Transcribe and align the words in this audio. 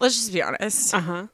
let's 0.00 0.16
just 0.16 0.32
be 0.32 0.42
honest. 0.42 0.94
Uh 0.94 1.00
huh. 1.00 1.26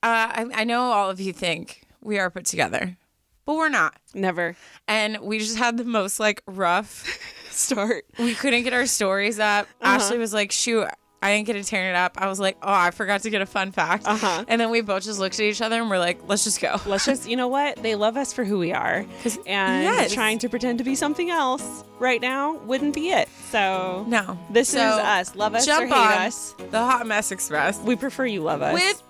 Uh, 0.00 0.30
I, 0.30 0.46
I 0.54 0.64
know 0.64 0.92
all 0.92 1.10
of 1.10 1.20
you 1.20 1.32
think 1.32 1.82
we 2.00 2.18
are 2.18 2.30
put 2.30 2.44
together, 2.44 2.96
but 3.44 3.56
we're 3.56 3.68
not. 3.68 3.96
Never 4.14 4.56
And 4.86 5.18
we 5.18 5.38
just 5.40 5.58
had 5.58 5.76
the 5.76 5.84
most 5.84 6.20
like 6.20 6.42
rough. 6.46 7.04
start. 7.58 8.04
We 8.18 8.34
couldn't 8.34 8.62
get 8.62 8.72
our 8.72 8.86
stories 8.86 9.38
up. 9.38 9.66
Ashley 9.82 10.18
was 10.18 10.32
like, 10.32 10.52
shoot, 10.52 10.86
I 11.20 11.34
didn't 11.34 11.46
get 11.48 11.54
to 11.54 11.64
turn 11.64 11.84
it 11.86 11.96
up. 11.96 12.12
I 12.16 12.28
was 12.28 12.38
like, 12.38 12.56
oh, 12.62 12.72
I 12.72 12.92
forgot 12.92 13.22
to 13.22 13.30
get 13.30 13.42
a 13.42 13.46
fun 13.46 13.72
fact. 13.72 14.06
Uh-huh. 14.06 14.44
And 14.46 14.60
then 14.60 14.70
we 14.70 14.82
both 14.82 15.02
just 15.02 15.18
looked 15.18 15.34
at 15.34 15.40
each 15.46 15.60
other 15.60 15.80
and 15.80 15.90
we're 15.90 15.98
like, 15.98 16.20
let's 16.28 16.44
just 16.44 16.60
go. 16.60 16.76
Let's 16.86 17.04
just, 17.06 17.28
you 17.28 17.34
know 17.36 17.48
what? 17.48 17.82
They 17.82 17.96
love 17.96 18.16
us 18.16 18.32
for 18.32 18.44
who 18.44 18.58
we 18.58 18.72
are. 18.72 19.04
And 19.46 19.82
Yes. 19.84 20.12
trying 20.12 20.38
to 20.38 20.48
pretend 20.48 20.78
to 20.78 20.84
be 20.84 20.94
something 20.94 21.28
else 21.28 21.82
right 21.98 22.20
now 22.20 22.58
wouldn't 22.58 22.94
be 22.94 23.10
it. 23.10 23.28
So, 23.50 24.04
No. 24.06 24.38
this 24.50 24.68
So, 24.68 24.78
is 24.78 24.82
us. 24.94 25.34
Love 25.34 25.54
us 25.56 25.66
or 25.66 25.86
hate 25.86 25.92
us. 25.92 26.54
the 26.70 26.78
Hot 26.78 27.04
Mess 27.06 27.32
Express 27.32 27.80
We 27.80 27.96
prefer 27.96 28.26
you 28.26 28.42
love 28.42 28.62
us. 28.62 28.74
with 28.74 29.02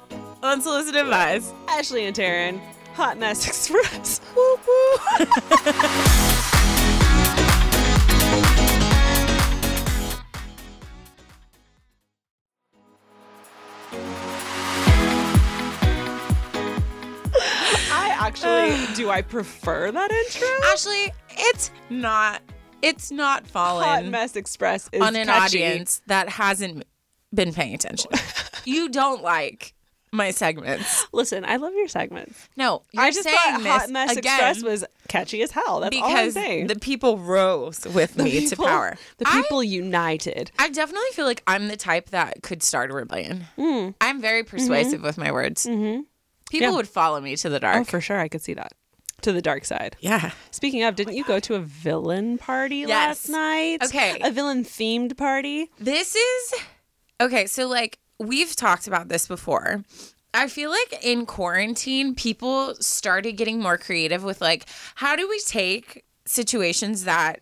unsolicited 0.42 1.02
advice. 1.02 1.52
Ashley 1.68 2.06
and 2.06 2.16
Taryne, 2.16 2.58
Hot 2.94 3.18
Mess 3.18 3.46
Express. 3.46 4.20
Whoop, 4.34 4.60
whoop. 4.66 6.54
actually, 18.28 18.86
do 18.94 19.10
I 19.10 19.22
prefer 19.22 19.90
that 19.90 20.10
intro? 20.10 20.48
Ashley, 20.72 21.12
it's 21.30 21.70
not. 21.90 22.42
It's 22.80 23.10
not 23.10 23.42
Hot 23.42 23.50
fallen 23.50 24.10
Mess 24.10 24.36
Express 24.36 24.88
is 24.92 25.02
on 25.02 25.16
an 25.16 25.26
catchy. 25.26 25.64
audience 25.64 26.00
that 26.06 26.28
hasn't 26.28 26.84
been 27.34 27.52
paying 27.52 27.74
attention. 27.74 28.10
you 28.64 28.88
don't 28.88 29.22
like 29.22 29.74
my 30.12 30.30
segments. 30.30 31.06
Listen, 31.12 31.44
I 31.44 31.56
love 31.56 31.72
your 31.74 31.88
segments. 31.88 32.48
No, 32.56 32.82
you're 32.92 33.02
I 33.02 33.10
just 33.10 33.24
saying 33.24 33.36
thought 33.36 33.58
this 33.58 33.66
Hot 33.66 33.90
Mess 33.90 34.16
Express 34.16 34.62
was 34.62 34.84
catchy 35.08 35.42
as 35.42 35.50
hell. 35.50 35.80
That's 35.80 35.96
all 35.96 36.04
I'm 36.04 36.10
because 36.10 36.34
saying. 36.34 36.66
the 36.68 36.76
people 36.76 37.18
rose 37.18 37.84
with 37.84 38.16
me 38.16 38.46
to 38.46 38.56
power. 38.56 38.96
The 39.18 39.26
I- 39.26 39.42
people 39.42 39.64
united. 39.64 40.52
I 40.58 40.68
definitely 40.68 41.10
feel 41.14 41.26
like 41.26 41.42
I'm 41.48 41.66
the 41.68 41.76
type 41.76 42.10
that 42.10 42.42
could 42.44 42.62
start 42.62 42.92
a 42.92 42.94
rebellion. 42.94 43.46
Mm. 43.58 43.94
I'm 44.00 44.20
very 44.20 44.44
persuasive 44.44 45.02
with 45.02 45.18
my 45.18 45.32
words. 45.32 45.66
Mm-hmm. 45.66 46.02
People 46.50 46.68
Yeah. 46.68 46.74
would 46.76 46.88
follow 46.88 47.20
me 47.20 47.36
to 47.36 47.48
the 47.48 47.60
dark. 47.60 47.76
Oh, 47.76 47.84
for 47.84 48.00
sure. 48.00 48.18
I 48.18 48.28
could 48.28 48.42
see 48.42 48.54
that. 48.54 48.72
To 49.22 49.32
the 49.32 49.42
dark 49.42 49.64
side. 49.64 49.96
yeah. 50.00 50.30
Speaking 50.52 50.84
of, 50.84 50.94
didn't 50.94 51.14
you 51.16 51.24
go 51.24 51.40
to 51.40 51.56
a 51.56 51.58
villain 51.58 52.38
party 52.38 52.86
last 52.86 53.28
night? 53.28 53.82
Okay. 53.82 54.18
A 54.22 54.30
villain 54.30 54.62
themed 54.64 55.16
party? 55.16 55.70
This 55.80 56.14
is 56.14 56.54
okay. 57.20 57.46
So, 57.46 57.66
like, 57.66 57.98
we've 58.20 58.54
talked 58.54 58.86
about 58.86 59.08
this 59.08 59.26
before. 59.26 59.82
I 60.32 60.46
feel 60.46 60.70
like 60.70 61.04
in 61.04 61.26
quarantine, 61.26 62.14
people 62.14 62.76
started 62.76 63.32
getting 63.32 63.58
more 63.60 63.76
creative 63.76 64.22
with, 64.22 64.40
like, 64.40 64.66
how 64.94 65.16
do 65.16 65.28
we 65.28 65.40
take 65.40 66.04
situations 66.24 67.02
that 67.04 67.40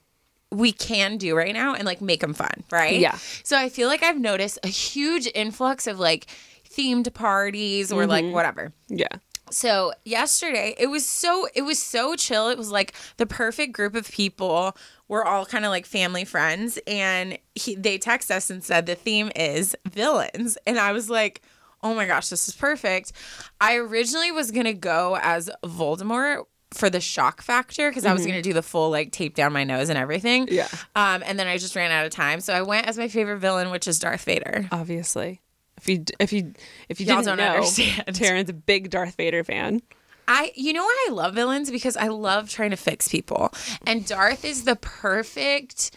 we 0.51 0.73
can 0.73 1.19
do 1.19 1.37
right 1.37 1.53
now 1.53 1.75
and, 1.75 1.84
like, 1.84 2.01
make 2.01 2.21
them 2.21 2.33
fun, 2.33 2.65
right? 2.71 2.99
Yeah. 2.99 3.19
So, 3.43 3.59
I 3.59 3.69
feel 3.69 3.89
like 3.89 4.03
I've 4.03 4.19
noticed 4.19 4.59
a 4.62 4.69
huge 4.69 5.29
influx 5.34 5.87
of, 5.87 5.99
like, 5.99 6.27
themed 6.77 7.12
parties 7.14 7.91
or, 7.91 8.06
like, 8.06 8.27
whatever. 8.27 8.72
Yeah. 8.88 9.08
So 9.50 9.92
yesterday 10.05 10.74
it 10.77 10.88
was 10.88 11.06
so 11.06 11.46
it 11.55 11.62
was 11.62 11.80
so 11.80 12.16
chill. 12.16 12.48
It 12.48 12.58
was 12.58 12.72
like 12.72 12.94
the 13.16 13.27
perfect 13.27 13.72
group 13.72 13.94
of 13.94 14.10
people. 14.10 14.77
We're 15.08 15.22
all 15.22 15.47
kind 15.47 15.64
of 15.64 15.70
like 15.70 15.86
family 15.86 16.24
friends, 16.24 16.80
and 16.86 17.38
he, 17.54 17.77
they 17.77 17.97
text 17.97 18.30
us 18.32 18.50
and 18.50 18.64
said 18.64 18.86
the 18.86 18.97
theme 18.97 19.30
is 19.36 19.77
villains, 19.88 20.58
and 20.66 20.80
I 20.80 20.91
was 20.91 21.08
like, 21.08 21.42
oh 21.82 21.94
my 21.94 22.06
gosh, 22.06 22.28
this 22.28 22.48
is 22.48 22.56
perfect. 22.56 23.12
I 23.60 23.77
originally 23.77 24.32
was 24.32 24.50
gonna 24.50 24.74
go 24.74 25.16
as 25.22 25.48
Voldemort 25.62 26.47
for 26.72 26.91
the 26.91 27.00
shock 27.00 27.41
factor 27.41 27.88
because 27.88 28.04
I 28.04 28.12
was 28.12 28.27
gonna 28.27 28.42
do 28.42 28.52
the 28.52 28.62
full 28.62 28.91
like 28.91 29.12
tape 29.12 29.36
down 29.36 29.53
my 29.53 29.62
nose 29.62 29.91
and 29.91 29.98
everything. 29.98 30.48
Yeah. 30.50 30.66
Um, 30.97 31.22
and 31.25 31.38
then 31.38 31.47
I 31.47 31.56
just 31.59 31.76
ran 31.76 31.92
out 31.92 32.04
of 32.04 32.10
time, 32.10 32.41
so 32.41 32.53
I 32.53 32.62
went 32.62 32.88
as 32.88 32.98
my 32.98 33.06
favorite 33.06 33.38
villain, 33.38 33.70
which 33.70 33.86
is 33.86 34.00
Darth 34.00 34.25
Vader. 34.25 34.66
Obviously. 34.72 35.41
If 35.78 35.88
you 35.88 36.04
if 36.19 36.32
you 36.32 36.54
if 36.88 37.00
you 37.00 37.06
Y'all 37.06 37.16
didn't 37.16 37.26
don't 37.26 37.37
know, 37.38 37.54
understand. 37.54 38.06
Taryne's 38.09 38.50
a 38.50 38.54
big 38.54 38.91
Darth 38.91 39.16
Vader 39.16 39.44
fan. 39.44 39.82
I 40.28 40.53
you 40.54 40.72
know 40.72 40.82
why 40.82 41.06
I 41.09 41.12
love 41.12 41.34
villains 41.34 41.70
because 41.70 41.97
I 41.97 42.09
love 42.09 42.48
trying 42.50 42.70
to 42.70 42.76
fix 42.76 43.09
people. 43.09 43.53
And 43.86 44.06
Darth 44.06 44.44
is 44.44 44.65
the 44.65 44.76
perfect 44.76 45.92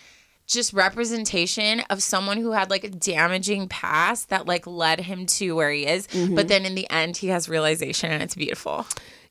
just 0.45 0.73
representation 0.73 1.81
of 1.91 2.01
someone 2.01 2.38
who 2.38 2.51
had 2.51 2.69
like 2.69 2.84
a 2.84 2.89
damaging 2.89 3.68
past 3.68 4.29
that 4.29 4.47
like 4.47 4.66
led 4.66 5.00
him 5.00 5.25
to 5.28 5.56
where 5.56 5.72
he 5.72 5.85
is. 5.85 6.07
Mm-hmm. 6.07 6.35
But 6.35 6.47
then 6.47 6.66
in 6.66 6.75
the 6.75 6.89
end 6.89 7.18
he 7.18 7.28
has 7.28 7.47
realization 7.47 8.12
and 8.12 8.23
it's 8.23 8.35
beautiful. 8.35 8.85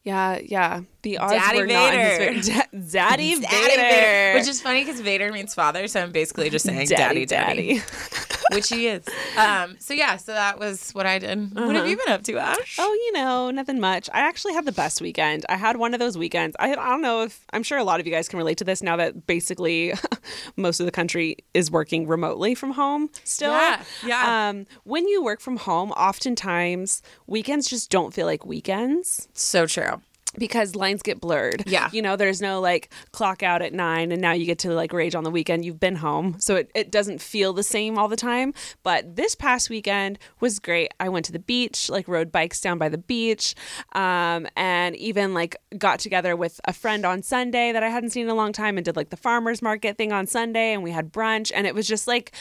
Yeah, 0.04 0.38
yeah. 0.42 0.82
The 1.02 1.18
odds 1.18 1.34
Daddy 1.34 1.60
were 1.60 1.66
not 1.66 1.94
in 1.94 2.00
his 2.00 2.48
Vader. 2.48 2.60
Da- 2.62 2.90
Daddy, 2.90 3.34
Vader. 3.34 4.38
Which 4.38 4.48
is 4.48 4.60
funny 4.60 4.84
because 4.84 5.00
Vader 5.00 5.30
means 5.32 5.54
father, 5.54 5.86
so 5.86 6.02
I'm 6.02 6.12
basically 6.12 6.50
just 6.50 6.64
saying 6.64 6.88
daddy, 6.88 7.24
daddy, 7.24 7.80
which 8.52 8.68
he 8.68 8.88
is. 8.88 9.06
Um, 9.36 9.76
so 9.78 9.94
yeah, 9.94 10.16
so 10.16 10.32
that 10.32 10.58
was 10.58 10.90
what 10.92 11.06
I 11.06 11.18
did. 11.18 11.54
What 11.54 11.76
have 11.76 11.86
you 11.86 11.96
been 11.96 12.08
up 12.12 12.22
to, 12.24 12.38
Ash? 12.38 12.76
Oh, 12.80 12.92
you 12.92 13.12
know, 13.12 13.50
nothing 13.50 13.78
much. 13.80 14.08
I 14.12 14.20
actually 14.20 14.54
had 14.54 14.64
the 14.64 14.72
best 14.72 15.00
weekend. 15.00 15.46
I 15.48 15.56
had 15.56 15.76
one 15.76 15.94
of 15.94 16.00
those 16.00 16.18
weekends. 16.18 16.56
I, 16.58 16.72
I 16.72 16.74
don't 16.74 17.02
know 17.02 17.22
if 17.22 17.44
I'm 17.52 17.62
sure 17.62 17.78
a 17.78 17.84
lot 17.84 18.00
of 18.00 18.06
you 18.06 18.12
guys 18.12 18.28
can 18.28 18.38
relate 18.38 18.58
to 18.58 18.64
this 18.64 18.82
now 18.82 18.96
that 18.96 19.26
basically 19.26 19.92
most 20.56 20.80
of 20.80 20.86
the 20.86 20.92
country 20.92 21.36
is 21.54 21.70
working 21.70 22.06
remotely 22.08 22.54
from 22.56 22.72
home 22.72 23.10
still. 23.24 23.52
Yeah, 23.52 23.82
yeah. 24.04 24.48
Um, 24.48 24.66
when 24.84 25.06
you 25.06 25.22
work 25.22 25.40
from 25.40 25.58
home, 25.58 25.92
oftentimes 25.92 27.02
weekends 27.26 27.68
just 27.68 27.90
don't 27.90 28.12
feel 28.12 28.26
like 28.26 28.44
weekends 28.44 29.28
So 29.34 29.66
true. 29.66 29.97
Because 30.36 30.74
lines 30.76 31.02
get 31.02 31.20
blurred. 31.20 31.62
Yeah. 31.66 31.88
You 31.92 32.02
know, 32.02 32.16
there's 32.16 32.40
no 32.40 32.60
like 32.60 32.90
clock 33.12 33.42
out 33.42 33.62
at 33.62 33.72
nine 33.72 34.12
and 34.12 34.20
now 34.20 34.32
you 34.32 34.46
get 34.46 34.58
to 34.60 34.72
like 34.72 34.92
rage 34.92 35.14
on 35.14 35.24
the 35.24 35.30
weekend. 35.30 35.64
You've 35.64 35.80
been 35.80 35.96
home. 35.96 36.36
So 36.38 36.56
it, 36.56 36.70
it 36.74 36.90
doesn't 36.92 37.20
feel 37.20 37.52
the 37.52 37.62
same 37.62 37.98
all 37.98 38.08
the 38.08 38.16
time. 38.16 38.52
But 38.82 39.16
this 39.16 39.34
past 39.34 39.70
weekend 39.70 40.18
was 40.40 40.58
great. 40.58 40.92
I 41.00 41.08
went 41.08 41.24
to 41.26 41.32
the 41.32 41.38
beach, 41.38 41.88
like 41.88 42.08
rode 42.08 42.30
bikes 42.30 42.60
down 42.60 42.78
by 42.78 42.88
the 42.88 42.98
beach, 42.98 43.54
um, 43.94 44.46
and 44.56 44.94
even 44.96 45.34
like 45.34 45.56
got 45.78 45.98
together 46.00 46.36
with 46.36 46.60
a 46.64 46.72
friend 46.72 47.04
on 47.04 47.22
Sunday 47.22 47.72
that 47.72 47.82
I 47.82 47.88
hadn't 47.88 48.10
seen 48.10 48.24
in 48.24 48.30
a 48.30 48.34
long 48.34 48.52
time 48.52 48.76
and 48.76 48.84
did 48.84 48.96
like 48.96 49.10
the 49.10 49.16
farmer's 49.16 49.62
market 49.62 49.96
thing 49.96 50.12
on 50.12 50.26
Sunday 50.26 50.72
and 50.72 50.82
we 50.82 50.90
had 50.90 51.12
brunch 51.12 51.50
and 51.54 51.66
it 51.66 51.74
was 51.74 51.86
just 51.86 52.06
like 52.06 52.32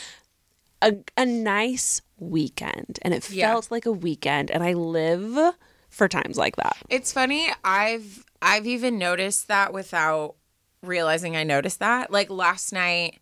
a, 0.81 0.93
a 1.15 1.25
nice 1.25 2.01
weekend 2.19 2.99
and 3.01 3.13
it 3.13 3.29
Yeah. 3.29 3.51
felt 3.51 3.71
like 3.71 3.85
a 3.85 3.91
weekend 3.91 4.51
and 4.51 4.63
I 4.63 4.73
live 4.73 5.53
for 5.89 6.07
times 6.07 6.37
like 6.37 6.55
that. 6.57 6.77
It's 6.89 7.11
funny. 7.11 7.49
I've 7.63 8.25
I've 8.41 8.67
even 8.67 8.97
noticed 8.97 9.47
that 9.47 9.73
without 9.73 10.35
realizing 10.81 11.35
I 11.35 11.43
noticed 11.43 11.79
that. 11.79 12.11
Like 12.11 12.29
last 12.29 12.71
night, 12.71 13.19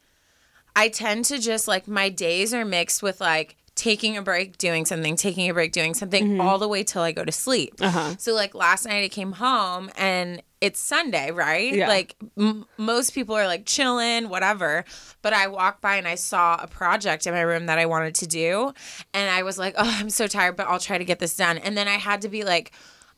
I 0.75 0.89
tend 0.89 1.25
to 1.25 1.39
just 1.39 1.67
like 1.67 1.87
my 1.87 2.09
days 2.09 2.53
are 2.53 2.65
mixed 2.65 3.01
with 3.01 3.21
like 3.21 3.57
taking 3.75 4.15
a 4.15 4.21
break, 4.21 4.57
doing 4.57 4.85
something, 4.85 5.15
taking 5.17 5.49
a 5.49 5.53
break, 5.53 5.71
doing 5.73 5.93
something, 5.93 6.39
all 6.39 6.57
the 6.57 6.67
way 6.67 6.83
till 6.83 7.01
I 7.01 7.11
go 7.11 7.25
to 7.25 7.31
sleep. 7.31 7.75
Uh-huh. 7.81 8.15
So 8.17 8.33
like 8.33 8.55
last 8.55 8.85
night, 8.85 9.03
I 9.03 9.09
came 9.09 9.33
home 9.33 9.91
and 9.97 10.41
it's 10.61 10.79
Sunday, 10.79 11.29
right? 11.31 11.73
Yeah. 11.73 11.89
Like 11.89 12.15
m- 12.39 12.65
most 12.77 13.13
people 13.13 13.35
are 13.35 13.45
like 13.47 13.65
chilling, 13.65 14.29
whatever. 14.29 14.85
But 15.21 15.33
I 15.33 15.47
walked 15.47 15.81
by 15.81 15.97
and 15.97 16.07
I 16.07 16.15
saw 16.15 16.57
a 16.61 16.67
project 16.67 17.27
in 17.27 17.33
my 17.33 17.41
room 17.41 17.65
that 17.65 17.77
I 17.77 17.85
wanted 17.85 18.15
to 18.15 18.27
do, 18.27 18.73
and 19.13 19.29
I 19.29 19.43
was 19.43 19.57
like, 19.57 19.75
oh, 19.77 19.95
I'm 19.99 20.09
so 20.09 20.25
tired, 20.27 20.55
but 20.55 20.67
I'll 20.67 20.79
try 20.79 20.97
to 20.97 21.05
get 21.05 21.19
this 21.19 21.35
done. 21.35 21.57
And 21.57 21.77
then 21.77 21.87
I 21.87 21.95
had 21.95 22.21
to 22.21 22.29
be 22.29 22.43
like. 22.43 22.71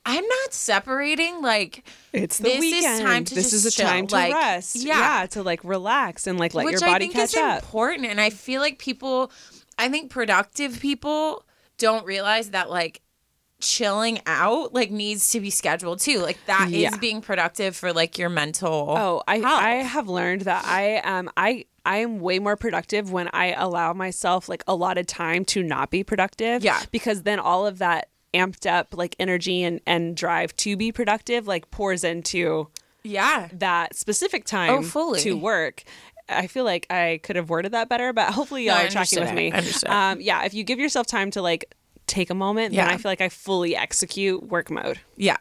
I'm 0.10 0.24
not 0.26 0.54
separating 0.54 1.42
like 1.42 1.84
It's 2.14 2.38
the 2.38 2.46
This 2.46 2.64
is 2.86 3.02
time 3.02 3.26
to 3.26 3.36
this 3.36 3.52
is 3.52 3.66
a 3.66 3.72
chill. 3.72 3.86
time 3.86 4.08
to 4.08 4.16
Like, 4.16 4.34
rest. 4.34 4.78
yeah. 4.78 5.26
to 5.32 5.44
like 5.44 5.62
relax 5.66 6.28
and 6.28 6.40
like 6.40 6.54
let 6.54 6.64
which 6.64 6.74
your 6.74 6.80
body 6.80 6.94
I 6.94 6.98
think 7.00 7.14
catch 7.14 7.32
is 7.32 7.36
up. 7.36 7.62
important. 7.64 8.06
And 8.08 8.22
I 8.22 8.30
feel 8.30 8.62
like 8.62 8.80
people, 8.80 9.32
I 9.78 9.90
think 9.90 10.10
productive 10.12 10.80
people 10.80 11.46
don't 11.78 12.06
realize 12.06 12.52
that 12.52 12.70
like 12.70 13.02
chilling 13.60 14.20
out 14.28 14.74
like 14.74 14.92
needs 14.92 15.32
to 15.32 15.40
be 15.40 15.50
scheduled 15.50 16.00
too. 16.00 16.20
Like 16.20 16.38
that 16.46 16.68
is 16.68 16.74
Yeah. 16.78 16.98
being 16.98 17.22
productive 17.22 17.76
for 17.76 17.92
like 17.94 18.18
your 18.18 18.30
mental. 18.30 18.94
Oh, 18.98 19.24
I 19.28 19.38
health. 19.40 19.62
I 19.62 19.72
have 19.76 20.08
learned 20.08 20.42
that 20.42 20.64
I 20.66 20.98
um 20.98 21.30
I 21.36 21.66
I 21.86 21.98
am 21.98 22.20
way 22.20 22.38
more 22.40 22.56
productive 22.56 23.12
when 23.12 23.30
I 23.34 23.54
allow 23.54 23.94
myself 23.94 24.48
like 24.50 24.64
a 24.68 24.76
lot 24.76 24.98
of 24.98 25.08
time 25.08 25.46
to 25.46 25.64
not 25.64 25.90
be 25.90 26.04
productive. 26.04 26.64
Yeah. 26.64 26.82
Because 26.92 27.24
then 27.24 27.40
all 27.40 27.66
of 27.66 27.80
that 27.80 28.10
amped 28.34 28.70
up 28.70 28.96
like 28.96 29.16
energy 29.20 29.64
and 29.64 29.82
and 29.88 30.16
drive 30.16 30.56
to 30.58 30.76
be 30.78 30.92
productive 30.92 31.48
like 31.48 31.72
pours 31.72 32.04
into 32.04 32.68
yeah. 33.04 33.48
that 33.54 33.96
specific 33.96 34.46
time 34.46 34.72
Oh, 34.72 34.82
fully. 34.84 35.22
to 35.22 35.34
work. 35.34 35.84
I 36.30 36.48
feel 36.48 36.64
like 36.66 36.86
I 36.90 37.20
could 37.24 37.36
have 37.36 37.50
worded 37.50 37.72
that 37.74 37.90
better, 37.90 38.14
but 38.14 38.34
hopefully 38.34 38.66
y'all 38.66 38.78
No, 38.78 38.86
are 38.86 38.90
tracking 38.90 39.20
with 39.22 39.34
me. 39.34 39.48
it. 39.48 39.54
I 39.54 39.58
understood. 39.58 39.90
Um, 39.90 40.22
yeah, 40.22 40.44
if 40.46 40.54
you 40.54 40.64
give 40.64 40.80
yourself 40.80 41.08
time 41.08 41.32
to 41.32 41.42
like 41.42 41.74
take 42.08 42.30
a 42.30 42.36
moment, 42.36 42.74
then 42.76 42.88
I 42.88 42.98
feel 42.98 43.10
like 43.12 43.22
I 43.22 43.30
fully 43.30 43.76
execute 43.76 44.44
work 44.44 44.70
mode, 44.70 45.00
Yeah. 45.18 45.38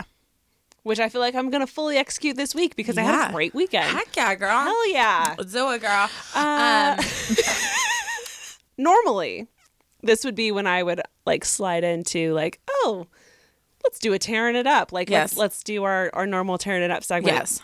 which 0.82 0.98
I 1.00 1.08
feel 1.08 1.20
like 1.20 1.34
I'm 1.34 1.50
gonna 1.50 1.66
fully 1.66 1.96
execute 1.96 2.36
this 2.36 2.54
week 2.54 2.74
because 2.76 2.96
I 2.98 3.02
had 3.02 3.30
a 3.30 3.32
great 3.32 3.54
weekend. 3.54 3.86
Heck 3.96 4.14
yeah, 4.16 4.34
girl. 4.34 4.50
Hell 4.60 4.90
yeah! 4.92 5.34
Let's 5.38 5.52
do 5.52 5.70
it, 5.72 5.80
girl. 5.80 6.08
Uh, 6.34 6.96
um, 6.98 7.04
Normally, 8.78 9.46
this 10.02 10.24
would 10.24 10.34
be 10.34 10.52
when 10.52 10.66
I 10.66 10.82
would 10.82 11.00
like 11.24 11.44
slide 11.44 11.82
into 11.84 12.34
like, 12.34 12.60
oh, 12.68 13.06
let's 13.84 13.98
do 13.98 14.12
a 14.12 14.18
tearing 14.18 14.54
it 14.56 14.66
up. 14.66 14.92
Like 14.92 15.08
Yes. 15.08 15.30
let's 15.32 15.38
let's 15.38 15.62
do 15.64 15.84
our 15.84 16.10
our 16.12 16.26
normal 16.26 16.58
tearing 16.58 16.82
it 16.82 16.90
up 16.90 17.02
segment. 17.04 17.36
Yes. 17.36 17.62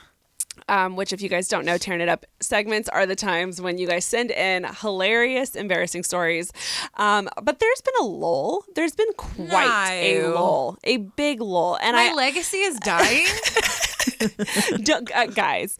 Um, 0.69 0.96
which, 0.96 1.12
if 1.12 1.22
you 1.22 1.28
guys 1.31 1.49
don't 1.49 1.64
know, 1.64 1.78
tearing 1.78 2.02
it 2.02 2.08
up 2.08 2.26
segments 2.40 2.88
are 2.90 3.06
the 3.06 3.16
times 3.16 3.60
when 3.60 3.78
you 3.78 3.87
guys 3.87 4.04
send 4.04 4.31
in 4.31 4.64
hilarious, 4.64 5.56
embarrassing 5.56 6.02
stories. 6.02 6.52
Um, 6.99 7.28
but 7.43 7.58
there's 7.58 7.81
been 7.81 7.94
a 8.00 8.04
lull. 8.04 8.64
There's 8.75 8.94
been 8.94 9.12
quite 9.16 10.00
a 10.02 10.26
lull, 10.28 10.78
a 10.84 10.99
big 10.99 11.40
lull, 11.40 11.78
and 11.82 11.96
My 11.96 12.10
I 12.10 12.14
legacy 12.14 12.58
is 12.58 12.78
dying. 12.81 13.26
don't, 14.82 15.10
uh, 15.14 15.26
guys, 15.26 15.78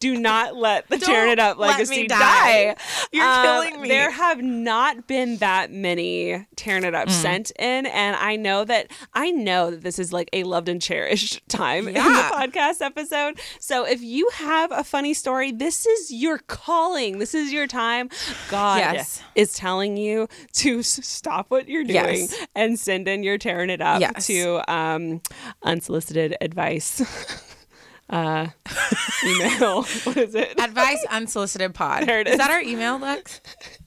do 0.00 0.16
not 0.18 0.56
let 0.56 0.88
the 0.88 0.98
Don't 0.98 1.06
tearing 1.08 1.32
it 1.32 1.38
up 1.38 1.58
let 1.58 1.72
legacy 1.72 2.02
me 2.02 2.06
die. 2.08 2.18
die. 2.18 2.76
You're 3.12 3.24
Um, 3.24 3.42
killing 3.42 3.80
me. 3.82 3.88
There 3.88 4.10
have 4.10 4.42
not 4.42 5.06
been 5.06 5.36
that 5.38 5.70
many 5.72 6.46
tearing 6.56 6.84
it 6.84 6.94
up 6.94 7.08
Mm. 7.08 7.10
sent 7.22 7.50
in, 7.58 7.86
and 7.86 8.16
I 8.16 8.36
know 8.36 8.64
that 8.64 8.88
I 9.12 9.30
know 9.30 9.70
that 9.70 9.82
this 9.82 9.98
is 9.98 10.12
like 10.12 10.28
a 10.32 10.42
loved 10.44 10.68
and 10.68 10.80
cherished 10.80 11.42
time 11.48 11.88
in 11.88 11.94
the 11.94 12.00
podcast 12.00 12.80
episode. 12.80 13.38
So 13.60 13.84
if 13.86 14.00
you 14.02 14.28
have 14.34 14.72
a 14.72 14.84
funny 14.84 15.14
story, 15.14 15.52
this 15.52 15.86
is 15.86 16.10
your 16.12 16.38
calling. 16.38 17.18
This 17.18 17.34
is 17.34 17.52
your 17.52 17.66
time. 17.66 18.08
God 18.50 18.78
Yes. 18.78 19.22
is 19.34 19.54
telling 19.54 19.96
you 19.96 20.28
to 20.54 20.82
stop 20.82 21.50
what 21.50 21.68
you're 21.68 21.84
doing 21.84 21.94
Yes. 22.20 22.34
and 22.54 22.78
send 22.78 23.08
in 23.08 23.22
your 23.22 23.38
tearing 23.38 23.70
it 23.70 23.80
up 23.80 24.00
Yes. 24.00 24.26
to 24.26 24.62
um, 24.72 25.20
unsolicited 25.62 26.36
advice. 26.40 27.02
uh, 28.10 28.48
email. 29.24 29.82
what 30.04 30.16
is 30.16 30.34
it? 30.34 30.58
Advice 30.60 31.04
unsolicited 31.10 31.74
pod. 31.74 32.06
There 32.06 32.20
it 32.20 32.26
Is 32.28 32.32
is. 32.34 32.38
that 32.38 32.50
our 32.50 32.60
email, 32.60 32.98
Lex? 32.98 33.40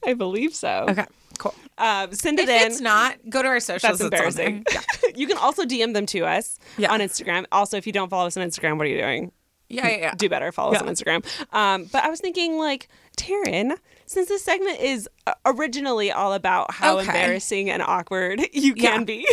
I 0.05 0.13
believe 0.13 0.53
so. 0.55 0.85
Okay, 0.89 1.05
cool. 1.37 1.53
Um, 1.77 2.11
send 2.13 2.39
it 2.39 2.49
If 2.49 2.61
in. 2.61 2.67
it's 2.71 2.81
not, 2.81 3.17
go 3.29 3.41
to 3.43 3.47
our 3.47 3.59
socials. 3.59 3.99
That's 3.99 4.01
it's 4.01 4.03
on 4.03 4.09
there. 4.09 4.47
embarrassing. 4.47 4.65
you 5.15 5.27
can 5.27 5.37
also 5.37 5.63
DM 5.63 5.93
them 5.93 6.05
to 6.07 6.25
us 6.25 6.57
Yeah. 6.77 6.91
on 6.91 6.99
Instagram. 6.99 7.45
Also, 7.51 7.77
if 7.77 7.85
you 7.85 7.93
don't 7.93 8.09
follow 8.09 8.27
us 8.27 8.35
on 8.37 8.47
Instagram, 8.47 8.77
what 8.77 8.87
are 8.87 8.89
you 8.89 8.97
doing? 8.99 9.31
Yeah, 9.69 9.87
yeah, 9.89 9.97
yeah. 9.97 10.13
Do 10.15 10.29
better. 10.29 10.51
Follow 10.53 10.73
us 10.73 10.81
on 10.81 10.87
Instagram. 10.87 11.25
Um, 11.53 11.85
but 11.91 12.03
I 12.05 12.09
was 12.09 12.21
thinking, 12.21 12.57
like, 12.57 12.87
Taryne, 13.17 13.75
since 14.05 14.29
this 14.29 14.41
segment 14.41 14.79
is 14.79 15.09
uh, 15.27 15.33
originally 15.45 16.09
all 16.11 16.31
about 16.33 16.73
how 16.73 16.97
Okay. 16.99 17.07
embarrassing 17.07 17.69
and 17.69 17.81
awkward 17.83 18.39
you 18.53 18.73
Yeah. 18.77 18.91
can 18.91 19.03
be, 19.03 19.27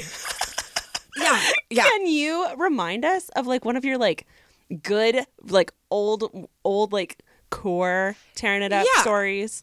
yeah, 1.17 1.41
yeah. 1.71 1.85
can 1.85 2.07
you 2.09 2.47
remind 2.57 3.05
us 3.05 3.29
of 3.31 3.47
like 3.47 3.65
one 3.65 3.77
of 3.77 3.85
your 3.85 3.97
like 3.97 4.27
good, 4.83 5.27
like 5.43 5.73
old, 5.91 6.49
old, 6.65 6.93
like 6.93 7.19
core 7.51 8.17
tearing 8.35 8.63
it 8.63 8.73
up 8.73 8.87
Yeah. 8.95 9.03
stories? 9.03 9.63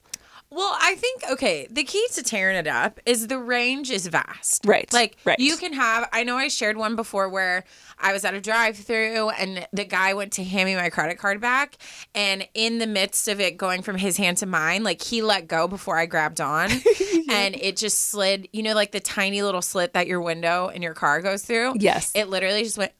Well, 0.54 0.76
I 0.82 0.96
think 0.96 1.24
okay, 1.32 1.66
the 1.72 1.86
key 1.86 2.06
to 2.12 2.22
tearing 2.24 2.58
it 2.58 2.68
up 2.68 3.00
is 3.06 3.28
the 3.28 3.38
range 3.38 3.90
is 3.90 4.08
vast. 4.08 4.66
Right, 4.66 4.92
Like 4.92 5.16
right. 5.24 5.40
you 5.40 5.56
can 5.56 5.72
have 5.72 6.10
I 6.12 6.24
know 6.26 6.36
I 6.36 6.50
shared 6.50 6.76
one 6.76 6.98
before 6.98 7.30
where 7.30 7.64
I 7.98 8.12
was 8.12 8.26
at 8.26 8.34
a 8.34 8.42
drive-through 8.42 9.30
and 9.30 9.66
the 9.72 9.86
guy 9.86 10.14
went 10.14 10.34
to 10.34 10.44
hand 10.44 10.66
me 10.68 10.76
my 10.76 10.90
credit 10.90 11.18
card 11.20 11.40
back 11.40 11.78
and 12.14 12.46
in 12.54 12.80
the 12.80 12.88
midst 12.88 13.30
of 13.30 13.40
it 13.40 13.56
going 13.56 13.82
from 13.82 13.98
his 13.98 14.18
hand 14.18 14.38
to 14.40 14.46
mine, 14.46 14.84
like 14.84 15.02
he 15.02 15.22
let 15.22 15.48
go 15.48 15.70
before 15.70 15.98
I 15.98 16.06
grabbed 16.06 16.42
on 16.42 16.70
and 17.30 17.56
it 17.56 17.78
just 17.78 18.10
slid, 18.10 18.50
you 18.52 18.62
know 18.62 18.74
like 18.74 18.92
the 18.92 19.00
tiny 19.00 19.44
little 19.44 19.62
slit 19.62 19.94
that 19.94 20.06
your 20.08 20.20
window 20.22 20.68
in 20.68 20.82
your 20.82 20.94
car 20.94 21.22
goes 21.22 21.44
through? 21.44 21.76
Yes. 21.80 22.12
It 22.14 22.28
literally 22.28 22.64
just 22.64 22.78
went 22.78 22.92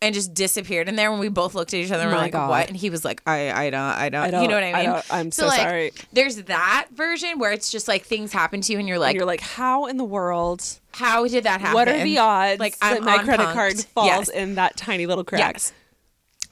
and 0.00 0.14
just 0.14 0.32
disappeared 0.34 0.88
in 0.88 0.94
there 0.96 1.10
when 1.10 1.18
we 1.20 1.28
both 1.28 1.54
looked 1.54 1.74
at 1.74 1.80
each 1.80 1.90
other 1.90 2.02
and 2.04 2.12
My 2.12 2.16
we're 2.18 2.22
like, 2.22 2.32
God. 2.32 2.50
what? 2.50 2.68
And 2.68 2.76
he 2.76 2.88
was 2.88 3.04
like, 3.04 3.20
I 3.26 3.50
I 3.50 3.70
don't 3.70 3.80
I 3.80 4.08
don't, 4.08 4.22
I 4.22 4.30
don't- 4.30 4.42
you 4.42 4.48
know 4.48 4.54
what 4.54 4.62
I 4.64 4.72
I 4.72 4.76
mean? 4.82 4.90
don't- 4.90 5.04
I'm 5.12 5.30
so 5.32 5.46
like, 5.46 5.60
sorry. 5.60 5.92
There's 6.12 6.36
that 6.44 6.86
version 6.92 7.38
where 7.38 7.50
it's 7.52 7.70
just 7.70 7.88
like 7.88 8.04
things 8.04 8.32
happen 8.32 8.60
to 8.60 8.72
you 8.72 8.78
and 8.78 8.86
you're 8.88 8.98
like, 8.98 9.10
And 9.10 9.16
you're 9.16 9.26
like, 9.26 9.40
how 9.40 9.86
in 9.86 9.96
the 9.96 10.04
world? 10.04 10.62
how 10.92 11.26
did 11.26 11.44
that 11.44 11.60
happen? 11.60 11.74
What 11.74 11.88
are 11.88 12.02
the 12.02 12.18
odds 12.18 12.58
Like, 12.60 12.78
that 12.78 12.98
I'm 12.98 13.04
my 13.04 13.18
credit 13.22 13.46
punked. 13.46 13.52
card 13.54 13.78
falls 13.80 14.06
Yes. 14.06 14.28
in 14.28 14.54
that 14.56 14.76
tiny 14.76 15.06
little 15.06 15.24
crack? 15.24 15.40
Yes. 15.54 15.72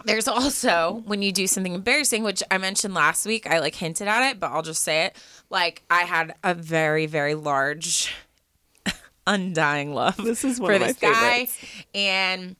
There's 0.04 0.28
also 0.28 1.02
when 1.06 1.22
you 1.22 1.32
do 1.32 1.46
something 1.46 1.72
embarrassing, 1.74 2.22
which 2.22 2.42
I 2.50 2.58
mentioned 2.58 2.94
last 2.94 3.26
week, 3.26 3.46
I 3.48 3.58
like 3.60 3.74
hinted 3.74 4.06
at 4.08 4.30
it, 4.30 4.38
but 4.40 4.50
I'll 4.52 4.62
just 4.62 4.82
say 4.82 5.06
it. 5.06 5.16
Like 5.50 5.82
I 5.90 6.00
had 6.02 6.34
a 6.44 6.52
very, 6.54 7.06
very 7.06 7.34
large 7.34 8.12
undying 9.26 9.94
love 9.94 10.16
This 10.16 10.44
is 10.44 10.60
one 10.60 10.68
for 10.70 10.74
of 10.74 10.80
my 10.80 10.86
this 10.88 10.96
guy. 10.98 11.12
favorites. 11.46 11.58
And 11.94 12.56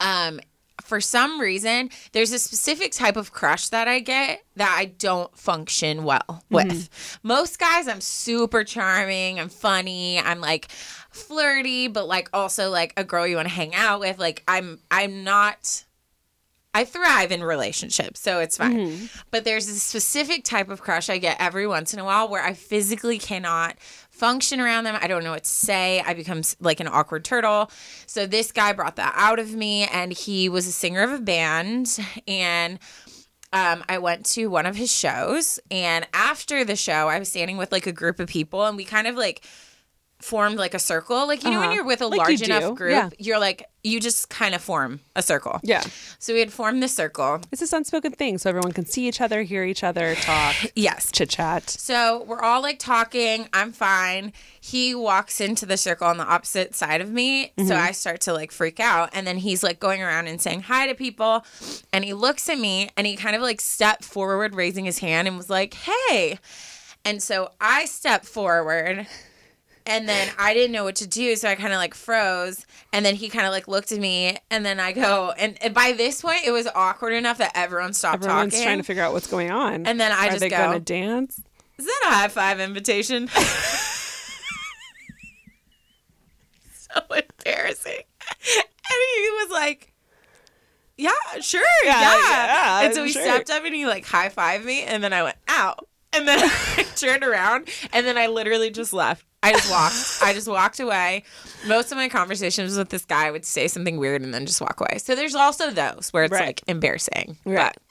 um 0.00 0.40
for 0.84 1.00
some 1.00 1.40
reason, 1.40 1.90
there's 2.12 2.32
a 2.32 2.38
specific 2.38 2.92
type 2.92 3.16
of 3.16 3.32
crush 3.32 3.68
that 3.68 3.88
I 3.88 3.98
get 4.00 4.44
that 4.56 4.74
I 4.78 4.86
don't 4.86 5.36
function 5.36 6.04
well 6.04 6.42
with. 6.50 7.18
Most 7.22 7.58
guys, 7.58 7.88
I'm 7.88 8.00
super 8.00 8.64
charming, 8.64 9.38
I'm 9.38 9.50
funny, 9.50 10.18
I'm 10.18 10.40
like 10.40 10.68
flirty, 11.10 11.88
but 11.88 12.06
like 12.08 12.30
also 12.32 12.70
like 12.70 12.94
a 12.96 13.04
girl 13.04 13.26
you 13.26 13.36
want 13.36 13.48
to 13.48 13.54
hang 13.54 13.74
out 13.74 14.00
with. 14.00 14.18
Like 14.18 14.44
I'm 14.48 14.78
I'm 14.90 15.24
not 15.24 15.84
I 16.74 16.84
thrive 16.84 17.32
in 17.32 17.42
relationships, 17.42 18.20
so 18.20 18.40
it's 18.40 18.56
fine. 18.56 19.08
But 19.30 19.44
there's 19.44 19.68
a 19.68 19.78
specific 19.78 20.44
type 20.44 20.68
of 20.68 20.80
crush 20.82 21.08
I 21.10 21.18
get 21.18 21.40
every 21.40 21.66
once 21.66 21.92
in 21.94 21.98
a 21.98 22.04
while 22.04 22.28
where 22.28 22.44
I 22.44 22.52
physically 22.52 23.18
cannot 23.18 23.78
function 24.10 24.60
around 24.60 24.84
them. 24.84 24.96
I 25.00 25.06
don't 25.08 25.24
know 25.24 25.30
what 25.30 25.44
to 25.44 25.50
say. 25.50 26.00
I 26.00 26.14
become 26.14 26.42
like 26.60 26.80
an 26.80 26.86
awkward 26.86 27.24
turtle. 27.24 27.70
So 28.06 28.26
this 28.26 28.52
guy 28.52 28.72
brought 28.74 28.96
that 28.96 29.14
out 29.16 29.38
of 29.38 29.54
me, 29.54 29.84
and 29.84 30.12
he 30.12 30.48
was 30.48 30.66
a 30.66 30.72
singer 30.72 31.02
of 31.02 31.12
a 31.12 31.18
band, 31.18 31.98
and 32.28 32.78
um, 33.52 33.82
I 33.88 33.98
went 33.98 34.26
to 34.26 34.48
one 34.48 34.66
of 34.66 34.76
his 34.76 34.92
shows, 34.92 35.58
and 35.70 36.06
after 36.12 36.64
the 36.64 36.76
show, 36.76 37.08
I 37.08 37.18
was 37.18 37.30
standing 37.30 37.56
with 37.56 37.72
like 37.72 37.86
a 37.86 37.92
group 37.92 38.20
of 38.20 38.28
people, 38.28 38.66
and 38.66 38.76
we 38.76 38.84
kind 38.84 39.06
of 39.06 39.16
like 39.16 39.42
formed 40.20 40.58
like 40.58 40.74
a 40.74 40.78
circle. 40.78 41.26
Like 41.26 41.44
you 41.44 41.50
know 41.50 41.58
when 41.60 41.66
Uh-huh. 41.68 41.74
you're 41.76 41.84
with 41.84 42.00
a 42.00 42.06
Like 42.08 42.18
large 42.18 42.42
enough 42.42 42.74
group, 42.74 42.90
yeah. 42.90 43.10
you're 43.18 43.38
like 43.38 43.68
you 43.84 44.00
just 44.00 44.28
kind 44.28 44.54
of 44.54 44.60
form 44.60 45.00
a 45.14 45.22
circle. 45.22 45.60
Yeah. 45.62 45.82
So 46.18 46.34
we 46.34 46.40
had 46.40 46.52
formed 46.52 46.82
the 46.82 46.88
circle. 46.88 47.40
It's 47.52 47.60
this 47.60 47.72
unspoken 47.72 48.12
thing 48.12 48.36
so 48.36 48.50
everyone 48.50 48.72
can 48.72 48.84
see 48.84 49.06
each 49.08 49.20
other, 49.20 49.42
hear 49.42 49.62
each 49.64 49.84
other, 49.84 50.14
talk, 50.16 50.56
Yes. 50.74 51.10
chit 51.12 51.30
chat. 51.30 51.70
So 51.70 52.24
we're 52.26 52.40
all 52.42 52.60
like 52.60 52.78
talking. 52.80 53.48
I'm 53.52 53.72
fine. 53.72 54.32
He 54.60 54.94
walks 54.94 55.40
into 55.40 55.64
the 55.64 55.76
circle 55.76 56.08
on 56.08 56.16
the 56.18 56.24
opposite 56.26 56.74
side 56.74 57.00
of 57.00 57.10
me. 57.10 57.52
So 57.66 57.74
I 57.76 57.92
start 57.92 58.20
to 58.22 58.32
like 58.34 58.50
freak 58.50 58.80
out. 58.80 59.10
And 59.12 59.26
then 59.26 59.38
he's 59.38 59.62
like 59.62 59.78
going 59.80 60.02
around 60.02 60.26
and 60.26 60.40
saying 60.42 60.62
hi 60.62 60.88
to 60.88 60.94
people. 60.94 61.46
And 61.92 62.04
he 62.04 62.12
looks 62.12 62.48
at 62.48 62.58
me 62.58 62.90
and 62.96 63.06
he 63.06 63.14
kind 63.16 63.36
of 63.36 63.40
like 63.42 63.60
stepped 63.60 64.04
forward, 64.04 64.54
raising 64.56 64.84
his 64.84 64.98
hand 64.98 65.28
and 65.28 65.36
was 65.38 65.48
like, 65.48 65.74
hey. 65.74 66.38
And 67.04 67.22
so 67.22 67.52
I 67.60 67.84
stepped 67.86 68.26
forward. 68.26 69.06
And 69.88 70.08
then 70.08 70.28
I 70.38 70.52
didn't 70.54 70.72
know 70.72 70.84
what 70.84 70.96
to 70.96 71.06
do, 71.06 71.34
so 71.34 71.48
I 71.48 71.54
kind 71.54 71.72
of 71.72 71.78
like 71.78 71.94
froze. 71.94 72.66
And 72.92 73.04
then 73.04 73.14
he 73.14 73.28
kind 73.28 73.46
of 73.46 73.52
like 73.52 73.66
looked 73.68 73.90
at 73.90 73.98
me, 73.98 74.36
and 74.50 74.64
then 74.64 74.78
I 74.78 74.92
go, 74.92 75.32
and, 75.38 75.56
and 75.62 75.72
by 75.74 75.92
this 75.92 76.20
point, 76.22 76.40
it 76.44 76.50
was 76.50 76.68
awkward 76.74 77.12
enough 77.14 77.38
that 77.38 77.52
everyone 77.54 77.92
stopped 77.94 78.22
Everyone's 78.24 78.52
talking. 78.52 78.64
trying 78.64 78.78
to 78.78 78.84
figure 78.84 79.02
out 79.02 79.12
what's 79.14 79.26
going 79.26 79.50
on. 79.50 79.86
And 79.86 79.98
then 79.98 80.12
I 80.12 80.26
Are 80.26 80.30
just 80.30 80.40
they 80.40 80.48
go- 80.50 80.56
gonna 80.58 80.78
dance? 80.80 81.40
Is 81.78 81.86
that 81.86 82.00
a 82.06 82.10
high 82.10 82.28
five 82.28 82.60
invitation? 82.60 83.28
so 86.72 87.00
embarrassing. 87.10 88.02
And 88.04 88.98
he 89.14 89.30
was 89.30 89.50
like, 89.50 89.92
Yeah, 90.96 91.10
sure. 91.40 91.60
Yeah, 91.84 92.00
Yeah. 92.00 92.46
yeah, 92.80 92.80
and 92.86 92.94
so 92.94 93.04
he 93.04 93.12
sure. 93.12 93.22
stepped 93.22 93.50
up 93.50 93.64
and 93.64 93.74
he 93.74 93.86
like 93.86 94.04
high 94.06 94.28
fived 94.28 94.64
me. 94.64 94.82
And 94.82 95.02
then 95.02 95.12
I 95.12 95.22
went, 95.22 95.36
out, 95.48 95.86
And 96.12 96.26
then 96.26 96.38
I 96.42 96.86
turned 96.96 97.22
around 97.24 97.68
and 97.92 98.06
then 98.06 98.16
I 98.18 98.26
literally 98.26 98.70
just 98.70 98.92
left. 98.92 99.24
I 99.42 99.52
just 99.52 99.70
walked. 99.70 100.18
I 100.22 100.32
just 100.34 100.48
walked 100.48 100.80
away. 100.80 101.22
Most 101.66 101.92
of 101.92 101.96
my 101.98 102.08
conversations 102.08 102.76
with 102.76 102.88
this 102.88 103.04
guy 103.04 103.30
would 103.30 103.44
say 103.44 103.68
something 103.68 103.96
weird 103.96 104.22
and 104.22 104.34
then 104.34 104.46
just 104.46 104.60
walk 104.60 104.80
away. 104.80 104.98
So 104.98 105.14
there's 105.14 105.34
also 105.36 105.70
those 105.70 106.08
where 106.12 106.24
it's 106.24 106.32
Right. 106.32 106.46
like 106.46 106.62
embarrassing. 106.66 107.36
Right. 107.44 107.72
But 107.74 107.82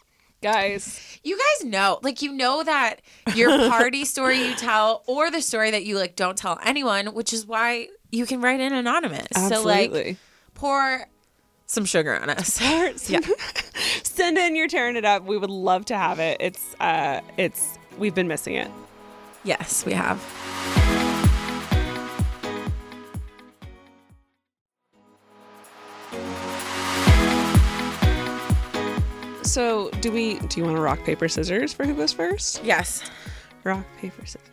Guys, 0.43 1.19
you 1.23 1.35
guys 1.35 1.65
know, 1.71 1.97
like 2.03 2.21
you 2.21 2.31
know 2.31 2.61
that 2.63 2.97
your 3.33 3.49
party 3.69 4.05
story 4.13 4.37
you 4.47 4.53
tell 4.55 5.01
or 5.07 5.31
the 5.31 5.41
story 5.41 5.71
that 5.71 5.83
you 5.83 5.97
like 5.97 6.15
don't 6.15 6.37
tell 6.37 6.59
anyone, 6.63 7.07
which 7.15 7.33
is 7.33 7.45
why 7.47 7.87
you 8.11 8.27
can 8.27 8.39
write 8.39 8.59
in 8.59 8.71
anonymous. 8.71 9.25
So 9.33 9.63
like 9.63 9.85
absolutely. 9.89 10.17
pour 10.53 11.07
some 11.65 11.85
sugar 11.85 12.15
on 12.21 12.29
us. 12.29 12.61
yeah. 13.09 13.19
Send 14.03 14.37
in 14.37 14.55
your 14.55 14.67
tearing 14.67 14.95
it 14.95 15.05
up. 15.05 15.23
We 15.25 15.39
would 15.39 15.49
love 15.49 15.85
to 15.85 15.97
have 15.97 16.19
it. 16.19 16.37
It's 16.39 16.75
uh 16.79 17.21
it's 17.37 17.79
we've 17.97 18.13
been 18.15 18.27
missing 18.27 18.53
it. 18.55 18.69
yes, 19.43 19.85
we 19.87 19.93
have. 19.93 20.21
So 29.47 29.89
do 30.01 30.11
we 30.11 30.39
do 30.39 30.59
you 30.59 30.65
want 30.65 30.75
to 30.77 30.81
rock, 30.81 31.03
paper, 31.03 31.27
scissors 31.29 31.73
for 31.73 31.85
who 31.85 31.93
goes 31.95 32.11
first? 32.13 32.63
Yes. 32.63 33.01
Rock, 33.63 33.85
paper, 33.97 34.25
scissors. 34.25 34.49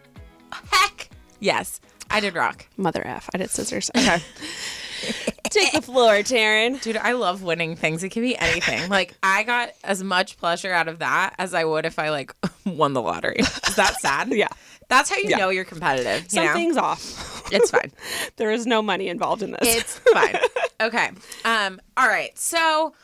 Heck. 0.71 1.11
Yes. 1.41 1.81
I 2.11 2.21
did 2.21 2.35
rock. 2.35 2.67
Mother 2.77 3.05
F. 3.07 3.29
I 3.35 3.39
did 3.39 3.51
scissors. 3.51 3.91
Okay. 3.97 4.19
Take 5.51 5.73
the 5.73 5.83
floor, 5.83 6.15
Taryne. 6.19 6.81
Dude, 6.81 6.97
I 6.97 7.13
love 7.13 7.43
winning 7.43 7.77
things. 7.77 8.03
It 8.03 8.09
can 8.11 8.23
be 8.23 8.37
anything. 8.39 8.89
like 8.89 9.15
I 9.23 9.43
got 9.43 9.71
as 9.85 10.03
much 10.03 10.37
pleasure 10.39 10.73
out 10.73 10.89
of 10.89 11.01
that 11.01 11.35
as 11.39 11.55
I 11.55 11.65
would 11.65 11.87
if 11.87 11.99
I 11.99 12.11
like 12.11 12.35
won 12.65 12.93
the 12.93 13.03
lottery. 13.03 13.37
Is 13.39 13.77
that 13.77 13.97
sad? 14.01 14.29
Yeah. 14.33 14.49
That's 14.89 15.09
how 15.11 15.17
you 15.17 15.31
Yeah. 15.31 15.39
know 15.39 15.49
you're 15.49 15.65
competitive. 15.65 16.27
You 16.33 16.41
know? 16.41 16.47
Something's 16.47 16.77
off. 16.77 17.43
It's 17.53 17.71
fine. 17.71 17.91
there 18.37 18.53
is 18.53 18.67
no 18.67 18.83
money 18.83 19.09
involved 19.09 19.43
in 19.43 19.53
this. 19.53 19.61
It's 19.63 19.99
fine. 19.99 20.37
Okay. 20.81 21.11
Um, 21.45 21.81
all 21.97 22.07
right. 22.07 22.37
So 22.39 22.95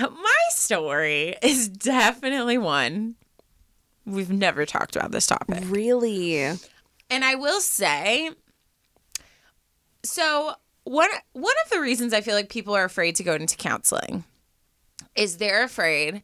my 0.00 0.40
story 0.50 1.36
is 1.42 1.68
definitely 1.68 2.58
one 2.58 3.14
we've 4.04 4.32
never 4.32 4.66
talked 4.66 4.96
about 4.96 5.12
this 5.12 5.26
topic. 5.26 5.62
really 5.66 6.36
And 7.10 7.24
I 7.24 7.34
will 7.34 7.60
say 7.60 8.30
so 10.04 10.54
one 10.84 11.10
one 11.32 11.54
of 11.64 11.70
the 11.70 11.80
reasons 11.80 12.12
I 12.12 12.20
feel 12.20 12.34
like 12.34 12.48
people 12.48 12.74
are 12.74 12.84
afraid 12.84 13.16
to 13.16 13.22
go 13.22 13.34
into 13.34 13.56
counseling 13.56 14.24
is 15.14 15.36
they're 15.36 15.64
afraid 15.64 16.22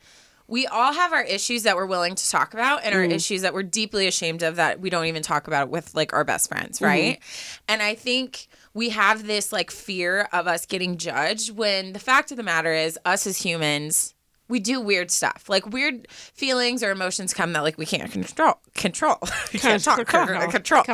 we 0.48 0.66
all 0.66 0.94
have 0.94 1.12
our 1.12 1.22
issues 1.22 1.64
that 1.64 1.76
we're 1.76 1.86
willing 1.86 2.14
to 2.14 2.30
talk 2.30 2.54
about 2.54 2.82
and 2.82 2.94
our 2.94 3.02
mm. 3.02 3.12
issues 3.12 3.42
that 3.42 3.52
we're 3.52 3.62
deeply 3.62 4.06
ashamed 4.06 4.42
of 4.42 4.56
that 4.56 4.80
we 4.80 4.88
don't 4.88 5.04
even 5.04 5.22
talk 5.22 5.46
about 5.46 5.68
with 5.68 5.94
like 5.94 6.14
our 6.14 6.24
best 6.24 6.48
friends, 6.48 6.80
right? 6.80 7.20
Mm-hmm. 7.20 7.62
And 7.68 7.82
I 7.82 7.94
think 7.94 8.48
we 8.78 8.90
have 8.90 9.26
this 9.26 9.52
like 9.52 9.72
fear 9.72 10.28
of 10.32 10.46
us 10.46 10.64
getting 10.64 10.96
judged 10.98 11.56
when 11.56 11.92
the 11.94 11.98
fact 11.98 12.30
of 12.30 12.36
the 12.36 12.44
matter 12.44 12.72
is 12.72 12.96
us 13.04 13.26
as 13.26 13.38
humans 13.38 14.14
we 14.48 14.60
do 14.60 14.80
weird 14.80 15.10
stuff. 15.10 15.44
Like 15.48 15.66
weird 15.66 16.10
feelings 16.10 16.82
or 16.82 16.90
emotions 16.90 17.34
come 17.34 17.52
that 17.52 17.62
like 17.62 17.76
we 17.76 17.84
can't 17.84 18.10
control 18.10 18.54
control. 18.74 19.18
we 19.52 19.58
can't 19.58 19.82
talk 19.82 20.06
control. 20.50 20.84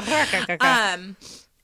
Um 0.60 1.16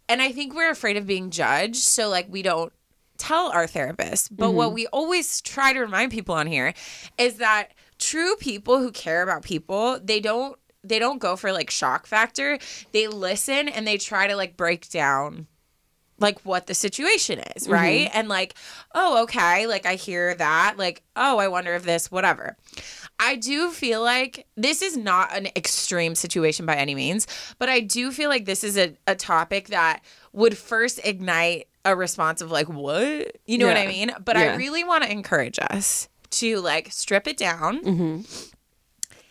and 0.08 0.20
I 0.22 0.30
think 0.30 0.54
we're 0.54 0.70
afraid 0.70 0.96
of 0.96 1.06
being 1.06 1.30
judged, 1.30 1.76
so 1.82 2.08
like 2.08 2.26
we 2.28 2.42
don't 2.42 2.72
tell 3.16 3.50
our 3.50 3.66
therapist. 3.66 4.36
But 4.36 4.52
what 4.52 4.72
we 4.72 4.86
always 4.88 5.40
try 5.40 5.72
to 5.72 5.80
remind 5.80 6.12
people 6.12 6.34
on 6.34 6.46
here 6.46 6.74
is 7.16 7.36
that 7.36 7.72
true 7.98 8.36
people 8.36 8.78
who 8.78 8.92
care 8.92 9.22
about 9.22 9.42
people, 9.42 9.98
they 10.02 10.20
don't 10.20 10.56
they 10.84 10.98
don't 10.98 11.18
go 11.18 11.34
for 11.34 11.50
like 11.50 11.70
shock 11.70 12.06
factor. 12.06 12.58
They 12.92 13.08
listen 13.08 13.68
and 13.68 13.86
they 13.86 13.96
try 13.96 14.28
to 14.28 14.36
like 14.36 14.56
break 14.56 14.90
down 14.90 15.46
like 16.20 16.40
what 16.40 16.66
the 16.66 16.74
situation 16.74 17.40
is, 17.56 17.64
mm-hmm. 17.64 17.72
right? 17.72 18.10
And 18.14 18.28
like, 18.28 18.54
oh, 18.94 19.22
okay, 19.24 19.66
like 19.66 19.86
I 19.86 19.94
hear 19.94 20.34
that. 20.34 20.74
Like, 20.76 21.02
oh, 21.16 21.38
I 21.38 21.48
wonder 21.48 21.74
if 21.74 21.82
this 21.82 22.10
whatever. 22.10 22.56
I 23.18 23.36
do 23.36 23.70
feel 23.70 24.02
like 24.02 24.46
this 24.56 24.80
is 24.82 24.96
not 24.96 25.36
an 25.36 25.48
extreme 25.56 26.14
situation 26.14 26.64
by 26.64 26.76
any 26.76 26.94
means, 26.94 27.26
but 27.58 27.68
I 27.68 27.80
do 27.80 28.12
feel 28.12 28.30
like 28.30 28.44
this 28.44 28.64
is 28.64 28.78
a, 28.78 28.94
a 29.06 29.14
topic 29.14 29.68
that 29.68 30.02
would 30.32 30.56
first 30.56 31.00
ignite 31.04 31.68
a 31.84 31.96
response 31.96 32.40
of 32.40 32.50
like, 32.50 32.68
what? 32.68 33.36
You 33.46 33.58
know 33.58 33.66
what 33.66 33.76
I 33.76 33.86
mean? 33.86 34.12
But 34.24 34.36
I 34.36 34.54
really 34.56 34.84
want 34.84 35.04
to 35.04 35.10
encourage 35.10 35.58
us 35.58 36.08
to 36.30 36.60
like 36.60 36.92
strip 36.92 37.26
it 37.26 37.36
down, 37.36 37.82
mm-hmm. 37.82 38.20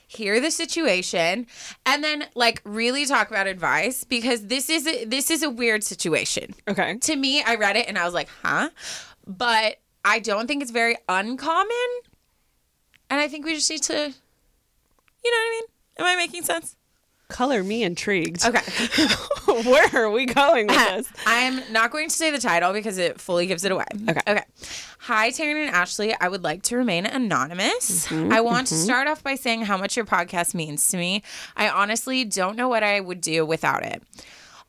Hear 0.10 0.42
the 0.42 0.50
situation, 0.50 1.46
and 1.86 2.04
then 2.04 2.26
like 2.34 2.62
really 2.66 3.06
talk 3.06 3.30
about 3.30 3.46
advice 3.46 4.04
because 4.04 4.48
this 4.48 4.68
is 4.70 4.88
a, 4.88 5.06
this 5.06 5.30
is 5.30 5.44
a 5.44 5.50
weird 5.50 5.84
situation 5.84 6.56
okay. 6.68 6.98
to 6.98 7.16
me, 7.16 7.44
I 7.44 7.56
read 7.56 7.76
it 7.76 7.88
and 7.88 7.98
I 7.98 8.06
was 8.06 8.14
like, 8.14 8.28
huh? 8.42 8.70
But 9.28 9.78
I 10.04 10.18
don't 10.20 10.48
think 10.48 10.64
it's 10.64 10.72
very 10.72 10.98
uncommon. 11.08 11.70
And 13.12 13.20
I 13.20 13.28
think 13.28 13.46
we 13.46 13.54
just 13.54 13.70
need 13.70 13.84
to, 13.84 13.94
you 13.94 13.98
know 14.00 15.38
what 15.38 15.48
I 15.48 15.50
mean? 15.52 15.64
Am 16.00 16.06
I 16.06 16.16
making 16.16 16.44
sense? 16.44 16.76
Color 17.30 17.64
me 17.64 17.84
intrigued. 17.84 18.44
Okay. 18.44 18.60
Where 19.70 19.88
are 19.94 20.10
we 20.10 20.26
going 20.26 20.66
with 20.66 20.76
this? 20.76 21.08
I'm 21.28 21.62
not 21.72 21.92
going 21.92 22.10
to 22.10 22.16
say 22.16 22.32
the 22.32 22.40
title 22.40 22.74
because 22.74 22.98
it 22.98 23.22
fully 23.22 23.46
gives 23.46 23.64
it 23.64 23.72
away. 23.72 23.86
Okay. 24.10 24.20
Okay. 24.28 24.44
Hi, 25.02 25.30
Taryne 25.30 25.68
and 25.68 25.70
Ashley. 25.74 26.14
I 26.20 26.28
would 26.28 26.44
like 26.44 26.64
to 26.64 26.76
remain 26.78 27.06
anonymous. 27.06 28.08
Mm-hmm, 28.08 28.34
I 28.34 28.42
want 28.42 28.68
to 28.68 28.76
start 28.76 29.08
off 29.08 29.24
by 29.24 29.36
saying 29.36 29.62
how 29.62 29.78
much 29.78 29.96
your 29.96 30.06
podcast 30.06 30.56
means 30.56 30.88
to 30.90 30.98
me. 30.98 31.22
I 31.56 31.70
honestly 31.70 32.26
don't 32.26 32.56
know 32.56 32.68
what 32.68 32.84
I 32.84 33.00
would 33.00 33.22
do 33.22 33.46
without 33.46 33.84
it. 33.84 34.02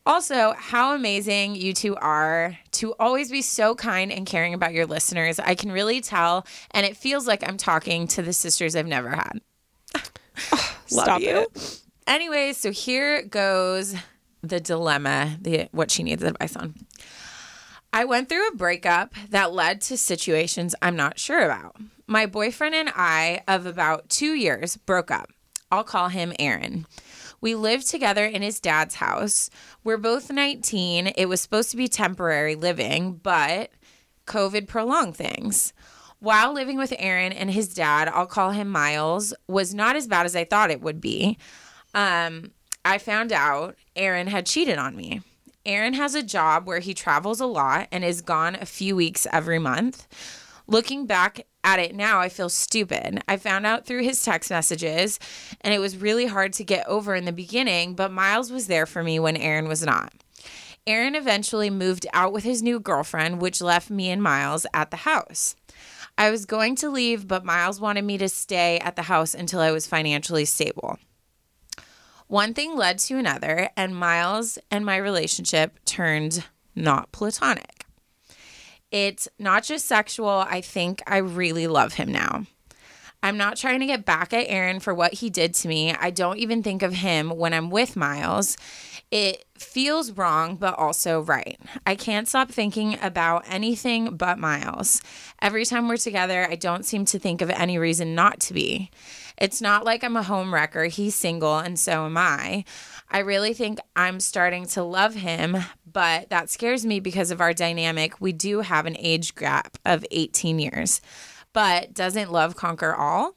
Also, 0.05 0.55
how 0.57 0.95
amazing 0.95 1.57
you 1.57 1.73
two 1.73 1.97
are 1.97 2.59
to 2.73 2.95
always 3.01 3.31
be 3.31 3.43
so 3.43 3.75
kind 3.75 4.13
and 4.13 4.27
caring 4.27 4.55
about 4.55 4.73
your 4.75 4.87
listeners. 4.87 5.39
I 5.39 5.55
can 5.55 5.73
really 5.73 6.01
tell, 6.01 6.47
and 6.73 6.85
it 6.87 6.97
feels 6.97 7.27
like 7.27 7.47
I'm 7.47 7.57
talking 7.57 8.07
to 8.09 8.23
the 8.23 8.33
sisters 8.33 8.77
I've 8.77 8.87
never 8.87 9.11
had. 9.11 9.41
Love 10.53 10.71
Stop 10.87 11.21
you. 11.21 11.39
it. 11.55 11.81
Anyways, 12.11 12.57
so 12.57 12.73
here 12.73 13.23
goes 13.23 13.95
the 14.43 14.59
dilemma, 14.59 15.39
the 15.41 15.69
what 15.71 15.93
she 15.93 16.03
needs 16.03 16.25
advice 16.25 16.57
on. 16.57 16.75
I 17.93 18.05
went 18.05 18.29
through 18.29 18.49
a 18.49 18.57
breakup 18.57 19.15
that 19.29 19.53
led 19.53 19.81
to 19.83 19.97
situations 19.97 20.75
I'm 20.83 20.97
not 20.97 21.21
sure 21.21 21.45
about. 21.45 21.77
My 22.09 22.27
boyfriend 22.27 22.75
and 22.75 22.91
I, 22.97 23.43
of 23.47 23.65
about 23.65 24.09
two 24.09 24.35
years, 24.35 24.77
broke 24.77 25.13
up. 25.13 25.31
I'll 25.71 25.85
call 25.85 26.09
him 26.09 26.33
Aaron. 26.41 26.85
We 27.41 27.55
lived 27.55 27.89
together 27.89 28.27
in 28.27 28.43
his 28.43 28.59
dad's 28.59 28.97
house. 28.97 29.49
We're 29.85 29.97
both 29.97 30.33
19. 30.33 31.13
It 31.17 31.27
was 31.27 31.41
supposed 31.41 31.71
to 31.71 31.77
be 31.77 31.87
temporary 31.87 32.57
living, 32.57 33.21
but 33.23 33.71
COVID 34.27 34.67
prolonged 34.67 35.15
things. 35.15 35.73
While 36.19 36.53
living 36.53 36.77
with 36.77 36.93
Aaron 36.99 37.33
and 37.33 37.53
his 37.53 37.73
dad, 37.73 38.09
I'll 38.09 38.27
call 38.27 38.51
him 38.51 38.69
Miles, 38.69 39.33
was 39.47 39.73
not 39.73 39.95
as 39.95 40.09
bad 40.09 40.27
as 40.27 40.35
I 40.35 40.43
thought 40.45 40.73
it 40.73 40.83
would 40.83 41.01
be. 41.01 41.39
Um, 41.95 42.53
I 42.85 42.99
found 42.99 43.33
out 43.33 43.77
Aaron 43.97 44.29
had 44.29 44.47
cheated 44.47 44.79
on 44.79 44.97
me. 44.97 45.23
Aaron 45.67 45.95
has 45.95 46.15
a 46.15 46.23
job 46.23 46.67
where 46.67 46.79
he 46.81 46.95
travels 46.95 47.41
a 47.41 47.47
lot 47.47 47.89
and 47.93 48.05
is 48.05 48.23
gone 48.23 48.55
a 48.55 48.67
few 48.67 48.97
weeks 48.97 49.27
every 49.31 49.59
month. 49.59 50.07
Looking 50.67 51.05
back 51.05 51.47
at 51.65 51.79
it 51.79 51.95
now, 51.95 52.21
I 52.21 52.29
feel 52.29 52.49
stupid. 52.49 53.23
I 53.29 53.37
found 53.37 53.67
out 53.67 53.85
through 53.85 54.05
his 54.05 54.23
text 54.23 54.51
messages, 54.51 55.19
and 55.61 55.75
it 55.75 55.79
was 55.79 55.97
really 55.97 56.27
hard 56.27 56.53
to 56.55 56.65
get 56.65 56.87
over 56.87 57.15
in 57.15 57.27
the 57.27 57.33
beginning, 57.33 57.95
but 57.95 58.13
Miles 58.13 58.51
was 58.51 58.69
there 58.69 58.87
for 58.87 59.03
me 59.03 59.19
when 59.19 59.37
Aaron 59.37 59.69
was 59.69 59.85
not. 59.85 60.15
Aaron 60.87 61.15
eventually 61.15 61.69
moved 61.69 62.07
out 62.15 62.33
with 62.33 62.45
his 62.45 62.63
new 62.63 62.81
girlfriend, 62.81 63.41
which 63.43 63.61
left 63.61 63.91
me 63.91 64.09
and 64.11 64.23
Miles 64.23 64.65
at 64.73 64.91
the 64.91 64.99
house. 64.99 65.55
I 66.17 66.31
was 66.31 66.47
going 66.47 66.75
to 66.77 66.89
leave, 66.89 67.29
but 67.29 67.45
Miles 67.45 67.81
wanted 67.81 68.05
me 68.05 68.17
to 68.19 68.29
stay 68.29 68.79
at 68.79 68.97
the 68.97 69.03
house 69.03 69.35
until 69.35 69.61
I 69.61 69.73
was 69.73 69.87
financially 69.87 70.47
stable. 70.47 70.99
One 72.31 72.55
thing 72.55 72.77
led 72.77 73.01
to 73.01 73.19
another, 73.19 73.71
and 73.77 73.97
Miles 73.97 74.57
and 74.71 74.87
my 74.87 74.95
relationship 74.95 75.85
turned 75.85 76.45
not 76.77 77.11
platonic. 77.11 77.85
It's 78.93 79.27
not 79.41 79.65
just 79.65 79.89
sexual. 79.89 80.29
I 80.29 80.61
think 80.61 81.03
I 81.09 81.17
really 81.17 81.67
love 81.67 81.95
him 81.95 82.13
now. 82.13 82.47
I'm 83.23 83.37
not 83.37 83.57
trying 83.57 83.81
to 83.81 83.87
get 83.87 84.05
back 84.05 84.33
at 84.33 84.47
Aaron 84.49 84.81
for 84.81 84.95
what 84.95 85.15
he 85.15 85.31
did 85.31 85.55
to 85.57 85.69
me. 85.69 85.93
I 85.93 86.11
don't 86.11 86.39
even 86.39 86.63
think 86.63 86.83
of 86.83 86.95
him 86.95 87.31
when 87.31 87.53
I'm 87.53 87.71
with 87.71 87.97
Miles. 87.97 88.57
It 89.11 89.45
feels 89.59 90.13
wrong, 90.13 90.57
but 90.57 90.79
also 90.79 91.21
right. 91.21 91.59
I 91.85 91.97
can't 91.97 92.29
stop 92.29 92.51
thinking 92.51 92.97
about 93.03 93.45
anything 93.49 94.17
but 94.17 94.39
Miles. 94.39 95.03
Every 95.43 95.65
time 95.65 95.89
we're 95.89 95.97
together, 95.97 96.47
I 96.49 96.55
don't 96.55 96.87
seem 96.87 97.05
to 97.07 97.19
think 97.19 97.43
of 97.43 97.51
any 97.51 97.77
reason 97.77 98.15
not 98.15 98.41
to 98.41 98.55
be. 98.55 98.91
It's 99.37 99.61
not 99.61 99.85
like 99.85 100.05
I'm 100.05 100.17
a 100.17 100.23
home 100.23 100.55
wrecker. 100.55 100.85
He's 100.85 101.15
single, 101.15 101.59
and 101.59 101.79
so 101.79 102.07
am 102.07 102.17
I. 102.17 102.65
I 103.11 103.19
really 103.19 103.53
think 103.53 103.81
I'm 103.97 104.21
starting 104.21 104.67
to 104.67 104.83
love 104.83 105.15
him, 105.15 105.57
but 105.91 106.31
that 106.31 106.51
scares 106.51 106.87
me 106.87 107.01
because 107.01 107.31
of 107.31 107.41
our 107.41 107.53
dynamic. 107.53 108.21
We 108.21 108.33
do 108.33 108.61
have 108.61 108.87
an 108.87 108.97
age 108.99 109.35
gap 109.35 109.77
of 109.85 110.07
18 110.11 110.59
years. 110.59 111.01
But 111.53 111.95
doesn't 111.95 112.31
love 112.31 112.57
conquer 112.57 112.95
all? 112.95 113.35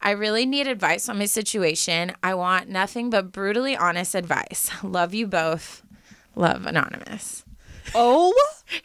I 0.00 0.10
really 0.10 0.44
need 0.44 0.66
advice 0.66 1.08
on 1.08 1.18
my 1.18 1.24
situation. 1.26 2.12
I 2.22 2.34
want 2.34 2.68
nothing 2.68 3.08
but 3.10 3.32
brutally 3.32 3.76
honest 3.76 4.14
advice. 4.14 4.70
Love 4.82 5.14
you 5.14 5.26
both. 5.26 5.82
Love 6.34 6.66
Anonymous. 6.66 7.44
Oh, 7.94 8.34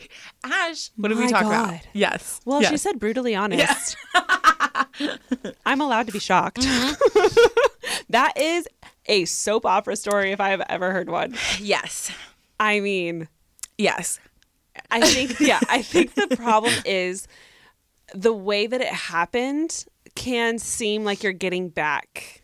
Ash, 0.44 0.90
what 0.96 1.10
did 1.10 1.18
we 1.18 1.28
talk 1.28 1.42
God. 1.42 1.50
about? 1.70 1.80
Yes. 1.92 2.40
well, 2.46 2.62
yes. 2.62 2.72
she 2.72 2.78
said 2.78 2.98
brutally 2.98 3.36
honest. 3.36 3.98
I'm 5.66 5.82
allowed 5.82 6.08
to 6.08 6.14
be 6.14 6.20
shocked. 6.20 6.62
Mm-hmm. 6.62 8.04
that 8.10 8.38
is 8.38 8.68
a 9.08 9.26
soap 9.26 9.66
opera 9.66 9.98
story 9.98 10.32
if 10.32 10.40
I 10.40 10.50
have 10.50 10.62
ever 10.70 10.92
heard 10.92 11.10
one. 11.10 11.36
yes. 11.60 12.10
I 12.58 12.80
mean, 12.80 13.28
Yes. 13.82 14.20
I 14.90 15.02
think 15.02 15.40
yeah, 15.40 15.60
I 15.70 15.82
think 15.82 16.14
the 16.14 16.36
problem 16.36 16.74
is 16.86 17.28
the 18.14 18.34
way 18.34 18.68
that 18.68 18.82
it 18.82 18.88
happened 18.88 19.86
can 20.16 20.60
seem 20.60 21.04
like 21.04 21.24
you're 21.24 21.32
getting 21.34 21.70
back 21.70 22.44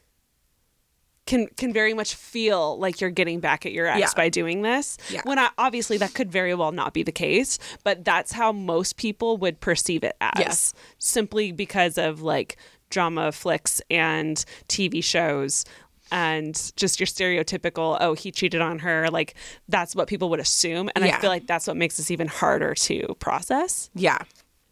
can 1.26 1.48
can 1.58 1.74
very 1.74 1.94
much 1.94 2.16
feel 2.16 2.80
like 2.80 3.02
you're 3.02 3.10
getting 3.10 3.42
back 3.42 3.66
at 3.66 3.74
your 3.74 3.86
ex 3.86 4.00
Yeah. 4.00 4.10
by 4.16 4.30
doing 4.30 4.62
this. 4.62 4.98
Yeah. 5.10 5.22
When 5.26 5.38
I, 5.38 5.50
obviously 5.58 5.98
that 5.98 6.14
could 6.14 6.32
very 6.32 6.56
well 6.56 6.72
not 6.72 6.94
be 6.94 7.04
the 7.04 7.12
case, 7.12 7.60
but 7.84 8.06
that's 8.06 8.32
how 8.32 8.54
most 8.54 8.96
people 8.96 9.36
would 9.38 9.60
perceive 9.60 10.06
it 10.06 10.16
as. 10.22 10.40
Yes. 10.40 10.74
Simply 11.00 11.52
because 11.52 11.98
of 11.98 12.22
like 12.22 12.56
drama 12.90 13.34
flicks 13.34 13.82
and 13.90 14.38
TV 14.70 15.04
shows 15.04 15.66
and 16.10 16.72
just 16.78 17.02
your 17.02 17.08
stereotypical 17.08 17.98
oh 18.00 18.14
he 18.14 18.32
cheated 18.32 18.62
on 18.62 18.80
her 18.80 19.10
like 19.12 19.36
that's 19.68 19.94
what 19.94 20.08
people 20.08 20.30
would 20.30 20.40
assume 20.40 20.90
and 20.96 21.04
Yeah. 21.04 21.18
I 21.18 21.20
feel 21.20 21.30
like 21.30 21.46
that's 21.46 21.68
what 21.68 21.76
makes 21.76 21.98
this 21.98 22.10
even 22.10 22.28
harder 22.30 22.74
to 22.76 23.14
process. 23.20 23.90
Yeah. 23.94 24.20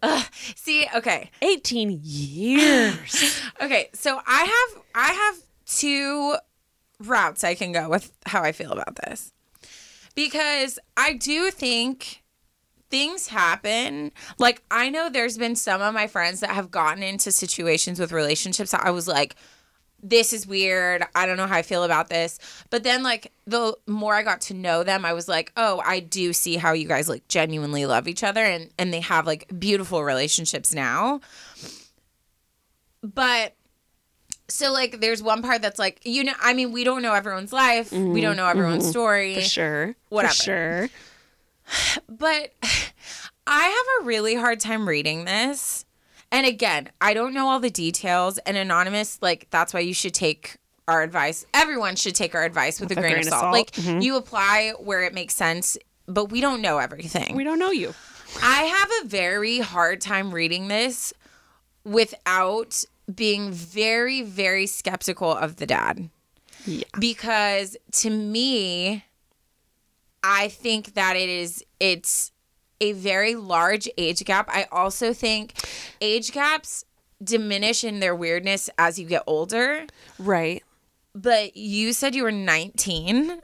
Ugh. 0.04 0.26
See, 0.56 0.88
okay. 0.96 1.32
18 1.42 2.00
years. 2.04 3.42
Okay, 3.62 3.90
so 3.94 4.20
I 4.28 4.44
have 4.74 4.84
I 4.94 5.12
have 5.14 5.38
two 5.66 6.36
routes 7.00 7.44
I 7.44 7.56
can 7.56 7.72
go 7.72 7.90
with 7.90 8.12
how 8.26 8.42
I 8.42 8.52
feel 8.52 8.72
about 8.72 8.98
this. 8.98 9.32
because 10.14 10.78
I 10.98 11.14
do 11.14 11.52
think 11.52 12.22
things 12.90 13.30
happen. 13.30 14.12
Like 14.38 14.62
I 14.70 14.90
know 14.90 15.10
there's 15.10 15.38
been 15.38 15.56
some 15.56 15.82
of 15.82 15.94
my 15.94 16.08
friends 16.08 16.42
that 16.42 16.50
have 16.52 16.70
gotten 16.70 17.02
into 17.02 17.32
situations 17.32 18.00
with 18.00 18.12
relationships 18.12 18.72
that 18.72 18.86
I 18.86 18.92
was 18.92 19.08
like 19.08 19.36
this 20.10 20.34
is 20.34 20.46
weird. 20.46 21.04
I 21.16 21.26
don't 21.26 21.36
know 21.36 21.48
how 21.48 21.56
I 21.56 21.64
feel 21.64 21.84
about 21.84 22.10
this. 22.10 22.40
But 22.70 22.84
then 22.84 23.02
like 23.02 23.32
the 23.46 23.76
more 23.88 24.14
I 24.14 24.24
got 24.24 24.42
to 24.42 24.54
know 24.54 24.84
them, 24.84 25.04
I 25.04 25.14
was 25.14 25.28
like, 25.28 25.52
"Oh, 25.58 25.82
I 25.84 26.00
do 26.00 26.32
see 26.32 26.58
how 26.58 26.74
you 26.74 26.88
guys 26.88 27.10
like 27.10 27.28
genuinely 27.28 27.86
love 27.86 28.08
each 28.08 28.24
other 28.24 28.44
and 28.44 28.70
and 28.78 28.94
they 28.94 29.02
have 29.02 29.26
like 29.26 29.52
beautiful 29.60 30.04
relationships 30.04 30.74
now." 30.74 31.22
But 33.02 33.56
so 34.48 34.72
like 34.72 35.02
there's 35.02 35.24
one 35.24 35.42
part 35.42 35.62
that's 35.62 35.80
like, 35.80 36.02
you 36.04 36.24
know, 36.24 36.34
I 36.40 36.54
mean, 36.54 36.72
we 36.72 36.84
don't 36.84 37.02
know 37.02 37.14
everyone's 37.14 37.54
life. 37.54 37.92
We 37.92 37.98
mm-hmm. 37.98 38.22
don't 38.22 38.38
know 38.38 38.48
everyone's 38.48 38.84
mm-hmm. 38.84 38.92
story. 38.92 39.36
For 39.36 39.42
sure. 39.42 39.96
Whatever. 40.10 40.34
For 40.34 40.44
sure. 40.44 40.90
But 42.08 42.54
I 43.48 43.64
have 43.64 44.04
a 44.04 44.06
really 44.08 44.36
hard 44.36 44.60
time 44.60 44.88
reading 44.88 45.26
this. 45.26 45.85
And 46.32 46.46
again, 46.46 46.90
I 47.00 47.14
don't 47.14 47.34
know 47.34 47.48
all 47.48 47.60
the 47.60 47.70
details. 47.70 48.38
And 48.40 48.58
anonymous, 48.58 49.20
like 49.22 49.48
that's 49.50 49.74
why 49.74 49.82
you 49.82 49.94
should 49.94 50.14
take 50.14 50.58
our 50.88 51.02
advice. 51.02 51.46
Everyone 51.54 51.96
should 51.96 52.16
take 52.16 52.36
our 52.36 52.44
advice 52.44 52.80
with, 52.80 52.92
a, 52.92 52.96
grain, 52.96 53.18
of 53.18 53.26
salt. 53.26 53.52
Like 53.52 53.72
mm-hmm. 53.72 54.02
you 54.02 54.18
apply 54.18 54.74
where 54.80 55.04
it 55.04 55.14
makes 55.14 55.36
sense, 55.36 55.78
but 56.08 56.26
we 56.26 56.42
don't 56.42 56.62
know 56.62 56.78
everything. 56.78 57.36
We 57.36 57.44
don't 57.44 57.60
know 57.60 57.72
you. 57.72 57.94
I 58.42 58.64
have 58.64 58.92
a 59.04 59.08
very 59.08 59.60
hard 59.60 60.02
time 60.02 60.34
reading 60.34 60.68
this 60.68 61.14
without 61.84 62.84
being 63.14 63.52
very, 63.52 64.22
very 64.22 64.68
skeptical 64.68 65.32
of 65.32 65.58
the 65.58 65.66
dad. 65.66 66.10
Yeah. 66.66 66.84
Because 67.00 67.78
to 67.94 68.10
me, 68.10 69.06
I 70.24 70.48
think 70.48 70.96
that 70.96 71.16
it 71.16 71.30
is 71.30 71.64
it's 71.80 72.32
a 72.82 72.92
very 72.94 73.36
large 73.36 73.88
age 73.98 74.24
gap. 74.26 74.50
I 74.50 74.68
also 74.72 75.14
think 75.14 75.54
age 76.02 76.32
gaps 76.32 76.86
diminish 77.24 77.84
in 77.84 78.00
their 78.00 78.16
weirdness 78.16 78.70
as 78.78 79.00
you 79.00 79.08
get 79.08 79.24
older. 79.28 79.86
Right. 80.20 80.64
But 81.14 81.56
you 81.56 81.94
said 81.94 82.14
you 82.14 82.24
were 82.24 82.32
19. 82.32 83.42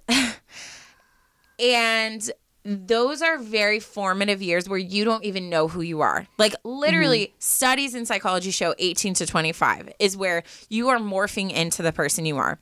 and 1.60 2.32
those 2.64 3.22
are 3.22 3.38
very 3.38 3.80
formative 3.80 4.42
years 4.42 4.70
where 4.70 4.78
you 4.78 5.04
don't 5.04 5.24
even 5.24 5.50
know 5.50 5.68
who 5.68 5.82
you 5.82 6.02
are. 6.02 6.28
Like 6.38 6.54
literally 6.64 7.28
mm-hmm. 7.28 7.36
studies 7.40 7.96
in 7.96 8.06
psychology 8.06 8.52
show 8.52 8.76
18 8.78 9.16
to 9.16 9.26
25 9.26 9.94
is 10.00 10.16
where 10.16 10.44
you 10.70 10.90
are 10.90 11.00
morphing 11.00 11.52
into 11.52 11.82
the 11.82 11.92
person 11.92 12.26
you 12.26 12.38
are. 12.38 12.60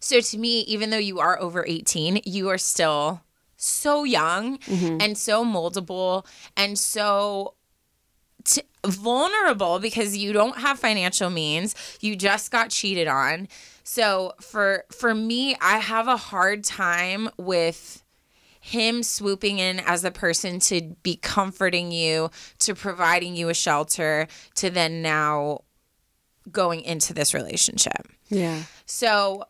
So 0.00 0.20
to 0.20 0.38
me, 0.38 0.60
even 0.60 0.90
though 0.90 0.98
you 0.98 1.18
are 1.18 1.40
over 1.40 1.64
18, 1.66 2.22
you 2.24 2.48
are 2.48 2.58
still 2.58 3.22
so 3.64 4.04
young 4.04 4.58
mm-hmm. 4.58 4.98
and 5.00 5.16
so 5.16 5.44
moldable 5.44 6.26
and 6.56 6.78
so 6.78 7.54
t- 8.44 8.62
vulnerable 8.86 9.78
because 9.78 10.16
you 10.16 10.32
don't 10.32 10.58
have 10.58 10.78
financial 10.78 11.30
means. 11.30 11.74
You 12.00 12.16
just 12.16 12.50
got 12.50 12.70
cheated 12.70 13.08
on. 13.08 13.48
So 13.82 14.32
for 14.40 14.84
for 14.90 15.14
me, 15.14 15.56
I 15.60 15.78
have 15.78 16.08
a 16.08 16.16
hard 16.16 16.64
time 16.64 17.30
with 17.36 18.02
him 18.60 19.02
swooping 19.02 19.58
in 19.58 19.78
as 19.80 20.00
the 20.00 20.10
person 20.10 20.58
to 20.58 20.96
be 21.02 21.16
comforting 21.16 21.92
you, 21.92 22.30
to 22.60 22.74
providing 22.74 23.36
you 23.36 23.50
a 23.50 23.54
shelter, 23.54 24.26
to 24.54 24.70
then 24.70 25.02
now 25.02 25.60
going 26.50 26.80
into 26.80 27.12
this 27.12 27.34
relationship. 27.34 28.08
Yeah. 28.28 28.62
So, 28.86 29.44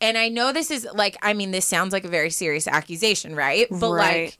and 0.00 0.16
I 0.18 0.28
know 0.28 0.52
this 0.52 0.70
is 0.70 0.86
like, 0.94 1.16
I 1.22 1.34
mean, 1.34 1.50
this 1.50 1.64
sounds 1.66 1.92
like 1.92 2.04
a 2.04 2.08
very 2.08 2.30
serious 2.30 2.66
accusation, 2.66 3.34
right? 3.36 3.66
But 3.70 3.90
Right. 3.92 4.24
like, 4.24 4.38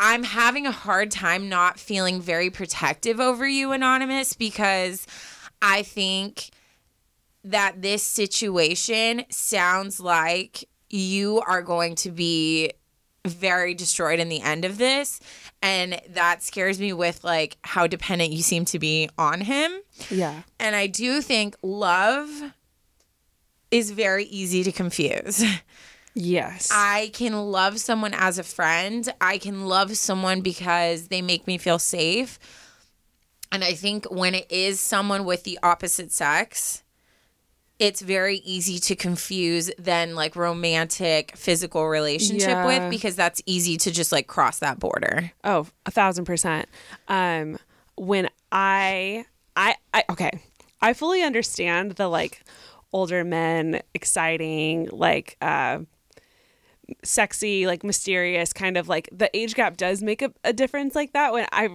I'm 0.00 0.24
having 0.24 0.66
a 0.66 0.72
hard 0.72 1.10
time 1.10 1.48
not 1.48 1.78
feeling 1.78 2.20
very 2.20 2.50
protective 2.50 3.20
over 3.20 3.46
you, 3.46 3.72
Anonymous, 3.72 4.32
because 4.34 5.06
I 5.60 5.82
think 5.82 6.50
that 7.44 7.82
this 7.82 8.02
situation 8.02 9.24
sounds 9.30 10.00
like 10.00 10.68
you 10.90 11.40
are 11.46 11.62
going 11.62 11.94
to 11.96 12.10
be 12.10 12.72
very 13.24 13.74
destroyed 13.74 14.18
in 14.18 14.28
the 14.28 14.40
end 14.40 14.64
of 14.64 14.78
this. 14.78 15.20
And 15.62 16.00
that 16.10 16.42
scares 16.42 16.80
me 16.80 16.92
with 16.92 17.22
like 17.22 17.56
how 17.62 17.86
dependent 17.86 18.32
you 18.32 18.42
seem 18.42 18.64
to 18.66 18.78
be 18.80 19.08
on 19.16 19.40
him. 19.40 19.72
Yeah. 20.10 20.42
And 20.58 20.74
I 20.74 20.88
do 20.88 21.20
think 21.20 21.56
love 21.62 22.28
is 23.72 23.90
very 23.90 24.26
easy 24.26 24.62
to 24.62 24.70
confuse. 24.70 25.44
Yes. 26.14 26.68
I 26.70 27.10
can 27.14 27.32
love 27.32 27.80
someone 27.80 28.12
as 28.14 28.38
a 28.38 28.42
friend. 28.42 29.10
I 29.20 29.38
can 29.38 29.64
love 29.66 29.96
someone 29.96 30.42
because 30.42 31.08
they 31.08 31.22
make 31.22 31.46
me 31.46 31.56
feel 31.56 31.78
safe. 31.78 32.38
And 33.50 33.64
I 33.64 33.72
think 33.72 34.04
when 34.10 34.34
it 34.34 34.50
is 34.52 34.78
someone 34.78 35.24
with 35.24 35.44
the 35.44 35.58
opposite 35.62 36.12
sex, 36.12 36.82
it's 37.78 38.02
very 38.02 38.36
easy 38.44 38.78
to 38.78 38.94
confuse 38.94 39.70
than 39.78 40.14
like 40.14 40.36
romantic 40.36 41.34
physical 41.36 41.88
relationship 41.88 42.48
Yeah. 42.50 42.66
with 42.66 42.90
because 42.90 43.16
that's 43.16 43.40
easy 43.46 43.78
to 43.78 43.90
just 43.90 44.12
like 44.12 44.26
cross 44.26 44.58
that 44.58 44.78
border. 44.78 45.32
Oh, 45.44 45.66
a 45.86 45.90
thousand 45.90 46.26
percent. 46.26 46.68
Um, 47.08 47.58
when 47.96 48.28
I, 48.52 49.24
I, 49.56 49.76
I, 49.94 50.04
okay, 50.10 50.30
I 50.82 50.92
fully 50.92 51.22
understand 51.22 51.92
the 51.92 52.08
like 52.08 52.42
older 52.92 53.24
men, 53.24 53.82
exciting, 53.94 54.88
like, 54.92 55.36
uh, 55.40 55.80
sexy, 57.04 57.66
like 57.66 57.84
mysterious 57.84 58.52
kind 58.52 58.76
of 58.76 58.88
like 58.88 59.08
the 59.12 59.34
age 59.36 59.54
gap 59.54 59.76
does 59.76 60.02
make 60.02 60.20
a, 60.20 60.32
a 60.44 60.52
difference 60.52 60.94
like 60.94 61.12
that. 61.12 61.32
When 61.32 61.46
I 61.52 61.70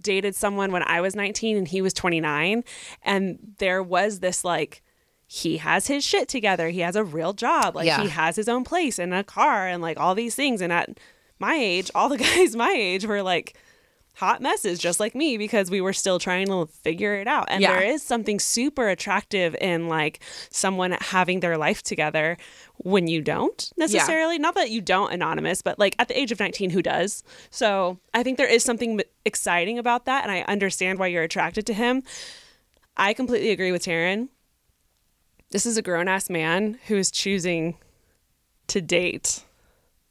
dated 0.00 0.34
someone 0.34 0.70
when 0.70 0.82
I 0.84 1.00
was 1.00 1.16
19 1.16 1.56
and 1.56 1.66
he 1.68 1.82
was 1.82 1.92
29, 1.94 2.62
and 3.02 3.38
there 3.58 3.82
was 3.82 4.20
this 4.20 4.44
like, 4.44 4.82
he 5.26 5.56
has 5.58 5.86
his 5.86 6.04
shit 6.04 6.28
together. 6.28 6.68
He 6.68 6.80
has 6.80 6.96
a 6.96 7.04
real 7.04 7.32
job. 7.32 7.74
Like 7.74 7.86
Yeah. 7.86 8.02
he 8.02 8.08
has 8.08 8.36
his 8.36 8.48
own 8.48 8.64
place 8.64 8.98
and 8.98 9.14
a 9.14 9.24
car 9.24 9.66
and 9.66 9.80
like 9.82 9.98
all 9.98 10.14
these 10.14 10.34
things. 10.34 10.60
And 10.60 10.72
at 10.72 10.90
my 11.38 11.54
age, 11.54 11.90
all 11.94 12.08
the 12.08 12.18
guys 12.18 12.54
my 12.54 12.72
age 12.76 13.06
were 13.06 13.22
like 13.22 13.56
hot 14.14 14.42
messes 14.42 14.78
just 14.78 15.00
like 15.00 15.14
me 15.14 15.38
because 15.38 15.70
we 15.70 15.80
were 15.80 15.92
still 15.92 16.18
trying 16.18 16.46
to 16.48 16.66
figure 16.66 17.14
it 17.14 17.26
out. 17.26 17.46
And 17.48 17.62
Yeah. 17.62 17.72
there 17.78 17.82
is 17.88 18.02
something 18.02 18.38
super 18.38 18.88
attractive 18.88 19.56
in 19.60 19.88
like 19.88 20.20
someone 20.50 20.92
having 21.00 21.40
their 21.40 21.56
life 21.56 21.82
together 21.82 22.36
when 22.76 23.06
you 23.06 23.22
don't 23.22 23.72
necessarily. 23.76 24.38
Not 24.38 24.54
that 24.56 24.70
you 24.70 24.80
don't 24.80 25.12
anonymous, 25.12 25.62
but 25.62 25.78
like 25.78 25.94
at 25.98 26.08
the 26.08 26.18
age 26.18 26.32
of 26.32 26.40
19 26.40 26.70
who 26.70 26.82
does? 26.82 27.22
So, 27.50 27.98
I 28.12 28.22
think 28.22 28.36
there 28.36 28.46
is 28.46 28.62
something 28.64 29.00
exciting 29.24 29.78
about 29.78 30.04
that 30.04 30.22
and 30.22 30.32
I 30.32 30.42
understand 30.42 30.98
why 30.98 31.06
you're 31.06 31.22
attracted 31.22 31.66
to 31.66 31.74
him. 31.74 32.02
I 32.96 33.14
completely 33.14 33.50
agree 33.50 33.72
with 33.72 33.84
Taryne. 33.84 34.28
This 35.50 35.66
is 35.66 35.76
a 35.76 35.82
grown 35.82 36.08
ass 36.08 36.28
man 36.30 36.78
who 36.88 36.96
is 36.96 37.10
choosing 37.10 37.76
to 38.68 38.80
date, 38.80 39.44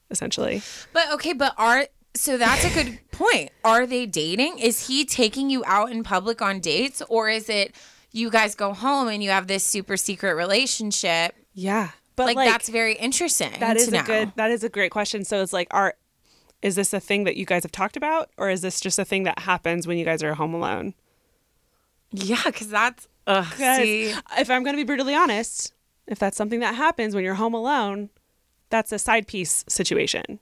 essentially. 0.10 0.62
But 0.92 1.12
okay, 1.14 1.34
but 1.34 1.54
are 1.58 1.88
so 2.16 2.38
that's 2.38 2.66
a 2.66 2.70
good 2.70 3.00
point. 3.12 3.52
Are 3.64 3.86
they 3.86 4.06
dating? 4.06 4.60
Is 4.60 4.88
he 4.88 5.06
taking 5.06 5.50
you 5.50 5.64
out 5.66 5.92
in 5.92 6.04
public 6.04 6.42
on 6.42 6.60
dates 6.60 7.02
or 7.10 7.30
is 7.30 7.50
it 7.50 7.76
you 8.12 8.30
guys 8.30 8.56
go 8.56 8.74
home 8.74 9.08
and 9.08 9.24
you 9.24 9.30
have 9.30 9.48
this 9.48 9.64
super 9.64 9.96
secret 9.98 10.34
relationship? 10.36 11.36
Yeah. 11.54 11.92
But 12.16 12.26
Like, 12.28 12.36
like, 12.38 12.50
that's 12.50 12.70
very 12.70 12.96
interesting. 12.96 13.52
that 13.60 13.78
is 13.78 13.88
a 13.90 13.92
know. 13.92 14.04
good 14.04 14.32
that 14.36 14.52
is 14.52 14.64
a 14.64 14.70
great 14.70 14.92
question. 14.92 15.24
So 15.24 15.42
it's 15.42 15.54
like 15.54 15.68
are 15.72 15.94
is 16.62 16.76
this 16.76 16.94
a 16.94 17.00
thing 17.00 17.24
that 17.24 17.38
you 17.38 17.46
guys 17.46 17.64
have 17.64 17.72
talked 17.72 17.96
about 17.96 18.30
or 18.38 18.50
is 18.50 18.62
this 18.62 18.82
just 18.82 19.00
a 19.00 19.06
thing 19.06 19.24
that 19.24 19.40
happens 19.40 19.88
when 19.88 19.98
you 19.98 20.04
guys 20.04 20.22
are 20.24 20.34
home 20.34 20.54
alone? 20.54 20.94
Yeah, 22.12 22.42
because 22.46 22.70
that's 22.70 23.08
ugh, 23.28 23.46
see, 23.56 24.14
if 24.38 24.50
I'm 24.50 24.64
going 24.64 24.76
to 24.76 24.82
be 24.82 24.84
brutally 24.86 25.14
honest, 25.16 25.74
if 26.08 26.18
that's 26.20 26.36
something 26.36 26.60
that 26.62 26.76
happens 26.76 27.14
when 27.14 27.24
you're 27.24 27.36
home 27.36 27.54
alone, 27.54 28.10
that's 28.70 28.92
a 28.92 29.00
side 29.00 29.28
piece 29.28 29.64
situation. 29.70 30.40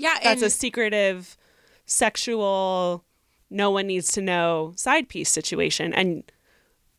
Yeah, 0.00 0.18
That's 0.22 0.42
and, 0.42 0.48
a 0.48 0.50
secretive, 0.50 1.36
sexual, 1.84 3.04
no 3.50 3.70
one 3.70 3.86
needs 3.86 4.12
to 4.12 4.22
know 4.22 4.72
side 4.76 5.08
piece 5.08 5.28
situation. 5.28 5.92
And 5.92 6.24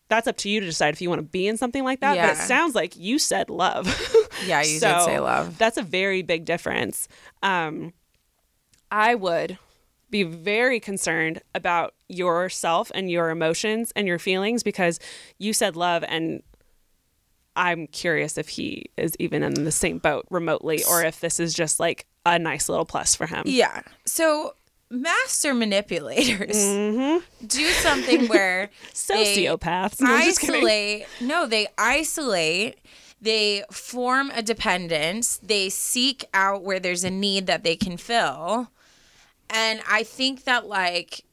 that's 0.07 0.27
up 0.27 0.37
to 0.37 0.49
you 0.49 0.59
to 0.59 0.65
decide 0.65 0.93
if 0.93 1.01
you 1.01 1.09
want 1.09 1.19
to 1.19 1.27
be 1.27 1.47
in 1.47 1.57
something 1.57 1.83
like 1.83 2.01
that. 2.01 2.15
But 2.15 2.37
it 2.37 2.47
sounds 2.47 2.75
like 2.75 2.95
you 2.95 3.17
said 3.17 3.49
love. 3.49 3.87
yeah, 4.45 4.61
you 4.61 4.79
did 4.79 5.01
say 5.01 5.19
love. 5.19 5.57
That's 5.57 5.77
a 5.77 5.83
very 5.83 6.21
big 6.21 6.45
difference. 6.45 7.07
Um, 7.41 7.93
I 8.91 9.15
would 9.15 9.57
be 10.09 10.23
very 10.23 10.79
concerned 10.79 11.41
about 11.55 11.95
yourself 12.09 12.91
and 12.93 13.09
your 13.09 13.29
emotions 13.29 13.93
and 13.95 14.05
your 14.07 14.19
feelings 14.19 14.61
because 14.61 14.99
you 15.39 15.53
said 15.53 15.77
love 15.77 16.03
and 16.07 16.43
I'm 17.55 17.87
curious 17.87 18.37
if 18.37 18.49
he 18.49 18.85
is 18.97 19.15
even 19.19 19.43
in 19.43 19.63
the 19.63 19.71
same 19.71 19.97
boat 19.97 20.25
remotely 20.29 20.83
or 20.83 21.03
if 21.03 21.21
this 21.21 21.39
is 21.39 21.53
just 21.53 21.79
like 21.79 22.05
a 22.25 22.39
nice 22.39 22.69
little 22.69 22.85
plus 22.85 23.15
for 23.15 23.27
him. 23.27 23.43
Yeah. 23.45 23.81
So 24.05 24.55
master 24.89 25.53
manipulators 25.53 26.55
mm-hmm. 26.55 27.45
do 27.47 27.65
something 27.69 28.27
where 28.27 28.69
Sociopaths. 28.93 30.01
No, 30.01 30.13
isolate. 30.13 31.05
No, 31.19 31.45
they 31.45 31.67
isolate 31.77 32.77
they 33.21 33.63
form 33.71 34.31
a 34.33 34.41
dependence, 34.41 35.37
they 35.37 35.69
seek 35.69 36.25
out 36.33 36.63
where 36.63 36.79
there's 36.79 37.03
a 37.03 37.11
need 37.11 37.45
that 37.45 37.63
they 37.63 37.75
can 37.75 37.97
fill. 37.97 38.71
And 39.49 39.81
I 39.87 40.03
think 40.03 40.45
that 40.45 40.65
like 40.65 41.23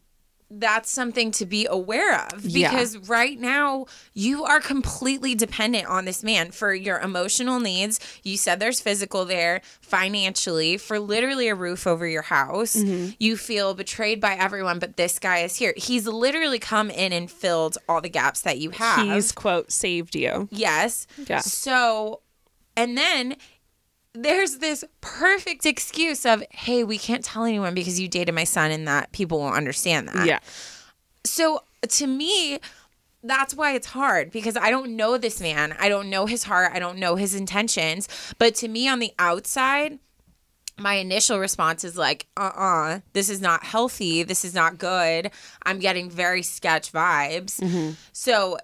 that's 0.51 0.91
something 0.91 1.31
to 1.33 1.45
be 1.45 1.67
aware 1.69 2.27
of 2.33 2.43
Yeah. 2.45 2.71
because 2.71 2.97
right 2.97 3.39
now 3.39 3.85
you 4.15 4.45
are 4.45 4.61
completely 4.61 5.35
dependent 5.35 5.87
on 5.87 6.07
this 6.07 6.25
man 6.25 6.53
for 6.53 6.73
your 6.73 6.99
emotional 7.01 7.61
needs. 7.61 8.01
You 8.23 8.39
said 8.39 8.59
there's 8.59 8.81
physical 8.81 9.27
there, 9.27 9.61
financially, 9.83 10.79
for 10.79 10.99
literally 10.99 11.49
a 11.49 11.55
roof 11.55 11.87
over 11.87 12.07
your 12.07 12.23
house. 12.23 12.77
Mm-hmm. 12.77 13.11
You 13.19 13.37
feel 13.37 13.75
betrayed 13.75 14.21
by 14.23 14.35
everyone, 14.35 14.79
but 14.79 14.97
this 14.97 15.19
guy 15.19 15.41
is 15.41 15.57
here. 15.57 15.75
He's 15.77 16.07
literally 16.07 16.59
come 16.59 16.89
in 16.91 17.13
and 17.13 17.31
filled 17.31 17.77
all 17.89 18.01
the 18.01 18.09
gaps 18.09 18.41
that 18.41 18.59
you 18.59 18.71
have. 18.71 19.07
He's 19.07 19.33
quote 19.33 19.71
saved 19.71 20.15
you. 20.15 20.49
Yes. 20.51 21.07
Yeah. 21.27 21.41
So, 21.41 22.21
and 22.75 22.97
then 22.97 23.37
there's 24.23 24.59
this 24.59 24.85
perfect 25.01 25.65
excuse 25.67 26.27
of, 26.27 26.43
hey, 26.51 26.85
we 26.85 26.99
can't 26.99 27.25
tell 27.25 27.45
anyone 27.45 27.75
because 27.75 28.01
you 28.01 28.09
dated 28.09 28.35
my 28.35 28.45
son 28.45 28.71
and 28.71 28.87
that 28.89 29.13
people 29.13 29.39
won't 29.39 29.57
understand 29.57 30.09
that. 30.09 30.27
Yeah. 30.27 30.41
So 31.25 31.63
to 31.89 32.07
me, 32.07 32.59
that's 33.23 33.55
why 33.55 33.75
it's 33.75 33.89
hard 33.89 34.31
because 34.31 34.57
I 34.57 34.71
don't 34.71 34.97
know 34.97 35.19
this 35.19 35.41
man. 35.41 35.75
I 35.79 35.89
don't 35.89 36.09
know 36.11 36.27
his 36.27 36.45
heart. 36.45 36.73
I 36.75 36.79
don't 36.79 36.99
know 36.99 37.17
his 37.17 37.35
intentions. 37.35 38.09
But 38.39 38.55
to 38.57 38.69
me, 38.69 38.89
on 38.89 38.99
the 38.99 39.13
outside, 39.19 39.99
my 40.79 40.95
initial 40.95 41.39
response 41.39 41.83
is 41.85 41.97
like, 41.97 42.27
uh 42.37 42.53
uh 42.55 43.01
this 43.13 43.29
is 43.29 43.41
not 43.41 43.65
healthy. 43.65 44.23
This 44.23 44.45
is 44.45 44.55
not 44.55 44.79
good. 44.79 45.31
I'm 45.65 45.81
getting 45.81 46.09
very 46.09 46.43
sketch 46.43 46.93
vibes. 46.93 47.95
So, 48.13 48.59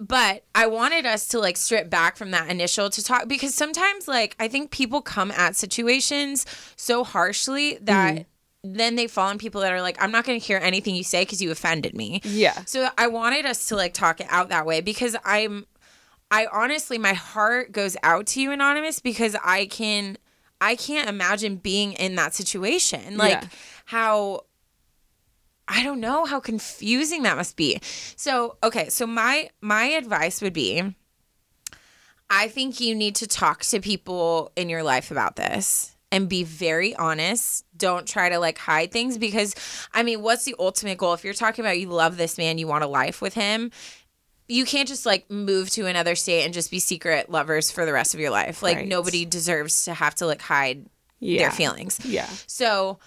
but 0.00 0.44
I 0.54 0.66
wanted 0.66 1.06
us 1.06 1.28
to 1.28 1.38
like 1.38 1.56
strip 1.56 1.88
back 1.88 2.16
from 2.16 2.32
that 2.32 2.50
initial 2.50 2.90
to 2.90 3.02
talk 3.02 3.28
because 3.28 3.54
sometimes, 3.54 4.08
like, 4.08 4.34
I 4.40 4.48
think 4.48 4.70
people 4.70 5.00
come 5.00 5.30
at 5.30 5.56
situations 5.56 6.46
so 6.76 7.04
harshly 7.04 7.78
that 7.82 8.14
mm. 8.14 8.24
then 8.64 8.96
they 8.96 9.06
fall 9.06 9.28
on 9.28 9.38
people 9.38 9.60
that 9.60 9.72
are 9.72 9.82
like, 9.82 10.00
I'm 10.02 10.10
not 10.10 10.24
going 10.24 10.38
to 10.38 10.44
hear 10.44 10.58
anything 10.58 10.96
you 10.96 11.04
say 11.04 11.22
because 11.22 11.40
you 11.40 11.50
offended 11.50 11.94
me. 11.94 12.20
Yeah. 12.24 12.64
So 12.66 12.88
I 12.98 13.06
wanted 13.06 13.46
us 13.46 13.68
to 13.68 13.76
like 13.76 13.94
talk 13.94 14.20
it 14.20 14.26
out 14.30 14.48
that 14.48 14.66
way 14.66 14.80
because 14.80 15.16
I'm 15.24 15.66
I 16.30 16.46
honestly 16.52 16.98
my 16.98 17.12
heart 17.12 17.70
goes 17.70 17.96
out 18.02 18.26
to 18.28 18.40
you 18.40 18.50
anonymous 18.50 18.98
because 18.98 19.36
I 19.44 19.66
can 19.66 20.18
I 20.60 20.74
can't 20.74 21.08
imagine 21.08 21.56
being 21.56 21.92
in 21.92 22.16
that 22.16 22.34
situation. 22.34 23.16
Like 23.16 23.42
Yeah. 23.42 23.48
how 23.86 24.40
I 25.66 25.82
don't 25.82 26.00
know 26.00 26.24
how 26.26 26.40
confusing 26.40 27.22
that 27.22 27.36
must 27.36 27.56
be. 27.56 27.80
So, 28.16 28.58
okay, 28.62 28.88
so 28.88 29.06
my 29.06 29.48
my 29.60 29.84
advice 29.86 30.42
would 30.42 30.52
be 30.52 30.94
I 32.30 32.48
think 32.48 32.80
you 32.80 32.94
need 32.94 33.16
to 33.16 33.26
talk 33.26 33.60
to 33.64 33.80
people 33.80 34.50
in 34.56 34.68
your 34.68 34.82
life 34.82 35.10
about 35.10 35.36
this 35.36 35.94
and 36.10 36.28
be 36.28 36.42
very 36.42 36.94
honest. 36.96 37.64
Don't 37.76 38.06
try 38.08 38.28
to 38.30 38.38
like 38.38 38.58
hide 38.58 38.92
things 38.92 39.18
because 39.18 39.54
I 39.92 40.02
mean, 40.02 40.22
what's 40.22 40.44
the 40.44 40.54
ultimate 40.58 40.98
goal? 40.98 41.12
If 41.14 41.24
you're 41.24 41.34
talking 41.34 41.64
about 41.64 41.78
you 41.78 41.88
love 41.88 42.16
this 42.16 42.38
man, 42.38 42.58
you 42.58 42.66
want 42.66 42.84
a 42.84 42.88
life 42.88 43.20
with 43.20 43.34
him, 43.34 43.70
you 44.48 44.64
can't 44.64 44.88
just 44.88 45.06
like 45.06 45.30
move 45.30 45.70
to 45.70 45.86
another 45.86 46.14
state 46.14 46.44
and 46.44 46.52
just 46.54 46.70
be 46.70 46.78
secret 46.78 47.30
lovers 47.30 47.70
for 47.70 47.84
the 47.86 47.92
rest 47.92 48.14
of 48.14 48.20
your 48.20 48.30
life. 48.30 48.62
Like 48.62 48.78
Right. 48.78 48.88
nobody 48.88 49.24
deserves 49.24 49.84
to 49.84 49.94
have 49.94 50.14
to 50.16 50.26
like 50.26 50.42
hide 50.42 50.86
Yeah. 51.20 51.42
their 51.42 51.50
feelings. 51.52 51.98
Yeah. 52.04 52.28
So, 52.46 52.98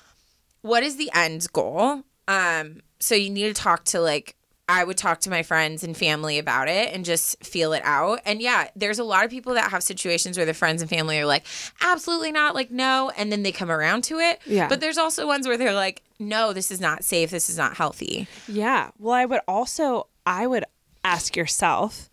what 0.62 0.84
is 0.84 0.96
the 0.98 1.12
end 1.14 1.46
goal? 1.54 2.04
Um, 2.28 2.82
so 3.00 3.16
you 3.16 3.30
need 3.30 3.48
to 3.48 3.54
talk 3.54 3.86
to 3.86 4.02
like 4.02 4.36
I 4.70 4.84
would 4.84 4.98
talk 4.98 5.22
to 5.22 5.30
my 5.30 5.44
friends 5.44 5.84
and 5.84 5.96
family 5.96 6.38
about 6.40 6.68
it 6.68 6.94
and 6.94 7.06
just 7.06 7.42
feel 7.44 7.72
it 7.72 7.82
out. 7.86 8.20
And 8.26 8.42
yeah, 8.42 8.68
there's 8.76 9.00
a 9.00 9.04
lot 9.04 9.24
of 9.24 9.32
people 9.32 9.54
that 9.54 9.72
have 9.72 9.82
situations 9.82 10.36
where 10.36 10.46
their 10.46 10.54
friends 10.54 10.82
and 10.82 10.90
family 10.90 11.18
are 11.20 11.26
like, 11.26 11.46
absolutely 11.82 12.34
not, 12.34 12.54
like 12.54 12.70
no, 12.70 13.10
and 13.16 13.32
then 13.32 13.44
they 13.44 13.54
come 13.54 13.72
around 13.72 14.04
to 14.06 14.20
it. 14.20 14.40
Yeah. 14.46 14.68
But 14.68 14.82
there's 14.82 14.98
also 14.98 15.26
ones 15.26 15.48
where 15.48 15.58
they're 15.58 15.74
like, 15.74 16.04
no, 16.20 16.52
this 16.52 16.70
is 16.70 16.82
not 16.82 17.06
safe, 17.06 17.30
this 17.30 17.50
is 17.50 17.58
not 17.58 17.78
healthy. 17.78 18.28
Yeah. 18.46 18.92
Well, 19.00 19.14
I 19.14 19.24
would 19.24 19.42
also 19.48 20.08
I 20.26 20.48
would 20.48 20.66
ask 21.06 21.38
yourself 21.38 22.10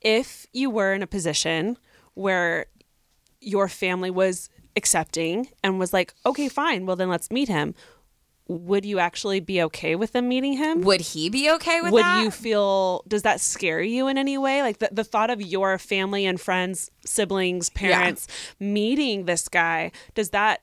if 0.00 0.46
you 0.52 0.70
were 0.70 0.92
in 0.92 1.02
a 1.02 1.08
position 1.08 1.76
where 2.14 2.66
your 3.40 3.66
family 3.66 4.10
was 4.10 4.48
accepting 4.76 5.48
and 5.64 5.80
was 5.80 5.92
like, 5.92 6.14
"Okay, 6.24 6.48
fine. 6.48 6.86
Well, 6.86 6.96
then 6.96 7.08
let's 7.08 7.30
meet 7.32 7.48
him." 7.48 7.74
Would 8.48 8.84
you 8.84 9.00
actually 9.00 9.40
be 9.40 9.60
okay 9.62 9.96
with 9.96 10.12
them 10.12 10.28
meeting 10.28 10.52
him? 10.52 10.82
Would 10.82 11.00
he 11.00 11.28
be 11.28 11.50
okay 11.52 11.80
with 11.80 11.92
Would 11.92 12.02
that? 12.04 12.18
Would 12.18 12.24
you 12.26 12.30
feel 12.30 13.02
does 13.08 13.22
that 13.22 13.40
scare 13.40 13.82
you 13.82 14.06
in 14.06 14.16
any 14.16 14.38
way? 14.38 14.62
Like 14.62 14.78
the, 14.78 14.88
the 14.92 15.02
thought 15.04 15.30
of 15.30 15.42
your 15.42 15.78
family 15.78 16.24
and 16.26 16.40
friends, 16.40 16.90
siblings, 17.04 17.70
parents 17.70 18.28
meeting 18.60 19.24
this 19.24 19.48
guy, 19.48 19.90
does 20.14 20.30
that 20.30 20.60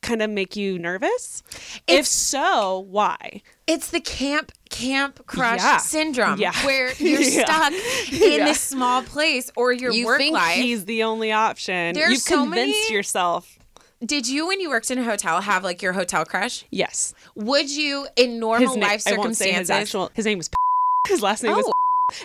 kind 0.00 0.22
of 0.22 0.30
make 0.30 0.56
you 0.56 0.78
nervous? 0.78 1.42
if 1.86 2.06
so, 2.06 2.86
why? 2.88 3.42
It's 3.66 3.90
the 3.90 4.00
camp 4.00 4.52
camp 4.70 5.26
crush 5.26 5.60
Yeah. 5.60 5.76
syndrome 5.78 6.38
Yeah. 6.40 6.52
where 6.64 6.92
you're 6.98 7.20
Yeah. 7.20 7.44
stuck 7.44 7.72
in 8.12 8.38
Yeah. 8.38 8.44
this 8.46 8.60
small 8.62 9.02
place 9.02 9.50
or 9.56 9.72
your 9.72 9.92
you 9.92 10.06
work 10.06 10.18
think 10.18 10.34
life. 10.34 10.56
he's 10.56 10.84
the 10.86 11.02
only 11.02 11.32
option. 11.32 11.94
There's 11.94 12.10
You've 12.12 12.20
so 12.22 12.42
convinced 12.44 12.78
many- 12.84 12.94
yourself. 12.94 13.58
Did 14.04 14.28
you, 14.28 14.46
when 14.48 14.60
you 14.60 14.70
worked 14.70 14.90
in 14.90 14.98
a 14.98 15.04
hotel, 15.04 15.40
have 15.40 15.64
like 15.64 15.82
your 15.82 15.92
hotel 15.92 16.24
crush? 16.24 16.64
Yes. 16.70 17.14
Would 17.34 17.70
you, 17.70 18.06
in 18.16 18.38
normal 18.38 18.68
His 18.68 18.76
life 18.76 19.06
I 19.06 19.16
won't 19.16 19.36
say 19.36 19.52
circumstances, 19.52 19.58
his 19.58 19.70
actual. 19.70 20.10
His 20.14 20.26
name 20.26 20.38
was. 20.38 20.50
His 21.08 21.22
last 21.22 21.42
name 21.42 21.54
was. 21.54 21.66
Oh. 21.66 21.72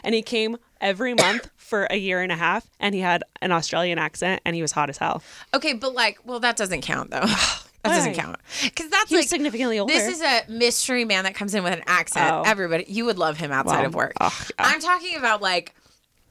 And 0.04 0.14
he 0.14 0.22
came 0.22 0.58
every 0.82 1.14
month 1.14 1.50
for 1.56 1.88
a 1.90 1.96
year 1.96 2.22
and 2.22 2.32
a 2.32 2.36
half, 2.36 2.70
and 2.80 2.94
he 2.94 3.02
had 3.02 3.24
an 3.42 3.52
Australian 3.52 3.98
accent, 3.98 4.42
and 4.46 4.56
he 4.56 4.62
was 4.62 4.72
hot 4.72 4.90
as 4.90 4.98
hell. 4.98 5.22
okay, 5.54 5.74
but 5.74 5.94
like, 5.94 6.20
well, 6.26 6.40
that 6.40 6.58
doesn't 6.58 6.82
count 6.82 7.12
though. 7.12 7.22
that 7.26 7.64
doesn't 7.84 8.12
Why? 8.12 8.24
count 8.24 8.38
because 8.64 8.90
that's 8.90 9.10
He 9.10 9.16
like 9.18 9.28
significantly 9.28 9.80
older. 9.80 9.94
This 9.94 10.18
is 10.18 10.22
a 10.22 10.44
mystery 10.50 11.06
man 11.06 11.24
that 11.24 11.36
comes 11.36 11.56
in 11.56 11.64
with 11.64 11.74
an 11.74 11.84
accent. 11.88 12.32
Oh. 12.32 12.44
Everybody, 12.46 12.86
you 12.88 13.06
would 13.06 13.18
love 13.18 13.38
him 13.38 13.52
outside 13.52 13.86
of 13.86 13.96
work. 13.96 14.14
yeah. 14.20 14.30
I'm 14.60 14.82
talking 14.82 15.16
about 15.16 15.42
like 15.42 15.74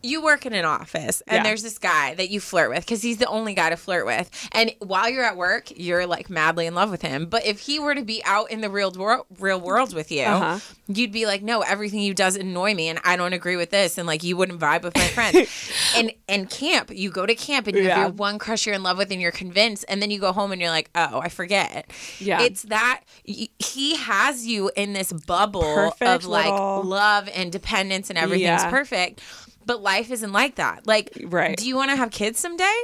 you 0.02 0.22
work 0.22 0.46
in 0.46 0.52
an 0.52 0.64
office 0.64 1.22
and 1.26 1.38
Yeah. 1.38 1.42
there's 1.42 1.62
this 1.64 1.76
guy 1.78 2.14
that 2.14 2.30
you 2.30 2.38
flirt 2.40 2.70
with 2.70 2.80
because 2.86 3.02
he's 3.02 3.16
the 3.18 3.26
only 3.26 3.52
guy 3.54 3.70
to 3.70 3.76
flirt 3.76 4.06
with. 4.06 4.30
And 4.52 4.72
while 4.78 5.08
you're 5.10 5.24
at 5.24 5.36
work, 5.36 5.72
you're 5.76 6.06
like 6.06 6.30
madly 6.30 6.66
in 6.66 6.74
love 6.76 6.90
with 6.90 7.02
him. 7.02 7.26
But 7.26 7.44
if 7.44 7.58
he 7.60 7.80
were 7.80 7.94
to 7.96 8.02
be 8.02 8.22
out 8.24 8.50
in 8.50 8.60
the 8.60 8.70
real 8.70 8.92
world, 8.92 9.26
real 9.40 9.60
world 9.60 9.94
with 9.94 10.12
you, 10.12 10.22
Uh-huh. 10.22 10.58
you'd 10.86 11.10
be 11.10 11.26
like, 11.26 11.42
no, 11.42 11.62
everything 11.62 11.98
you 12.00 12.14
does 12.14 12.36
annoy 12.36 12.74
me, 12.74 12.88
and 12.88 13.00
I 13.04 13.16
don't 13.16 13.32
agree 13.32 13.56
with 13.56 13.70
this, 13.70 13.98
and 13.98 14.06
like 14.06 14.22
you 14.22 14.36
wouldn't 14.36 14.60
vibe 14.60 14.82
with 14.82 14.96
my 14.96 15.08
friends. 15.08 15.48
and 15.96 16.12
and 16.28 16.48
camp, 16.48 16.90
you 16.94 17.10
go 17.10 17.26
to 17.26 17.34
camp 17.34 17.66
and 17.66 17.76
you 17.76 17.88
have 17.90 17.98
your 17.98 18.08
one 18.10 18.38
crush 18.38 18.66
you're 18.66 18.74
in 18.76 18.82
love 18.84 18.98
with, 18.98 19.10
and 19.10 19.20
you're 19.20 19.32
convinced, 19.32 19.84
and 19.88 20.00
then 20.00 20.10
you 20.12 20.20
go 20.20 20.32
home 20.32 20.52
and 20.52 20.60
you're 20.60 20.70
like, 20.70 20.90
oh, 20.94 21.18
I 21.20 21.28
forget. 21.28 21.90
Yeah. 22.20 22.42
it's 22.42 22.62
that 22.62 23.00
y- 23.26 23.48
he 23.58 23.96
has 23.96 24.46
you 24.46 24.70
in 24.76 24.92
this 24.92 25.12
bubble 25.12 25.62
Perfect 25.62 26.02
of 26.02 26.24
like 26.26 26.50
little- 26.52 26.84
love 26.84 27.28
and 27.34 27.50
dependence, 27.50 28.10
and 28.10 28.18
everything's 28.18 28.62
Yeah. 28.62 28.70
perfect. 28.70 29.22
But 29.68 29.82
life 29.82 30.10
isn't 30.10 30.32
like 30.32 30.56
that. 30.56 30.86
Like, 30.86 31.10
Right. 31.26 31.56
do 31.56 31.68
you 31.68 31.76
want 31.76 31.90
to 31.92 31.96
have 31.96 32.10
kids 32.10 32.40
someday? 32.40 32.76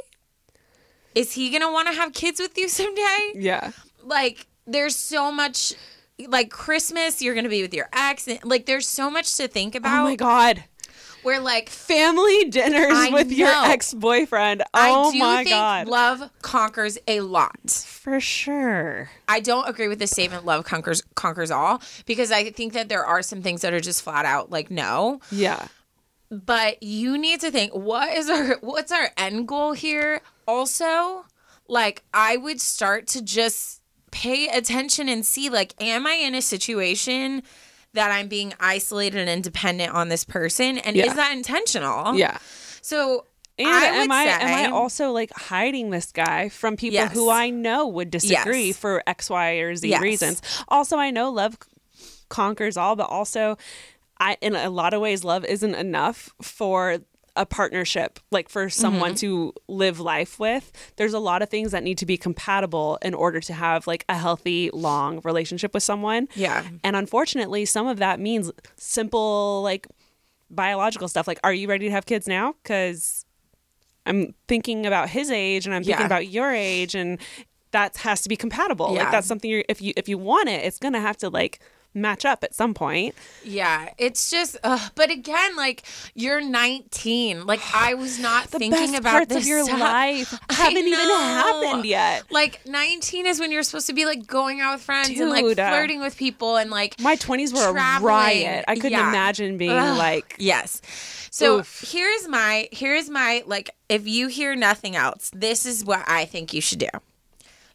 Is 1.15 1.33
he 1.33 1.51
gonna 1.51 1.73
want 1.73 1.89
to 1.89 1.95
have 1.95 2.13
kids 2.13 2.39
with 2.41 2.57
you 2.59 2.69
someday? 2.81 3.33
yeah. 3.35 3.71
like 4.03 4.47
there's 4.67 4.95
so 4.97 5.33
much 5.33 5.75
like 6.29 6.51
Christmas, 6.51 7.21
you're 7.23 7.35
gonna 7.35 7.49
be 7.49 7.63
with 7.63 7.75
your 7.75 7.89
ex, 7.93 8.29
and 8.29 8.39
like 8.45 8.67
there's 8.67 8.87
so 8.89 9.11
much 9.11 9.35
to 9.39 9.49
think 9.49 9.75
about. 9.75 10.01
Oh 10.01 10.05
my 10.05 10.17
god. 10.17 10.65
Where 11.23 11.41
like 11.41 11.71
Family 11.71 12.45
dinners 12.51 12.93
I 12.93 13.09
with 13.11 13.33
your 13.33 13.49
ex-boyfriend. 13.49 14.63
Oh 14.75 15.09
I 15.09 15.13
do 15.13 15.19
my 15.19 15.37
think 15.39 15.49
god. 15.57 15.89
love 15.89 16.31
conquers 16.43 16.99
a 17.09 17.21
lot. 17.21 17.71
For 17.71 18.21
sure. 18.21 19.11
I 19.27 19.41
don't 19.41 19.67
agree 19.67 19.89
with 19.89 19.99
the 20.01 20.07
statement 20.07 20.45
"love 20.45 20.65
conquers 20.65 21.01
conquers 21.15 21.51
all" 21.51 21.81
because 22.05 22.31
I 22.31 22.51
think 22.51 22.75
that 22.75 22.89
there 22.91 23.07
are 23.07 23.23
some 23.23 23.41
things 23.41 23.63
that 23.63 23.73
are 23.73 23.81
just 23.81 24.03
flat 24.03 24.27
out 24.27 24.51
like 24.51 24.71
no. 24.71 25.21
Yeah. 25.33 25.69
But 26.31 26.83
you 26.83 27.17
need 27.19 27.41
to 27.41 27.51
think 27.51 27.73
what 27.73 28.13
is 28.17 28.29
our 28.29 28.57
what's 28.61 28.91
our 28.93 29.11
end 29.17 29.47
goal 29.49 29.73
here? 29.73 30.21
Also, 30.49 31.25
like 31.69 32.03
I 32.13 32.37
would 32.37 32.61
start 32.61 33.07
to 33.09 33.23
just 33.23 33.81
pay 34.11 34.49
attention 34.49 35.09
and 35.09 35.25
see 35.27 35.49
like 35.51 35.75
am 35.81 36.07
I 36.07 36.15
in 36.15 36.35
a 36.35 36.43
situation 36.43 37.43
that 37.93 38.11
I'm 38.11 38.29
being 38.29 38.53
isolated 38.59 39.29
and 39.29 39.43
dependent 39.45 39.93
on 39.93 40.09
this 40.09 40.25
person 40.25 40.79
and 40.79 40.97
Yeah. 40.97 41.07
is 41.07 41.15
that 41.15 41.33
intentional? 41.33 42.15
Yeah. 42.17 42.39
So 42.81 43.27
And 43.59 43.69
I 43.69 43.85
am 43.87 44.11
I 44.11 44.23
am 44.25 44.55
I 44.55 44.67
also 44.71 45.13
like 45.13 45.31
hiding 45.33 45.91
this 45.91 46.11
guy 46.11 46.49
from 46.49 46.77
people 46.77 46.95
Yes. 46.95 47.13
who 47.13 47.31
I 47.31 47.51
know 47.51 47.87
would 47.87 48.11
disagree 48.11 48.69
Yes. 48.69 48.77
for 48.77 49.03
X, 49.07 49.31
Y, 49.31 49.51
or 49.53 49.77
Z 49.77 49.89
Yes. 49.89 50.03
reasons? 50.03 50.43
Also, 50.69 50.97
I 50.97 51.11
know 51.13 51.31
love 51.31 51.57
conquers 52.29 52.77
all, 52.77 52.97
but 52.97 53.09
also, 53.09 53.57
I 54.25 54.37
in 54.41 54.57
a 54.57 54.71
lot 54.71 54.93
of 54.95 55.01
ways, 55.01 55.23
love 55.25 55.45
isn't 55.45 55.75
enough 55.75 56.31
for 56.43 56.99
a 57.37 57.45
partnership 57.45 58.21
like 58.31 58.49
for 58.49 58.71
someone 58.71 59.11
Mm-hmm. 59.11 59.27
to 59.27 59.53
live 59.67 59.99
life 59.99 60.39
with 60.39 60.71
there's 60.97 61.15
a 61.15 61.19
lot 61.19 61.43
of 61.43 61.49
things 61.49 61.73
that 61.73 61.83
need 61.83 61.99
to 61.99 62.07
be 62.07 62.17
compatible 62.17 62.97
in 63.03 63.13
order 63.13 63.41
to 63.41 63.53
have 63.53 63.89
like 63.89 64.05
a 64.09 64.17
healthy 64.17 64.71
long 64.73 65.21
relationship 65.25 65.75
with 65.75 65.83
someone 65.83 66.29
Yeah. 66.37 66.63
and 66.85 66.95
unfortunately 66.95 67.65
some 67.65 67.89
of 67.89 67.99
that 67.99 68.21
means 68.21 68.53
simple 68.77 69.63
like 69.65 69.89
biological 70.49 71.09
stuff 71.09 71.27
like 71.27 71.41
are 71.43 71.53
you 71.53 71.69
ready 71.69 71.87
to 71.87 71.91
have 71.91 72.07
kids 72.07 72.29
now 72.29 72.55
because 72.63 73.27
I'm 74.07 74.35
thinking 74.47 74.87
about 74.87 75.09
his 75.11 75.29
age 75.31 75.67
and 75.67 75.75
I'm 75.75 75.83
thinking 75.83 76.03
Yeah. 76.03 76.07
about 76.07 76.29
your 76.29 76.53
age 76.53 76.95
and 76.95 77.19
that 77.73 77.97
has 77.99 78.21
to 78.23 78.29
be 78.29 78.37
compatible. 78.37 78.95
Yeah. 78.95 79.03
Like 79.03 79.11
that's 79.11 79.27
something 79.27 79.51
you're 79.51 79.65
if 79.69 79.83
you 79.83 79.93
if 79.97 80.09
you 80.09 80.19
want 80.19 80.49
it, 80.49 80.65
it's 80.65 80.79
gonna 80.79 81.01
have 81.01 81.17
to 81.19 81.31
like 81.31 81.59
match 81.95 82.25
up 82.25 82.43
at 82.45 82.55
some 82.55 82.75
point. 82.75 83.15
Yeah, 83.45 83.91
it's 83.99 84.31
just, 84.31 84.57
uh, 84.65 84.89
but 84.95 85.11
again, 85.11 85.57
like 85.57 85.85
you're 86.15 86.41
19. 86.41 87.47
Like 87.47 87.61
I 87.75 87.95
was 87.95 88.19
not 88.19 88.51
The 88.51 88.59
thinking 88.59 88.93
best 88.93 88.99
about 88.99 89.11
parts 89.13 89.29
this 89.35 89.45
of 89.45 89.49
your 89.49 89.65
stuff. 89.65 89.81
life 89.81 90.39
haven't 90.51 90.87
even 90.87 90.99
happened 91.09 91.85
yet. 91.85 92.25
Like 92.31 92.67
19 92.67 93.27
is 93.27 93.39
when 93.41 93.53
you're 93.53 93.63
supposed 93.63 93.87
to 93.87 93.93
be 93.93 94.05
like 94.07 94.27
going 94.27 94.61
out 94.61 94.75
with 94.75 94.83
friends 94.83 95.09
and 95.21 95.31
like 95.31 95.45
flirting 95.55 96.01
with 96.01 96.17
people 96.17 96.57
and 96.57 96.71
like 96.71 96.99
My 97.01 97.17
twenties 97.17 97.53
were 97.53 97.71
Traveling. 97.73 98.05
a 98.05 98.07
riot. 98.07 98.65
I 98.69 98.75
couldn't 98.75 98.93
Yeah. 98.93 99.09
imagine 99.09 99.57
being 99.57 99.71
Ugh, 99.73 99.97
like 99.97 100.35
yes. 100.39 100.81
So 101.31 101.59
Oof. 101.61 101.85
here's 101.91 102.29
my 102.29 102.69
here's 102.73 103.09
my 103.11 103.43
like 103.47 103.71
if 103.89 104.07
you 104.07 104.29
hear 104.29 104.55
nothing 104.57 104.97
else, 104.97 105.31
this 105.35 105.67
is 105.67 105.85
what 105.85 106.05
I 106.09 106.25
think 106.25 106.53
you 106.53 106.61
should 106.61 106.79
do. 106.79 106.89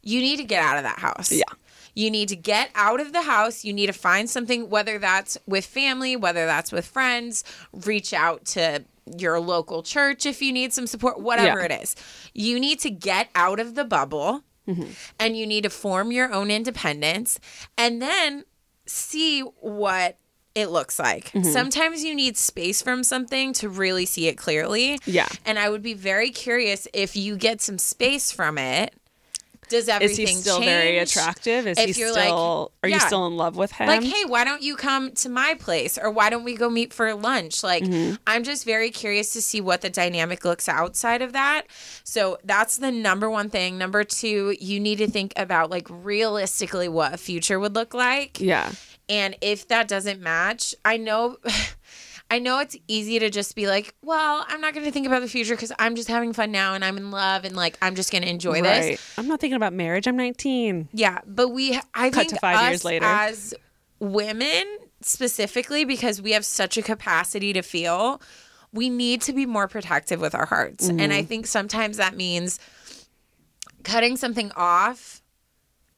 You 0.01 0.21
need 0.21 0.37
to 0.37 0.45
get 0.45 0.63
out 0.63 0.77
of 0.77 0.83
that 0.83 0.99
house. 0.99 1.31
Yeah. 1.31 1.43
You 1.95 2.09
need 2.11 2.29
to 2.29 2.35
get 2.35 2.69
out 2.75 2.99
of 2.99 3.13
the 3.13 3.23
house. 3.23 3.63
You 3.65 3.73
need 3.73 3.87
to 3.87 3.93
find 3.93 4.29
something, 4.29 4.69
whether 4.69 4.99
that's 4.99 5.37
with 5.45 5.65
family, 5.65 6.15
whether 6.15 6.45
that's 6.45 6.71
with 6.71 6.85
friends, 6.85 7.43
reach 7.73 8.13
out 8.13 8.45
to 8.45 8.83
your 9.17 9.39
local 9.39 9.81
church 9.83 10.25
if 10.25 10.41
you 10.41 10.53
need 10.53 10.71
some 10.71 10.85
support, 10.87 11.19
whatever 11.19 11.59
Yeah. 11.59 11.65
it 11.65 11.81
is. 11.83 11.95
You 12.33 12.59
need 12.59 12.79
to 12.81 12.89
get 12.91 13.29
out 13.35 13.59
of 13.59 13.75
the 13.75 13.83
bubble 13.85 14.43
Mm-hmm. 14.67 14.91
and 15.19 15.35
you 15.35 15.47
need 15.47 15.63
to 15.63 15.69
form 15.71 16.11
your 16.11 16.31
own 16.31 16.51
independence 16.51 17.39
and 17.75 17.99
then 17.99 18.43
see 18.85 19.41
what 19.41 20.17
it 20.53 20.67
looks 20.67 20.99
like. 20.99 21.31
Mm-hmm. 21.31 21.49
Sometimes 21.49 22.03
you 22.03 22.13
need 22.13 22.37
space 22.37 22.79
from 22.79 23.03
something 23.03 23.51
to 23.53 23.67
really 23.69 24.05
see 24.05 24.27
it 24.27 24.35
clearly. 24.37 24.99
Yeah. 25.05 25.27
And 25.43 25.57
I 25.57 25.69
would 25.69 25.81
be 25.81 25.95
very 25.95 26.29
curious 26.29 26.87
if 26.93 27.15
you 27.15 27.35
get 27.35 27.61
some 27.61 27.79
space 27.79 28.31
from 28.31 28.59
it. 28.59 28.93
Does 29.69 29.83
Is 29.83 29.89
everything 29.89 30.27
he 30.27 30.33
still 30.33 30.59
very 30.59 30.97
attractive? 30.97 31.67
Is 31.67 31.77
If 31.77 31.85
he 31.87 31.93
still 31.93 32.13
like- 32.15 32.69
are 32.83 32.89
you 32.89 32.99
still 32.99 33.25
in 33.27 33.37
love 33.37 33.55
with 33.55 33.71
him? 33.71 33.87
Like, 33.87 34.03
hey, 34.03 34.25
why 34.25 34.43
don't 34.43 34.61
you 34.61 34.75
come 34.75 35.11
to 35.13 35.29
my 35.29 35.53
place 35.59 35.97
or 35.97 36.09
why 36.11 36.29
don't 36.29 36.43
we 36.43 36.55
go 36.55 36.69
meet 36.69 36.93
for 36.93 37.13
lunch? 37.13 37.63
Like, 37.63 37.83
Mm-hmm. 37.83 38.15
I'm 38.27 38.43
just 38.43 38.65
very 38.65 38.89
curious 38.91 39.31
to 39.33 39.41
see 39.41 39.61
what 39.61 39.81
the 39.81 39.89
dynamic 39.89 40.43
looks 40.43 40.67
outside 40.67 41.21
of 41.21 41.33
that. 41.33 41.63
So, 42.03 42.37
that's 42.43 42.77
the 42.77 42.91
number 42.91 43.29
one 43.29 43.49
thing. 43.49 43.77
Number 43.77 44.03
two, 44.03 44.55
you 44.59 44.79
need 44.79 44.97
to 44.97 45.07
think 45.07 45.33
about 45.37 45.69
like 45.69 45.87
realistically 45.89 46.89
what 46.89 47.13
a 47.13 47.17
future 47.17 47.59
would 47.59 47.75
look 47.75 47.93
like. 47.93 48.39
yeah. 48.39 48.71
And 49.07 49.35
if 49.41 49.67
that 49.69 49.87
doesn't 49.87 50.21
match, 50.21 50.75
I 50.85 50.97
know. 50.97 51.37
I 52.31 52.39
know 52.39 52.59
it's 52.59 52.75
easy 52.87 53.17
to 53.19 53.29
just 53.29 53.55
be 53.55 53.65
like, 53.67 53.95
well, 54.03 54.45
I'm 54.47 54.61
not 54.61 54.73
going 54.73 54.85
to 54.85 54.91
think 54.91 55.07
about 55.07 55.21
the 55.21 55.27
future 55.27 55.55
because 55.55 55.71
I'm 55.79 55.95
just 55.95 56.07
having 56.07 56.31
fun 56.33 56.51
now 56.51 56.75
and 56.75 56.85
I'm 56.85 56.95
in 56.97 57.09
love 57.09 57.43
and 57.43 57.55
like 57.55 57.77
I'm 57.81 57.95
just 57.95 58.11
going 58.11 58.21
to 58.21 58.29
enjoy 58.29 58.61
this. 58.61 59.13
I'm 59.17 59.27
not 59.27 59.39
thinking 59.39 59.55
about 59.55 59.73
marriage. 59.73 60.07
I'm 60.07 60.15
19. 60.15 60.89
Yeah, 60.93 61.19
but 61.25 61.49
we 61.49 61.79
I 61.93 62.09
Cut 62.11 62.13
think 62.19 62.29
to 62.29 62.35
five 62.39 62.57
us 62.57 62.69
years 62.69 62.85
later. 62.85 63.05
as 63.05 63.53
women 63.99 64.63
specifically 65.01 65.85
because 65.85 66.21
we 66.21 66.33
have 66.33 66.45
such 66.45 66.77
a 66.77 66.81
capacity 66.81 67.51
to 67.53 67.61
feel, 67.63 68.21
we 68.71 68.89
need 68.89 69.21
to 69.23 69.33
be 69.33 69.45
more 69.47 69.67
protective 69.67 70.21
with 70.21 70.35
our 70.35 70.45
hearts. 70.45 70.87
And 70.87 70.99
Mm-hmm. 70.99 71.11
I 71.11 71.23
think 71.23 71.47
sometimes 71.47 71.97
that 71.97 72.15
means 72.15 72.59
cutting 73.83 74.17
something 74.17 74.51
off 74.55 75.18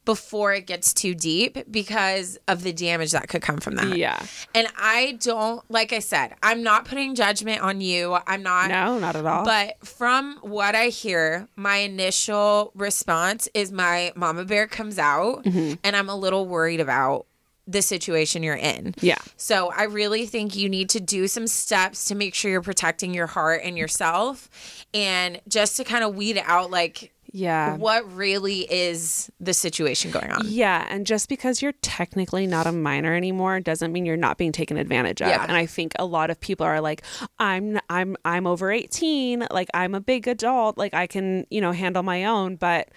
before 0.04 0.52
it 0.52 0.66
gets 0.66 0.92
too 0.92 1.14
deep 1.14 1.58
because 1.70 2.36
of 2.48 2.62
the 2.64 2.72
damage 2.72 3.12
that 3.12 3.28
could 3.28 3.40
come 3.42 3.58
from 3.58 3.76
that. 3.76 3.96
Yeah. 3.96 4.20
And 4.54 4.66
I 4.76 5.18
don't 5.20 5.62
like 5.70 5.92
I 5.92 6.00
said, 6.00 6.34
I'm 6.42 6.62
not 6.62 6.86
putting 6.86 7.14
judgment 7.14 7.60
on 7.62 7.80
you. 7.80 8.16
I'm 8.26 8.42
not 8.42 8.68
No, 8.70 8.98
not 8.98 9.14
at 9.16 9.24
all. 9.24 9.44
but 9.44 9.76
from 9.86 10.38
what 10.42 10.74
I 10.74 10.86
hear, 10.88 11.46
my 11.54 11.76
initial 11.76 12.72
response 12.74 13.48
is 13.54 13.70
my 13.72 14.12
mama 14.16 14.44
bear 14.44 14.66
comes 14.66 14.98
out 14.98 15.44
Mm-hmm. 15.44 15.74
and 15.84 15.96
I'm 15.96 16.08
a 16.08 16.16
little 16.16 16.46
worried 16.46 16.80
about 16.80 17.26
the 17.68 17.80
situation 17.80 18.42
you're 18.42 18.56
in. 18.56 18.92
yeah. 19.00 19.18
So 19.36 19.70
I 19.70 19.84
really 19.84 20.26
think 20.26 20.56
you 20.56 20.68
need 20.68 20.90
to 20.90 21.00
do 21.00 21.28
some 21.28 21.46
steps 21.46 22.06
to 22.06 22.16
make 22.16 22.34
sure 22.34 22.50
you're 22.50 22.60
protecting 22.60 23.14
your 23.14 23.28
heart 23.28 23.60
and 23.62 23.78
yourself 23.78 24.50
and 24.92 25.40
just 25.46 25.76
to 25.76 25.84
kind 25.84 26.02
of 26.02 26.16
weed 26.16 26.42
out 26.44 26.72
like 26.72 27.12
Yeah. 27.32 27.76
what 27.76 28.10
really 28.14 28.60
is 28.70 29.30
the 29.40 29.54
situation 29.54 30.10
going 30.10 30.30
on. 30.30 30.42
Yeah, 30.44 30.86
and 30.90 31.06
just 31.06 31.28
because 31.28 31.62
you're 31.62 31.72
technically 31.82 32.46
not 32.46 32.66
a 32.66 32.72
minor 32.72 33.14
anymore 33.14 33.58
doesn't 33.60 33.90
mean 33.92 34.04
you're 34.06 34.16
not 34.16 34.38
being 34.38 34.52
taken 34.52 34.76
advantage 34.76 35.22
of. 35.22 35.28
Yeah. 35.28 35.42
And 35.42 35.52
I 35.52 35.66
think 35.66 35.92
a 35.98 36.04
lot 36.04 36.30
of 36.30 36.38
people 36.40 36.66
are 36.66 36.80
like, 36.80 37.02
I'm 37.38 37.78
I'm 37.88 38.16
I'm 38.24 38.46
over 38.46 38.70
18, 38.70 39.46
like 39.50 39.68
I'm 39.74 39.94
a 39.94 40.00
big 40.00 40.28
adult, 40.28 40.76
like 40.78 40.94
I 40.94 41.06
can, 41.06 41.46
you 41.50 41.60
know, 41.60 41.72
handle 41.72 42.02
my 42.02 42.24
own, 42.24 42.56
but 42.56 42.88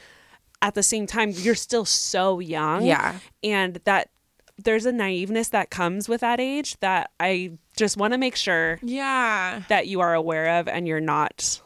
at 0.61 0.73
the 0.73 0.83
same 0.83 1.07
time 1.07 1.31
you're 1.31 1.55
still 1.55 1.85
so 1.85 2.39
young. 2.39 2.83
Yeah. 2.83 3.19
And 3.43 3.79
that 3.85 4.09
there's 4.63 4.85
a 4.85 4.91
naiveness 4.91 5.49
that 5.51 5.69
comes 5.69 6.07
with 6.07 6.21
that 6.21 6.39
age 6.39 6.79
that 6.79 7.11
I 7.19 7.51
just 7.77 7.97
want 7.97 8.13
to 8.13 8.17
make 8.17 8.35
sure 8.37 8.79
Yeah. 8.81 9.63
that 9.67 9.87
you 9.87 9.99
are 9.99 10.13
aware 10.13 10.59
of 10.59 10.67
and 10.69 10.87
you're 10.87 11.01
not 11.01 11.61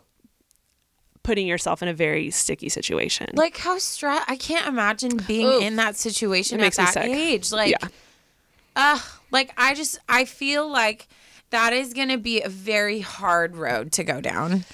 putting 1.30 1.46
yourself 1.46 1.84
in 1.84 1.88
a 1.88 1.94
very 1.94 2.32
sticky 2.32 2.70
situation. 2.70 3.28
Like 3.36 3.56
how 3.56 3.78
stress 3.78 4.24
I 4.28 4.36
can't 4.36 4.66
imagine 4.66 5.18
being 5.28 5.46
Oof. 5.46 5.62
in 5.62 5.76
that 5.76 5.96
situation 5.96 6.60
at 6.60 6.74
that 6.74 6.98
age. 6.98 7.52
Like 7.52 7.70
Yeah. 7.70 7.88
uh 8.76 9.00
like 9.30 9.54
I 9.56 9.76
just 9.76 10.00
I 10.10 10.26
feel 10.26 10.68
like 10.68 11.08
that 11.52 11.72
is 11.72 11.94
going 11.94 12.10
to 12.10 12.18
be 12.18 12.42
a 12.42 12.50
very 12.50 13.00
hard 13.02 13.56
road 13.56 13.92
to 13.94 14.04
go 14.04 14.22
down. 14.22 14.66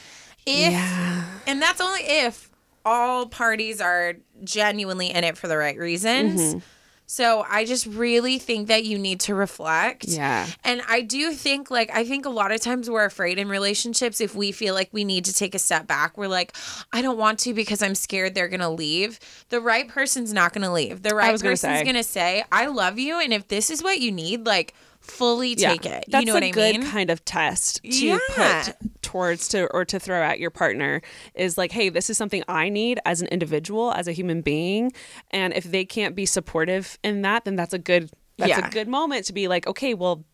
If 0.46 0.72
yeah. 0.72 1.26
and 1.46 1.62
that's 1.62 1.82
only 1.82 2.02
if 2.04 2.50
all 2.86 3.26
parties 3.26 3.82
are 3.82 4.14
genuinely 4.46 5.08
in 5.08 5.26
it 5.26 5.38
for 5.38 5.50
the 5.50 5.58
right 5.58 5.78
reasons. 5.78 6.40
Mm-hmm. 6.40 6.60
So 7.08 7.46
I 7.50 7.66
just 7.66 7.86
really 7.86 8.40
think 8.40 8.68
that 8.68 8.84
you 8.84 8.98
need 8.98 9.20
to 9.22 9.36
reflect. 9.36 10.06
Yeah. 10.06 10.48
And 10.64 10.82
I 10.88 11.02
do 11.02 11.32
think 11.32 11.70
like 11.70 11.92
I 11.94 12.04
think 12.04 12.26
a 12.26 12.30
lot 12.30 12.52
of 12.52 12.62
times 12.62 12.90
we're 12.90 13.06
afraid 13.06 13.38
in 13.38 13.48
relationships 13.48 14.20
if 14.20 14.36
we 14.36 14.52
feel 14.52 14.74
like 14.74 14.90
we 14.92 15.04
need 15.04 15.26
to 15.26 15.34
take 15.34 15.54
a 15.54 15.60
step 15.60 15.88
back. 15.88 16.18
We're 16.18 16.28
like, 16.28 16.56
I 16.92 17.02
don't 17.02 17.18
want 17.18 17.40
to 17.40 17.54
because 17.54 17.82
I'm 17.84 17.96
scared 17.96 18.34
they're 18.34 18.48
gonna 18.48 18.72
leave. 18.72 19.20
The 19.50 19.62
right 19.62 19.88
person's 19.88 20.34
not 20.34 20.54
gonna 20.54 20.74
leave. 20.74 21.04
The 21.04 21.16
right 21.16 21.40
person's 21.40 21.80
say. 21.80 21.86
gonna 21.86 22.04
say, 22.04 22.44
I 22.52 22.68
love 22.68 22.98
you 22.98 23.20
and 23.20 23.34
if 23.34 23.48
this 23.48 23.70
is 23.70 23.84
what 23.84 24.00
you 24.00 24.12
need, 24.12 24.46
like 24.46 24.74
fully 25.06 25.56
take 25.56 25.86
it. 25.86 26.06
That's 26.08 26.22
you 26.22 26.26
know 26.28 26.34
a 26.34 26.36
what 26.36 26.44
I 26.44 26.50
good 26.52 26.80
mean? 26.80 26.90
kind 26.90 27.10
of 27.10 27.24
test 27.26 27.82
to 27.84 27.90
Yeah. 28.06 28.20
put 28.30 29.02
towards 29.02 29.48
to 29.50 29.68
or 29.74 29.86
to 29.86 30.00
throw 30.00 30.22
at 30.22 30.40
your 30.40 30.50
partner 30.50 31.02
is 31.36 31.58
like, 31.58 31.72
hey, 31.72 31.90
this 31.90 32.10
is 32.10 32.18
something 32.18 32.44
I 32.48 32.70
need 32.70 33.00
as 33.06 33.22
an 33.22 33.28
individual, 33.28 33.92
as 33.94 34.08
a 34.08 34.12
human 34.12 34.42
being, 34.42 34.92
and 35.32 35.54
if 35.54 35.64
they 35.64 35.86
can't 35.86 36.16
be 36.16 36.26
supportive 36.26 36.98
in 37.04 37.22
that, 37.22 37.46
then 37.46 37.56
that's 37.56 37.74
a 37.74 37.80
good 37.80 38.10
that's 38.38 38.50
Yeah. 38.50 38.68
a 38.68 38.70
good 38.70 38.88
moment 38.90 39.26
to 39.28 39.34
be 39.34 39.48
like, 39.48 39.66
okay, 39.66 39.94
well, 39.94 40.26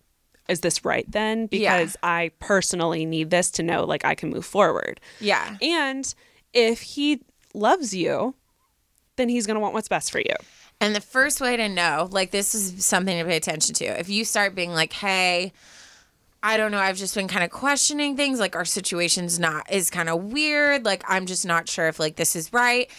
is 0.50 0.62
this 0.62 0.84
right 0.84 1.06
then? 1.12 1.48
Yeah. 1.52 1.78
Because 1.78 1.96
I 2.02 2.32
personally 2.40 3.06
need 3.06 3.30
this 3.30 3.52
to 3.52 3.64
know 3.64 3.84
like 3.86 4.04
I 4.04 4.16
can 4.16 4.30
move 4.32 4.46
forward. 4.46 5.00
Yeah. 5.20 5.56
And 5.62 6.12
if 6.54 6.82
he 6.82 7.22
loves 7.54 7.94
you, 7.94 8.34
then 9.18 9.30
he's 9.30 9.46
gonna 9.46 9.60
want 9.60 9.74
what's 9.76 9.88
best 9.88 10.12
for 10.12 10.20
you. 10.20 10.34
And 10.82 10.96
the 10.96 11.02
first 11.02 11.40
way 11.40 11.56
to 11.56 11.70
know, 11.70 12.10
like 12.12 12.32
this 12.32 12.56
is 12.56 12.84
something 12.84 13.18
to 13.18 13.24
pay 13.24 13.38
attention 13.38 13.76
to. 13.76 13.86
If 13.86 14.10
you 14.10 14.26
start 14.26 14.56
being 14.56 14.72
like, 14.74 14.92
"Hey, 14.92 15.54
I 16.42 16.58
don't 16.58 16.72
know, 16.72 16.80
I've 16.80 16.98
just 16.98 17.14
been 17.14 17.28
kind 17.28 17.44
of 17.46 17.52
questioning 17.52 18.18
things, 18.18 18.40
like 18.40 18.56
our 18.56 18.66
situation's 18.66 19.38
not 19.40 19.72
is 19.72 19.92
kind 19.92 20.10
of 20.10 20.24
weird, 20.24 20.84
like 20.84 21.04
I'm 21.08 21.28
just 21.28 21.46
not 21.46 21.70
sure 21.70 21.88
if 21.88 22.00
like 22.00 22.16
this 22.16 22.36
is 22.36 22.52
right." 22.52 22.90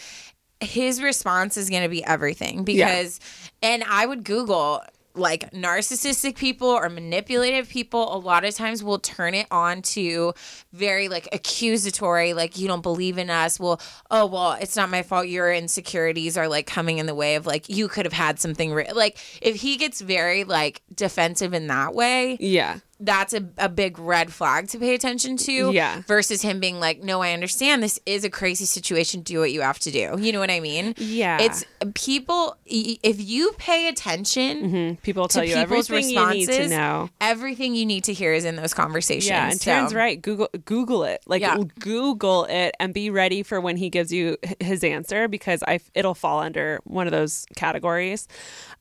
His 0.61 1.01
response 1.01 1.57
is 1.57 1.69
going 1.69 1.83
to 1.83 1.89
be 1.89 2.05
everything 2.05 2.63
because 2.63 3.19
and 3.61 3.83
I 3.83 4.05
would 4.05 4.23
google 4.23 4.81
like 5.15 5.51
narcissistic 5.51 6.35
people 6.35 6.67
or 6.67 6.89
manipulative 6.89 7.69
people 7.69 8.15
a 8.15 8.17
lot 8.17 8.43
of 8.43 8.55
times 8.55 8.83
will 8.83 8.97
turn 8.99 9.33
it 9.33 9.45
on 9.51 9.81
to 9.81 10.33
very 10.71 11.07
like 11.07 11.27
accusatory 11.31 12.33
like 12.33 12.57
you 12.57 12.67
don't 12.67 12.81
believe 12.81 13.17
in 13.17 13.29
us 13.29 13.59
well 13.59 13.79
oh 14.09 14.25
well 14.25 14.53
it's 14.53 14.75
not 14.75 14.89
my 14.89 15.03
fault 15.03 15.27
your 15.27 15.53
insecurities 15.53 16.37
are 16.37 16.47
like 16.47 16.65
coming 16.65 16.97
in 16.97 17.05
the 17.05 17.15
way 17.15 17.35
of 17.35 17.45
like 17.45 17.69
you 17.69 17.87
could 17.87 18.05
have 18.05 18.13
had 18.13 18.39
something 18.39 18.73
re-. 18.73 18.91
like 18.93 19.17
if 19.41 19.55
he 19.57 19.77
gets 19.77 20.01
very 20.01 20.43
like 20.43 20.81
defensive 20.93 21.53
in 21.53 21.67
that 21.67 21.93
way 21.93 22.37
Yeah. 22.39 22.79
That's 23.05 23.33
a, 23.33 23.47
a 23.57 23.69
big 23.69 23.99
red 23.99 24.31
flag 24.31 24.67
to 24.69 24.79
pay 24.79 24.93
attention 24.95 25.37
to 25.37 25.71
Yeah. 25.71 26.01
versus 26.07 26.41
him 26.41 26.59
being 26.59 26.79
like 26.79 27.01
no 27.03 27.21
i 27.21 27.33
understand 27.33 27.81
this 27.83 27.99
is 28.05 28.23
a 28.23 28.29
crazy 28.29 28.65
situation 28.65 29.21
do 29.21 29.39
what 29.39 29.51
you 29.51 29.61
have 29.61 29.79
to 29.79 29.91
do 29.91 30.15
you 30.19 30.31
know 30.31 30.39
what 30.39 30.49
i 30.51 30.59
mean 30.59 30.93
Yeah. 30.97 31.39
it's 31.41 31.65
people 31.95 32.55
if 32.65 33.19
you 33.21 33.51
pay 33.57 33.87
attention 33.87 34.57
mm-hmm. 34.71 34.93
People 35.03 35.27
to 35.27 35.33
tell 35.35 35.43
you 35.43 35.55
everything 35.55 36.09
you 36.09 36.29
need 36.29 36.45
to 36.47 36.67
know. 36.69 37.09
everythly 37.19 37.67
you 37.77 37.85
need 37.85 38.03
to 38.05 38.13
hear 38.13 38.33
is 38.33 38.45
in 38.45 38.55
those 38.55 38.73
conversations 38.73 39.27
Yeah, 39.29 39.49
and 39.49 39.59
So- 39.61 39.71
Taryne's 39.71 39.93
right. 39.93 40.21
Google 40.21 40.49
Google 40.65 41.03
it. 41.03 41.21
Like 41.25 41.41
Yeah. 41.41 41.57
Google 41.79 42.45
it 42.45 42.75
and 42.79 42.93
be 42.93 43.09
ready 43.09 43.43
for 43.43 43.59
when 43.61 43.77
he 43.77 43.89
gives 43.89 44.11
you 44.11 44.37
his 44.59 44.83
answer 44.83 45.27
because 45.27 45.63
I 45.67 45.79
it'll 45.93 46.15
fall 46.15 46.39
under 46.39 46.79
one 46.83 47.07
of 47.07 47.11
those 47.11 47.45
categories. 47.55 48.27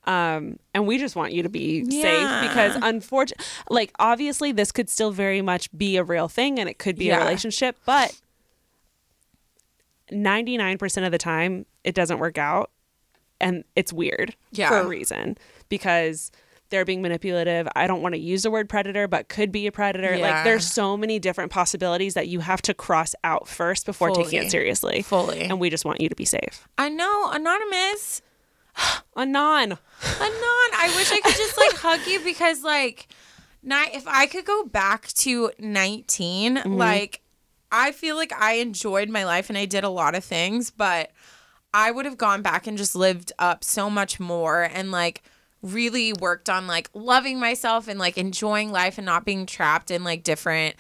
Um, 0.05 0.59
and 0.75 0.87
we 0.87 0.99
just 0.99 1.15
want 1.15 1.33
you 1.33 1.43
to 1.45 1.49
be 1.49 1.85
Yeah. 1.87 2.03
safe 2.43 2.51
because 2.51 2.77
unfortunately, 2.83 3.45
like 3.71 3.93
obviously 4.01 4.51
this 4.53 4.73
could 4.73 4.91
still 4.91 5.13
very 5.13 5.43
much 5.43 5.69
be 5.77 5.97
a 5.97 6.03
real 6.03 6.27
thing 6.29 6.59
and 6.59 6.69
it 6.69 6.79
could 6.79 6.97
be 6.97 7.05
Yeah. 7.07 7.19
a 7.19 7.21
relationship, 7.21 7.77
but 7.87 8.13
99% 10.11 11.05
of 11.07 11.13
the 11.13 11.19
time 11.19 11.67
it 11.85 11.95
doesn't 11.95 12.19
work 12.19 12.39
out 12.39 12.71
and 13.41 13.65
it's 13.77 13.93
weird 13.93 14.35
Yeah. 14.51 14.69
for 14.69 14.79
a 14.79 14.87
reason 14.87 15.37
because 15.69 16.31
they're 16.71 16.85
being 16.85 17.03
manipulative. 17.03 17.69
I 17.77 17.87
don't 17.87 18.01
want 18.03 18.15
to 18.15 18.21
use 18.21 18.43
the 18.45 18.51
word 18.51 18.69
predator, 18.69 19.07
but 19.07 19.29
could 19.29 19.53
be 19.53 19.67
a 19.67 19.73
predator. 19.73 20.15
Yeah. 20.17 20.23
Like 20.31 20.45
there's 20.45 20.67
so 20.71 20.97
many 20.97 21.19
different 21.19 21.53
possibilities 21.53 22.15
that 22.15 22.29
you 22.29 22.41
have 22.41 22.63
to 22.63 22.73
cross 22.75 23.15
out 23.25 23.47
first 23.47 23.85
before 23.85 24.11
taking 24.11 24.43
it 24.43 24.51
seriously. 24.51 25.03
Fully. 25.03 25.43
And 25.43 25.61
we 25.61 25.69
just 25.71 25.85
want 25.85 26.01
you 26.01 26.09
to 26.09 26.15
be 26.17 26.25
safe. 26.25 26.67
I 26.79 26.89
know, 26.89 27.31
anonymous. 27.31 28.23
Anon. 29.17 29.73
Anon, 29.73 29.79
I 30.75 30.93
wish 30.97 31.13
I 31.13 31.21
could 31.21 31.37
just 31.37 31.57
like 31.57 31.75
hug 31.77 32.01
you 32.07 32.21
because 32.21 32.63
like 32.63 33.09
ni- 33.63 33.91
if 33.95 34.07
I 34.07 34.27
could 34.27 34.45
go 34.45 34.65
back 34.65 35.09
to 35.09 35.51
19, 35.59 36.57
Mm-hmm. 36.57 36.73
like 36.77 37.21
I 37.71 37.93
feel 37.93 38.17
like 38.17 38.33
I 38.33 38.55
enjoyed 38.55 39.09
my 39.09 39.25
life 39.25 39.49
and 39.49 39.57
I 39.59 39.65
did 39.67 39.85
a 39.85 39.89
lot 39.89 40.15
of 40.15 40.25
things, 40.25 40.71
but 40.71 41.11
I 41.75 41.91
would 41.91 42.05
have 42.05 42.19
gone 42.19 42.43
back 42.43 42.67
and 42.67 42.77
just 42.77 42.95
lived 42.95 43.33
up 43.39 43.65
so 43.65 43.89
much 43.89 44.21
more 44.21 44.63
and 44.63 44.91
like 44.91 45.23
really 45.63 46.13
worked 46.13 46.51
on 46.51 46.67
like 46.67 46.91
loving 46.93 47.39
myself 47.39 47.89
and 47.89 47.99
like 47.99 48.19
enjoying 48.19 48.71
life 48.73 48.99
and 48.99 49.07
not 49.07 49.25
being 49.25 49.47
trapped 49.47 49.91
in 49.91 50.05
like 50.05 50.23
different 50.23 50.75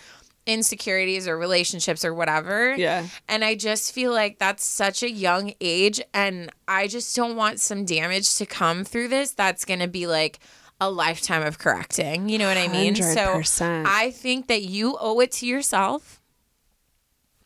insecurities 0.46 1.28
or 1.28 1.38
relationships 1.38 2.04
or 2.04 2.12
whatever. 2.12 2.74
Yeah. 2.74 3.06
And 3.28 3.44
I 3.44 3.54
just 3.54 3.92
feel 3.92 4.12
like 4.12 4.38
that's 4.38 4.64
such 4.64 5.02
a 5.02 5.10
young 5.10 5.54
age. 5.60 6.00
And 6.12 6.50
I 6.66 6.86
just 6.88 7.14
don't 7.14 7.36
want 7.36 7.60
some 7.60 7.84
damage 7.84 8.34
to 8.36 8.46
come 8.46 8.84
through 8.84 9.08
this 9.08 9.30
that's 9.32 9.64
going 9.64 9.80
to 9.80 9.88
be 9.88 10.06
like 10.06 10.40
a 10.80 10.90
lifetime 10.90 11.42
of 11.46 11.58
correcting. 11.58 12.28
You 12.28 12.38
know 12.38 12.48
what 12.48 12.56
I 12.56 12.66
mean? 12.68 12.96
So 12.96 13.02
100%. 13.36 13.84
I 13.86 14.10
think 14.10 14.48
that 14.48 14.62
you 14.62 14.96
owe 15.00 15.20
it 15.20 15.30
to 15.32 15.46
yourself 15.46 16.18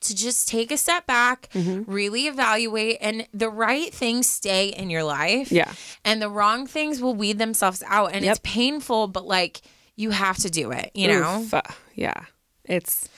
to 0.01 0.15
just 0.15 0.49
take 0.49 0.71
a 0.71 0.77
step 0.77 1.07
back, 1.07 1.49
Mm-hmm. 1.53 1.91
really 1.91 2.27
evaluate, 2.29 2.99
and 3.01 3.27
the 3.35 3.51
right 3.51 3.93
things 3.93 4.29
stay 4.29 4.69
in 4.69 4.89
your 4.89 5.03
life. 5.05 5.51
Yeah. 5.51 5.73
And 6.05 6.23
the 6.23 6.31
wrong 6.31 6.67
things 6.67 7.01
will 7.03 7.15
weed 7.15 7.39
themselves 7.39 7.83
out. 7.87 8.13
And 8.15 8.25
Yep. 8.25 8.31
it's 8.33 8.41
painful, 8.45 9.09
but 9.09 9.27
like 9.27 9.61
you 9.97 10.11
have 10.11 10.37
to 10.39 10.51
do 10.51 10.71
it, 10.71 10.91
you 10.95 11.09
know? 11.09 11.41
Oof. 11.43 11.53
Uh, 11.55 11.63
yeah. 11.95 12.25
It's 12.69 13.09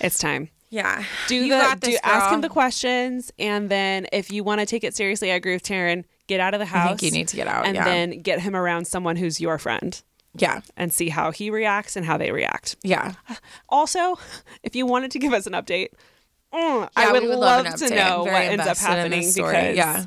it's 0.00 0.18
time. 0.18 0.48
Yeah. 0.70 1.04
do 1.28 1.34
You 1.36 1.48
the 1.50 1.76
do 1.80 1.90
this, 1.92 2.00
ask 2.02 2.32
him 2.32 2.40
the 2.40 2.48
questions 2.48 3.30
and 3.38 3.68
then 3.68 4.06
if 4.10 4.32
you 4.32 4.42
want 4.42 4.60
to 4.60 4.66
take 4.66 4.84
it 4.84 4.96
seriously 4.96 5.30
i 5.30 5.34
agree 5.34 5.52
with 5.52 5.62
taryne 5.62 6.04
get 6.28 6.40
out 6.40 6.54
of 6.54 6.60
the 6.60 6.64
house 6.66 6.88
think 6.88 7.02
you 7.02 7.10
need 7.10 7.28
to 7.28 7.36
get 7.36 7.46
out, 7.46 7.66
and 7.66 7.74
yeah. 7.74 7.84
then 7.84 8.22
get 8.22 8.40
him 8.40 8.56
around 8.56 8.86
someone 8.86 9.16
who's 9.16 9.38
your 9.38 9.58
friend 9.58 10.00
Yeah. 10.34 10.62
and 10.74 10.90
see 10.90 11.10
how 11.10 11.30
he 11.30 11.50
reacts 11.50 11.94
and 11.94 12.06
how 12.06 12.16
they 12.16 12.32
react 12.32 12.76
Yeah. 12.82 13.12
also 13.68 14.18
if 14.62 14.74
you 14.74 14.86
wanted 14.86 15.10
to 15.10 15.18
give 15.18 15.34
us 15.34 15.46
an 15.46 15.52
update 15.52 15.88
mm, 16.54 16.80
Yeah, 16.80 16.88
i 16.96 17.12
would, 17.12 17.22
would 17.24 17.38
love, 17.38 17.66
love 17.66 17.74
to 17.74 17.90
know 17.90 18.24
very 18.24 18.46
what 18.48 18.58
ends 18.58 18.66
up 18.66 18.78
happening 18.78 19.30
because 19.34 19.76
Yeah. 19.76 20.06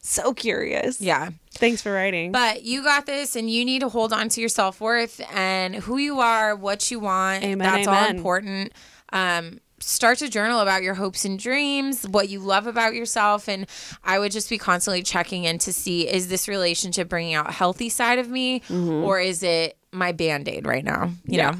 so 0.00 0.32
curious 0.32 0.98
Yeah. 0.98 1.28
Thanks 1.58 1.82
for 1.82 1.92
writing 1.92 2.32
But 2.32 2.62
you 2.64 2.82
got 2.82 3.06
this 3.06 3.36
and 3.36 3.50
you 3.50 3.64
need 3.64 3.80
to 3.80 3.88
hold 3.88 4.12
on 4.12 4.28
to 4.30 4.40
your 4.40 4.48
self 4.48 4.80
worth 4.80 5.20
and 5.34 5.74
who 5.74 5.96
you 5.98 6.20
are, 6.20 6.54
what 6.56 6.90
you 6.90 7.00
want. 7.00 7.44
Amen, 7.44 7.58
That's 7.58 7.86
all 7.88 8.04
important. 8.04 8.72
Um, 9.12 9.60
start 9.78 10.18
to 10.18 10.28
journal 10.28 10.60
about 10.60 10.82
your 10.82 10.94
hopes 10.94 11.24
and 11.24 11.38
dreams, 11.38 12.08
what 12.08 12.28
you 12.28 12.40
love 12.40 12.66
about 12.66 12.94
yourself. 12.94 13.48
And 13.48 13.66
I 14.02 14.18
would 14.18 14.32
just 14.32 14.48
be 14.48 14.58
constantly 14.58 15.02
checking 15.02 15.44
in 15.44 15.58
to 15.60 15.72
see 15.72 16.08
is 16.08 16.28
this 16.28 16.48
relationship 16.48 17.08
bringing 17.08 17.34
out 17.34 17.52
healthy 17.52 17.88
side 17.90 18.18
of 18.18 18.28
me 18.28 18.62
or 18.70 19.20
is 19.20 19.42
it 19.42 19.76
my 19.92 20.12
band 20.12 20.48
aid 20.48 20.66
right 20.66 20.84
now? 20.84 21.10
You 21.26 21.38
Yeah. 21.38 21.50
know? 21.50 21.58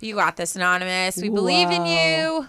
You 0.00 0.14
got 0.16 0.36
this, 0.36 0.54
Anonymous. 0.54 1.16
We 1.16 1.30
believe 1.30 1.70
in 1.70 1.86
you. 1.86 2.46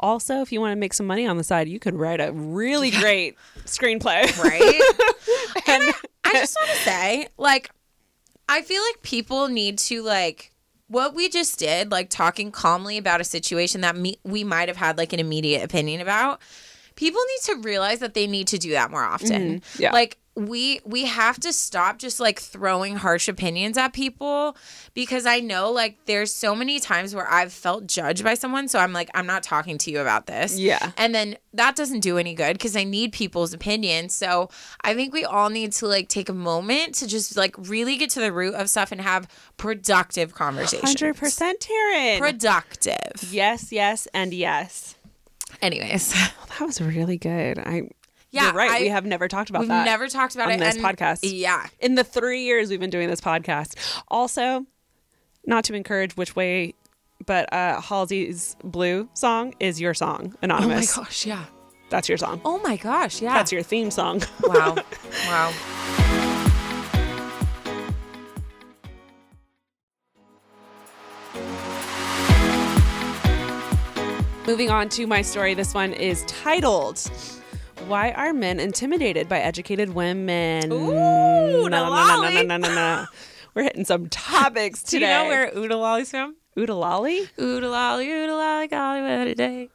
also 0.00 0.40
if 0.42 0.52
you 0.52 0.60
want 0.60 0.72
to 0.72 0.76
make 0.76 0.92
some 0.94 1.06
money 1.06 1.26
on 1.26 1.36
the 1.36 1.42
side 1.44 1.68
you 1.68 1.78
could 1.80 1.94
write 1.94 2.20
a 2.20 2.30
really 2.32 2.90
great 3.02 3.36
screenplay 3.68 4.36
right? 4.42 4.62
and 5.68 5.82
I, 5.82 5.92
I 6.24 6.32
just 6.32 6.56
want 6.60 6.70
to 6.70 6.76
say, 6.78 7.28
like, 7.36 7.70
I 8.48 8.62
feel 8.62 8.82
like 8.82 9.02
people 9.02 9.48
need 9.48 9.78
to 9.78 10.02
like 10.02 10.52
what 10.88 11.14
we 11.14 11.28
just 11.28 11.58
did, 11.58 11.90
like 11.90 12.08
talking 12.08 12.50
calmly 12.50 12.96
about 12.96 13.20
a 13.20 13.24
situation 13.24 13.82
that 13.82 13.96
me, 13.96 14.18
we 14.24 14.42
might 14.42 14.68
have 14.68 14.76
had 14.76 14.98
like 14.98 15.12
an 15.12 15.20
immediate 15.20 15.62
opinion 15.62 16.00
about. 16.00 16.40
People 16.96 17.20
need 17.28 17.54
to 17.54 17.60
realize 17.60 18.00
that 18.00 18.14
they 18.14 18.26
need 18.26 18.48
to 18.48 18.58
do 18.58 18.70
that 18.70 18.90
more 18.90 19.04
often. 19.04 19.60
Mm-hmm. 19.60 19.82
Yeah. 19.82 19.92
Like 19.92 20.18
we 20.38 20.80
we 20.84 21.04
have 21.04 21.40
to 21.40 21.52
stop 21.52 21.98
just 21.98 22.20
like 22.20 22.38
throwing 22.38 22.96
harsh 22.96 23.28
opinions 23.28 23.76
at 23.76 23.92
people 23.92 24.56
because 24.94 25.26
I 25.26 25.40
know 25.40 25.72
like 25.72 25.98
there's 26.06 26.32
so 26.32 26.54
many 26.54 26.78
times 26.78 27.14
where 27.14 27.28
I've 27.28 27.52
felt 27.52 27.88
judged 27.88 28.22
by 28.22 28.34
someone 28.34 28.68
so 28.68 28.78
I'm 28.78 28.92
like 28.92 29.10
I'm 29.14 29.26
not 29.26 29.42
talking 29.42 29.78
to 29.78 29.90
you 29.90 29.98
about 30.00 30.26
this. 30.26 30.56
Yeah. 30.58 30.92
And 30.96 31.12
then 31.14 31.36
that 31.54 31.74
doesn't 31.74 32.00
do 32.00 32.18
any 32.18 32.34
good 32.34 32.52
because 32.54 32.76
I 32.76 32.84
need 32.84 33.12
people's 33.12 33.52
opinions. 33.52 34.14
So 34.14 34.48
I 34.82 34.94
think 34.94 35.12
we 35.12 35.24
all 35.24 35.50
need 35.50 35.72
to 35.72 35.86
like 35.86 36.08
take 36.08 36.28
a 36.28 36.34
moment 36.34 36.94
to 36.96 37.08
just 37.08 37.36
like 37.36 37.56
really 37.58 37.96
get 37.96 38.10
to 38.10 38.20
the 38.20 38.32
root 38.32 38.54
of 38.54 38.70
stuff 38.70 38.92
and 38.92 39.00
have 39.00 39.26
productive 39.56 40.34
conversations. 40.34 40.94
100% 40.94 41.54
taryne 41.58 42.18
Productive. 42.18 43.32
yes 43.32 43.72
yes 43.72 44.06
and 44.14 44.32
yes 44.32 44.94
Anyways, 45.60 46.12
That 46.58 46.66
was 46.66 46.80
really 46.80 47.18
good. 47.18 47.58
I 47.58 47.88
Yeah, 48.30 48.46
you're 48.46 48.52
right. 48.54 48.70
I- 48.70 48.80
we 48.80 48.88
have 48.88 49.06
never 49.06 49.26
talked 49.28 49.50
about 49.50 49.60
we've 49.60 49.68
that. 49.68 49.84
never 49.86 50.06
talked 50.08 50.34
about 50.34 50.48
on 50.48 50.54
it 50.54 50.58
this 50.58 50.76
and- 50.76 50.84
podcast. 50.84 51.20
Yeah. 51.22 51.66
in 51.80 51.94
the 51.94 52.04
three 52.04 52.42
years 52.42 52.68
we've 52.70 52.80
been 52.80 52.90
doing 52.90 53.08
this 53.08 53.20
podcast. 53.20 53.74
Also, 54.08 54.66
not 55.46 55.64
to 55.64 55.74
encourage 55.74 56.16
which 56.16 56.36
way, 56.36 56.74
but 57.24 57.52
uh, 57.52 57.80
Halsey's 57.80 58.56
"Blue" 58.62 59.08
song 59.14 59.54
is 59.60 59.80
your 59.80 59.94
song, 59.94 60.34
anonymous. 60.42 60.96
Oh 60.96 61.00
my 61.00 61.04
gosh, 61.06 61.26
yeah. 61.26 61.44
That's 61.90 62.08
your 62.08 62.18
song. 62.18 62.40
Oh 62.44 62.58
my 62.62 62.76
gosh, 62.76 63.22
yeah. 63.22 63.32
That's 63.34 63.50
your 63.50 63.62
theme 63.62 63.90
song. 63.90 64.22
wow. 64.42 64.76
Wow. 65.26 65.52
Moving 74.46 74.70
on 74.70 74.88
to 74.90 75.06
my 75.06 75.20
story. 75.20 75.52
This 75.52 75.74
one 75.74 75.92
is 75.92 76.24
titled 76.26 76.96
"Why 77.86 78.10
Are 78.12 78.32
Men 78.32 78.60
Intimidated 78.60 79.28
by 79.28 79.40
Educated 79.40 79.94
Women?" 79.94 80.72
Ooh, 80.72 80.92
no, 80.92 81.68
no, 81.68 81.68
no, 81.68 82.20
no, 82.22 82.30
no, 82.30 82.42
no, 82.42 82.56
no, 82.56 82.74
no. 82.74 83.06
We're 83.54 83.62
hitting 83.64 83.84
some 83.84 84.08
topics 84.08 84.82
today. 84.82 84.98
Do 84.98 85.04
you 85.06 85.10
know 85.10 85.26
where 85.26 85.50
Oodalolly's 85.52 86.10
from? 86.10 86.36
Oodalolly? 86.56 87.28
Oodalolly, 87.38 88.06
Oodalolly, 88.06 88.70
golly, 88.70 89.00
what 89.00 89.26
a 89.26 89.34
day. 89.34 89.68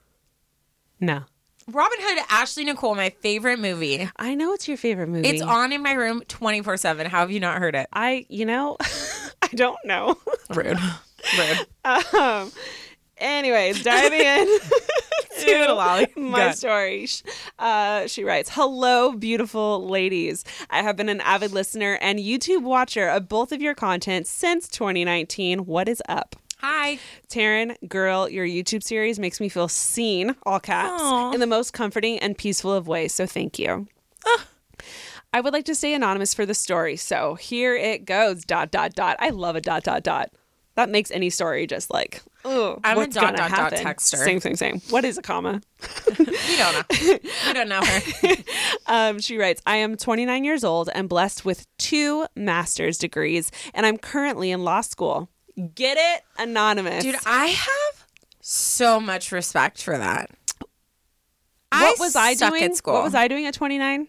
No. 1.00 1.24
Robin 1.68 1.98
Hood, 2.02 2.24
Ashley 2.30 2.66
Nichole, 2.66 2.96
my 2.96 3.10
favorite 3.22 3.60
movie. 3.60 4.10
I 4.18 4.36
know 4.36 4.54
it's 4.54 4.68
your 4.68 4.78
favorite 4.78 5.08
movie. 5.08 5.28
It's 5.28 5.42
on 5.42 5.72
in 5.72 5.82
my 5.82 5.94
room 5.94 6.22
24 6.28 6.78
7. 6.78 7.08
How 7.10 7.20
have 7.20 7.32
you 7.32 7.40
not 7.40 7.58
heard 7.58 7.76
it? 7.76 7.88
I, 7.94 8.26
you 8.30 8.46
know, 8.46 8.78
I 9.42 9.48
don't 9.56 9.78
know. 9.86 10.18
Rude. 10.50 10.78
Rude. 11.38 11.68
um, 11.86 12.52
anyways, 13.24 13.84
diving 13.84 14.20
in 14.22 14.46
to 15.40 15.46
Oodalolly. 15.48 16.16
my 16.18 16.52
story. 16.52 17.08
Uh, 17.58 18.06
she 18.08 18.24
writes, 18.24 18.52
"Hello, 18.54 19.14
beautiful 19.14 19.88
ladies. 19.88 20.44
I 20.70 20.82
have 20.84 20.96
been 20.96 21.10
an 21.10 21.22
avid 21.22 21.52
listener 21.52 21.98
and 22.02 22.20
YouTube 22.20 22.62
watcher 22.64 23.08
of 23.08 23.28
both 23.28 23.52
of 23.52 23.62
your 23.62 23.74
content 23.74 24.28
since 24.28 24.68
2019. 24.68 25.66
What 25.66 25.88
is 25.90 26.02
up?" 26.08 26.36
Hi. 26.60 26.98
Taryne, 27.28 27.76
girl, 27.90 28.30
your 28.30 28.46
YouTube 28.46 28.84
series 28.84 29.20
makes 29.20 29.42
me 29.42 29.50
feel 29.50 29.68
seen, 29.68 30.34
all 30.44 30.62
caps, 30.62 31.02
Aw. 31.02 31.34
in 31.34 31.42
the 31.42 31.48
most 31.48 31.74
comforting 31.74 32.20
and 32.20 32.38
peaceful 32.38 32.72
of 32.72 32.88
ways. 32.88 33.14
So 33.14 33.26
thank 33.26 33.60
you. 33.60 33.88
I 35.34 35.42
would 35.42 35.52
like 35.52 35.66
to 35.66 35.76
stay 35.76 35.94
anonymous 35.96 36.34
for 36.34 36.46
the 36.46 36.54
story. 36.54 36.96
So 36.96 37.34
here 37.36 37.76
it 37.76 38.06
goes. 38.06 38.46
Dot 38.46 38.70
dot 38.72 38.94
dot. 38.94 39.18
I 39.20 39.30
love 39.32 39.56
a 39.56 39.62
dot 39.62 39.84
dot 39.84 40.04
dot. 40.04 40.32
That 40.76 40.90
makes 40.90 41.12
any 41.12 41.30
story 41.30 41.68
just 41.68 41.92
like, 41.92 42.22
oh, 42.46 42.80
I'm 42.84 42.98
a 42.98 43.02
what's 43.02 43.14
dot, 43.14 43.24
gonna 43.36 43.38
dot, 43.38 43.50
dot 43.52 43.74
happen? 43.74 43.86
texter. 43.86 44.18
Same, 44.18 44.40
same, 44.40 44.56
same. 44.56 44.80
What 44.90 45.06
is 45.06 45.18
a 45.18 45.22
comma? 45.22 45.62
We 46.18 46.58
don't 46.58 46.74
know. 46.74 47.20
we 47.48 47.54
don't 47.54 47.70
know 47.70 47.82
her. 47.84 48.36
Um, 48.88 49.20
she 49.20 49.38
writes, 49.38 49.62
I 49.66 49.78
am 49.78 49.96
29 49.96 50.44
years 50.44 50.64
old 50.64 50.90
and 50.94 51.08
blessed 51.08 51.46
with 51.46 51.66
two 51.78 52.26
master's 52.36 52.98
degrees, 52.98 53.50
and 53.74 53.86
I'm 53.86 53.98
currently 53.98 54.52
in 54.52 54.64
law 54.64 54.82
school. 54.82 55.30
Get 55.76 55.98
it? 55.98 56.24
Anonymous. 56.38 57.04
Dude, 57.04 57.16
I 57.26 57.46
have 57.48 58.06
so 58.42 59.00
much 59.00 59.32
respect 59.32 59.82
for 59.82 59.98
that. 59.98 60.30
what 61.72 61.98
was 62.00 62.16
I 62.16 62.34
doing? 62.34 62.64
at 62.64 62.76
school? 62.76 62.94
What 62.96 63.04
was 63.04 63.16
I 63.16 63.28
doing 63.30 63.46
at 63.46 63.54
29? 63.54 64.08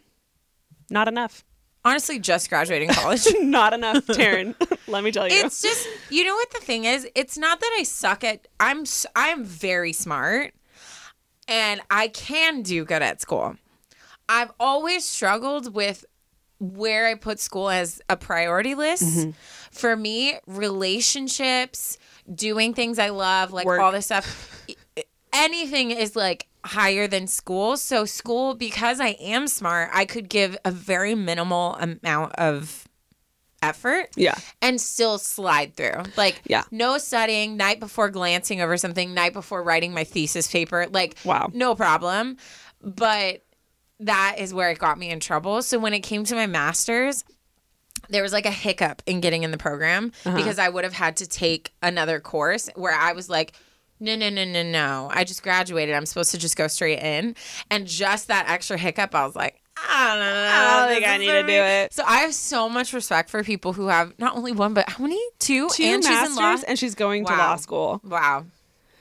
Not 0.91 1.07
enough. 1.09 1.45
Honestly, 1.85 2.19
just 2.19 2.49
graduating 2.49 2.89
college. 2.89 3.27
Not 3.43 3.75
enough, 3.75 4.07
Taryne. 4.07 4.55
Let 4.89 5.05
me 5.05 5.13
tell 5.13 5.29
you. 5.29 5.37
it's 5.37 5.61
just 5.61 5.87
you 6.11 6.25
know 6.25 6.35
what 6.35 6.51
the 6.51 6.61
thing 6.61 6.85
is 6.85 7.07
it's 7.15 7.37
not 7.37 7.59
that 7.61 7.77
i 7.79 7.83
suck 7.83 8.23
at 8.23 8.47
i'm 8.61 8.85
i'm 9.17 9.43
very 9.45 9.93
smart 9.93 10.53
and 11.49 11.81
i 11.91 12.07
can 12.09 12.63
do 12.63 12.85
good 12.85 13.03
at 13.03 13.21
school 13.21 13.57
i've 14.29 14.53
always 14.61 15.05
struggled 15.05 15.75
with 15.75 16.05
where 16.61 17.07
i 17.07 17.15
put 17.15 17.41
school 17.41 17.69
as 17.71 18.01
a 18.09 18.17
priority 18.17 18.75
list 18.75 19.03
Mm-hmm. 19.03 19.31
for 19.73 19.97
me 19.97 20.39
relationships 20.47 21.99
doing 22.33 22.73
things 22.75 22.99
i 22.99 23.09
love 23.09 23.53
like 23.53 23.67
Work. 23.67 23.81
all 23.81 23.91
this 23.93 24.07
stuff 24.07 24.54
anything 25.35 25.91
is 25.91 26.17
like 26.17 26.47
higher 26.65 27.07
than 27.07 27.27
school. 27.27 27.77
So 27.77 28.05
school, 28.05 28.55
because 28.55 29.01
I 29.01 29.09
am 29.21 29.47
smart, 29.49 29.91
I 29.93 30.05
could 30.07 30.29
give 30.29 30.57
a 30.65 30.71
very 30.71 31.15
minimal 31.15 31.75
amount 31.75 32.33
of 32.37 32.89
effort 33.63 34.11
Yeah. 34.17 34.35
and 34.63 34.81
still 34.81 35.19
slide 35.19 35.75
through. 35.75 36.03
Like, 36.17 36.41
Yeah. 36.47 36.65
no 36.71 36.99
studying, 36.99 37.57
night 37.57 37.81
before 37.81 38.11
glancing 38.11 38.61
over 38.61 38.77
something, 38.77 39.15
night 39.15 39.33
before 39.33 39.63
writing 39.63 39.93
my 39.95 40.05
thesis 40.05 40.47
paper. 40.51 40.87
Like, 40.91 41.17
Wow. 41.25 41.51
no 41.55 41.75
problem. 41.75 42.37
But 42.83 43.43
that 44.01 44.37
is 44.39 44.53
where 44.53 44.71
it 44.71 44.79
got 44.79 44.99
me 44.99 45.09
in 45.11 45.21
trouble. 45.21 45.63
So 45.63 45.79
when 45.79 45.95
it 45.95 46.01
came 46.01 46.25
to 46.25 46.35
my 46.35 46.47
master's, 46.47 47.25
there 48.11 48.23
was 48.23 48.35
like 48.35 48.45
a 48.45 48.51
hiccup 48.51 49.03
in 49.07 49.21
getting 49.23 49.45
in 49.45 49.51
the 49.51 49.57
program 49.57 50.13
Uh-huh. 50.27 50.37
because 50.37 50.59
I 50.59 50.69
would 50.69 50.85
have 50.85 50.93
had 50.93 51.17
to 51.19 51.27
take 51.27 51.73
another 51.83 52.21
course 52.21 52.69
where 52.75 52.93
I 52.95 53.13
was 53.13 53.31
like, 53.31 53.55
no, 54.01 54.17
no, 54.17 54.29
no, 54.29 54.45
no, 54.45 54.63
no. 54.63 55.09
I 55.13 55.25
just 55.25 55.43
graduated. 55.43 55.95
I'm 55.95 56.07
supposed 56.07 56.31
to 56.33 56.39
just 56.39 56.57
go 56.57 56.67
straight 56.69 56.99
in. 57.01 57.37
And 57.71 57.87
just 57.87 58.29
that 58.29 58.49
extra 58.49 58.77
hiccup, 58.77 59.15
I 59.15 59.25
was 59.25 59.37
like, 59.37 59.61
I 59.77 60.09
don't 60.09 60.21
know. 60.21 60.51
I 60.51 60.77
don't 60.77 60.91
oh, 60.91 60.95
think 60.95 61.07
I 61.07 61.17
need 61.19 61.27
to 61.27 61.43
do 61.43 61.63
it. 61.63 61.93
So 61.93 62.05
I 62.05 62.19
have 62.19 62.35
so 62.35 62.69
much 62.69 62.93
respect 62.93 63.31
for 63.31 63.43
people 63.43 63.73
who 63.73 63.89
have 63.89 64.19
not 64.19 64.37
only 64.37 64.53
one, 64.53 64.75
but 64.75 64.89
how 64.89 65.03
many? 65.03 65.21
Two? 65.39 65.69
Two 65.71 65.83
and 65.83 66.05
she's 66.05 66.31
in 66.31 66.37
law. 66.37 66.43
masters, 66.43 66.65
and 66.65 66.79
she's 66.79 66.95
going 66.95 67.25
to 67.27 67.33
law 67.33 67.57
school. 67.57 68.01
Wow. 68.05 68.47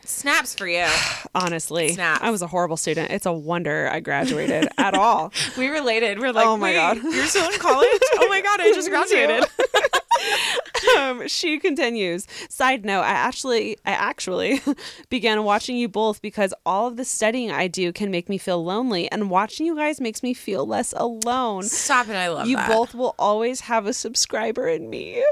Snaps 0.05 0.53
for 0.55 0.67
you. 0.67 0.85
Honestly, 1.35 1.89
Snaps. 1.93 2.21
I 2.23 2.29
was 2.31 2.41
a 2.41 2.47
horrible 2.47 2.77
student. 2.77 3.11
It's 3.11 3.25
a 3.25 3.33
wonder 3.33 3.89
I 3.91 3.99
graduated 3.99 4.67
at 4.77 4.93
all. 4.95 5.31
We 5.57 5.67
related. 5.67 6.19
We're 6.19 6.31
like, 6.33 6.45
Oh 6.45 6.57
my 6.57 6.69
"Wait, 6.71 6.75
God. 6.75 6.97
You're 7.03 7.25
still 7.27 7.49
in 7.51 7.59
college? 7.59 7.87
oh 8.15 8.27
my 8.29 8.41
God, 8.41 8.59
I 8.61 8.73
just 8.73 8.89
graduated. 8.89 9.45
um, 10.97 11.27
she 11.27 11.59
continues. 11.59 12.27
Side 12.49 12.85
note: 12.85 13.01
I 13.01 13.11
actually, 13.11 13.77
I 13.85 13.91
actually 13.91 14.61
began 15.09 15.43
watching 15.43 15.75
you 15.77 15.87
both 15.87 16.21
because 16.21 16.53
all 16.65 16.87
of 16.87 16.97
the 16.97 17.05
studying 17.05 17.51
I 17.51 17.67
do 17.67 17.91
can 17.93 18.11
make 18.11 18.29
me 18.29 18.37
feel 18.37 18.63
lonely, 18.63 19.09
and 19.11 19.29
watching 19.29 19.65
you 19.65 19.75
guys 19.75 20.01
makes 20.01 20.23
me 20.23 20.33
feel 20.33 20.65
less 20.65 20.93
alone. 20.97 21.63
Stop 21.63 22.09
it. 22.09 22.15
I 22.15 22.29
love 22.29 22.47
You 22.47 22.57
that. 22.57 22.67
both 22.69 22.93
will 22.93 23.15
always 23.19 23.61
have 23.61 23.85
a 23.85 23.93
subscriber 23.93 24.67
in 24.67 24.89
me. 24.89 25.23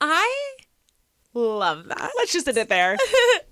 I 0.00 0.54
love 1.34 1.86
that. 1.86 2.10
Let's 2.16 2.32
just 2.32 2.48
end 2.48 2.58
it 2.58 2.68
there. 2.68 2.96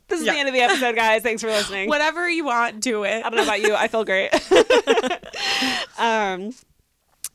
This 0.09 0.21
is 0.21 0.27
Yeah. 0.27 0.33
the 0.35 0.39
end 0.41 0.49
of 0.49 0.55
the 0.55 0.61
episode, 0.61 0.95
guys. 0.97 1.23
Thanks 1.23 1.43
for 1.43 1.49
listening. 1.51 1.89
Whatever 1.89 2.29
you 2.29 2.45
want, 2.45 2.81
do 2.81 3.05
it. 3.05 3.25
I 3.25 3.31
don't 3.31 3.37
know 3.37 3.43
about 3.45 3.61
you. 3.63 3.75
I 3.75 3.89
feel 3.89 4.05
great. 4.05 4.31
um, 5.99 6.53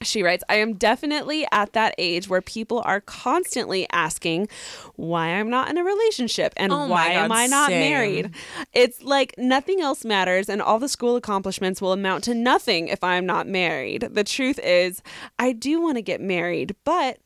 she 0.02 0.24
writes, 0.24 0.44
I 0.48 0.56
am 0.56 0.74
definitely 0.76 1.46
at 1.52 1.74
that 1.74 1.94
age 1.98 2.30
where 2.30 2.42
people 2.42 2.82
are 2.86 3.02
constantly 3.02 3.86
asking 3.92 4.48
why 4.96 5.28
I'm 5.28 5.50
not 5.50 5.70
in 5.70 5.78
a 5.78 5.84
relationship 5.84 6.54
and 6.56 6.72
Oh 6.72 6.88
why 6.88 7.10
God, 7.16 7.24
am 7.26 7.32
I 7.34 7.48
not 7.48 7.70
same. 7.70 7.80
married. 7.92 8.32
It's 8.74 9.02
like 9.04 9.34
nothing 9.38 9.82
else 9.82 10.06
matters 10.06 10.48
and 10.48 10.62
all 10.62 10.80
the 10.80 10.88
school 10.88 11.16
accomplishments 11.18 11.82
will 11.82 11.92
amount 11.92 12.24
to 12.26 12.34
nothing 12.34 12.88
if 12.88 13.04
I'm 13.04 13.26
not 13.26 13.46
married. 13.48 14.08
The 14.12 14.24
truth 14.24 14.60
is, 14.64 15.02
I 15.38 15.52
do 15.52 15.82
want 15.82 15.98
to 15.98 16.02
get 16.02 16.22
married, 16.22 16.76
but 16.86 17.18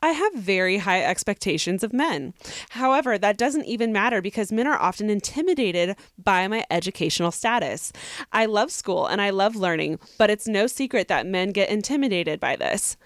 I 0.00 0.10
have 0.10 0.34
very 0.34 0.78
high 0.78 1.02
expectations 1.02 1.82
of 1.82 1.92
men. 1.92 2.34
However, 2.70 3.18
that 3.18 3.36
doesn't 3.36 3.64
even 3.64 3.92
matter 3.92 4.22
because 4.22 4.52
men 4.52 4.66
are 4.66 4.78
often 4.78 5.10
intimidated 5.10 5.96
by 6.16 6.46
my 6.46 6.64
educational 6.70 7.32
status. 7.32 7.92
I 8.32 8.46
love 8.46 8.70
school 8.70 9.06
and 9.06 9.20
I 9.20 9.30
love 9.30 9.56
learning, 9.56 9.98
but 10.16 10.30
it's 10.30 10.46
no 10.46 10.66
secret 10.66 11.08
that 11.08 11.26
men 11.26 11.50
get 11.50 11.68
intimidated 11.68 12.38
by 12.38 12.56
this. 12.56 12.96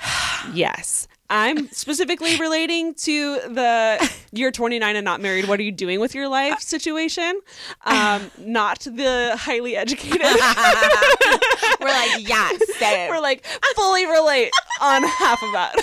yes. 0.52 1.08
I'm 1.30 1.68
specifically 1.72 2.36
relating 2.38 2.94
to 2.94 3.40
the 3.48 4.10
you're 4.32 4.50
29 4.50 4.96
and 4.96 5.04
not 5.04 5.20
married. 5.20 5.46
What 5.46 5.60
are 5.60 5.62
you 5.62 5.72
doing 5.72 6.00
with 6.00 6.14
your 6.14 6.28
life 6.28 6.60
situation? 6.60 7.40
Um, 7.84 8.30
not 8.38 8.80
the 8.80 9.36
highly 9.38 9.76
educated. 9.76 10.20
We're 11.80 11.88
like, 11.88 12.28
yeah, 12.28 12.50
say 12.78 13.08
We're 13.10 13.20
like 13.20 13.44
fully 13.76 14.06
relate 14.06 14.50
on 14.80 15.02
half 15.02 15.42
of 15.42 15.52
that. 15.52 15.74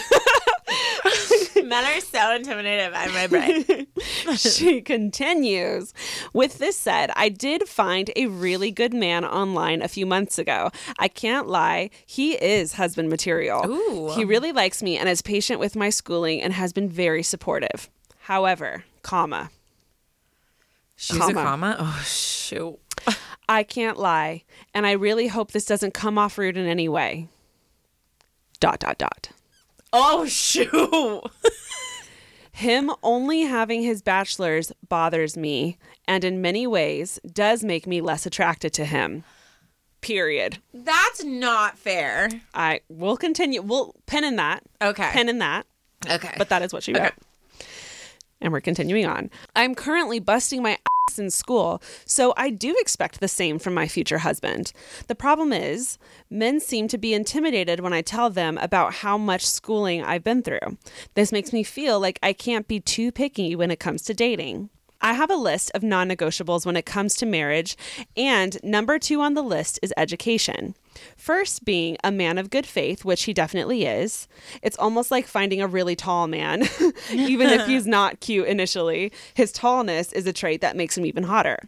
Men 1.63 1.85
are 1.85 2.01
so 2.01 2.35
intimidated 2.35 2.93
by 2.93 3.07
my 3.07 3.27
brain. 3.27 3.87
she 4.37 4.81
continues. 4.81 5.93
With 6.33 6.57
this 6.59 6.77
said, 6.77 7.11
I 7.15 7.29
did 7.29 7.67
find 7.67 8.11
a 8.15 8.27
really 8.27 8.71
good 8.71 8.93
man 8.93 9.25
online 9.25 9.81
a 9.81 9.87
few 9.87 10.05
months 10.05 10.37
ago. 10.37 10.71
I 10.99 11.07
can't 11.07 11.47
lie, 11.47 11.89
he 12.05 12.33
is 12.33 12.73
husband 12.73 13.09
material. 13.09 13.65
Ooh. 13.65 14.11
He 14.15 14.25
really 14.25 14.51
likes 14.51 14.83
me 14.83 14.97
and 14.97 15.09
is 15.09 15.21
patient 15.21 15.59
with 15.59 15.75
my 15.75 15.89
schooling 15.89 16.41
and 16.41 16.53
has 16.53 16.73
been 16.73 16.89
very 16.89 17.23
supportive. 17.23 17.89
However, 18.21 18.85
comma, 19.01 19.49
She's 20.95 21.17
Comma. 21.17 21.39
a 21.39 21.43
comma. 21.43 21.75
Oh 21.79 22.03
shoot. 22.05 22.79
I 23.47 23.63
can't 23.63 23.97
lie, 23.97 24.43
and 24.73 24.87
I 24.87 24.93
really 24.93 25.27
hope 25.27 25.51
this 25.51 25.65
doesn't 25.65 25.93
come 25.93 26.17
off 26.17 26.37
rude 26.37 26.57
in 26.57 26.65
any 26.65 26.89
way. 26.89 27.27
Dot 28.59 28.79
dot 28.79 28.97
dot. 28.97 29.29
Oh 29.97 30.25
shoot. 30.25 31.23
Him 32.51 32.91
only 33.01 33.41
having 33.41 33.81
his 33.81 34.01
bachelor's 34.01 34.71
bothers 34.87 35.37
me, 35.37 35.77
and 36.05 36.23
in 36.23 36.41
many 36.41 36.67
ways 36.67 37.17
does 37.31 37.63
make 37.63 37.87
me 37.87 38.01
less 38.01 38.25
attracted 38.25 38.73
to 38.73 38.85
him. 38.85 39.23
Period. 40.01 40.59
That's 40.73 41.23
not 41.23 41.77
fair. 41.77 42.29
I 42.53 42.81
will 42.89 43.17
continue. 43.17 43.61
We'll 43.61 43.93
pin 44.05 44.23
in 44.23 44.35
that. 44.37 44.63
Okay. 44.81 45.09
Pin 45.11 45.27
in 45.29 45.39
that. 45.39 45.65
Okay. 46.09 46.33
But 46.37 46.49
that 46.49 46.61
is 46.61 46.71
what 46.71 46.83
she 46.83 46.93
wrote. 46.93 47.01
Okay. 47.03 47.15
And 48.39 48.53
we're 48.53 48.61
continuing 48.61 49.05
on. 49.05 49.29
I'm 49.55 49.75
currently 49.75 50.19
busting 50.19 50.61
my 50.61 50.71
ass 50.71 50.94
in 51.17 51.29
school, 51.29 51.81
so 52.05 52.33
I 52.35 52.49
do 52.49 52.75
expect 52.79 53.19
the 53.19 53.27
same 53.27 53.59
from 53.59 53.73
my 53.73 53.87
future 53.87 54.17
husband. 54.19 54.73
The 55.07 55.15
problem 55.15 55.53
is, 55.53 55.97
men 56.29 56.59
seem 56.59 56.87
to 56.89 56.97
be 56.97 57.13
intimidated 57.13 57.79
when 57.79 57.93
I 57.93 58.01
tell 58.01 58.29
them 58.29 58.57
about 58.57 58.95
how 58.95 59.17
much 59.17 59.45
schooling 59.45 60.03
I've 60.03 60.23
been 60.23 60.41
through. 60.41 60.77
This 61.13 61.31
makes 61.31 61.53
me 61.53 61.63
feel 61.63 61.99
like 61.99 62.19
I 62.23 62.33
can't 62.33 62.67
be 62.67 62.79
too 62.79 63.11
picky 63.11 63.55
when 63.55 63.71
it 63.71 63.79
comes 63.79 64.01
to 64.03 64.13
dating. 64.13 64.69
I 64.99 65.13
have 65.13 65.29
a 65.29 65.35
list 65.35 65.71
of 65.75 65.83
non 65.83 66.09
negotiables 66.09 66.65
when 66.65 66.75
it 66.75 66.85
comes 66.85 67.13
to 67.15 67.25
marriage, 67.25 67.77
and 68.17 68.57
number 68.63 68.97
two 68.97 69.21
on 69.21 69.35
the 69.35 69.43
list 69.43 69.79
is 69.83 69.93
education. 69.95 70.75
First, 71.17 71.65
being 71.65 71.97
a 72.03 72.11
man 72.11 72.37
of 72.37 72.49
good 72.49 72.65
faith, 72.65 73.05
which 73.05 73.23
he 73.23 73.33
definitely 73.33 73.85
is. 73.85 74.27
It's 74.61 74.77
almost 74.77 75.11
like 75.11 75.27
finding 75.27 75.61
a 75.61 75.67
really 75.67 75.95
tall 75.95 76.27
man, 76.27 76.63
even 77.11 77.49
if 77.49 77.65
he's 77.65 77.87
not 77.87 78.19
cute 78.19 78.47
initially. 78.47 79.11
His 79.33 79.51
tallness 79.51 80.13
is 80.13 80.27
a 80.27 80.33
trait 80.33 80.61
that 80.61 80.75
makes 80.75 80.97
him 80.97 81.05
even 81.05 81.23
hotter. 81.23 81.59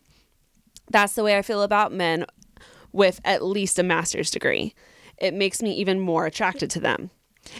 That's 0.89 1.13
the 1.13 1.23
way 1.23 1.37
I 1.37 1.41
feel 1.41 1.61
about 1.61 1.91
men 1.91 2.25
with 2.91 3.19
at 3.25 3.43
least 3.43 3.79
a 3.79 3.83
master's 3.83 4.31
degree. 4.31 4.73
It 5.17 5.33
makes 5.33 5.61
me 5.61 5.73
even 5.73 5.99
more 5.99 6.25
attracted 6.25 6.69
to 6.71 6.79
them. 6.79 7.09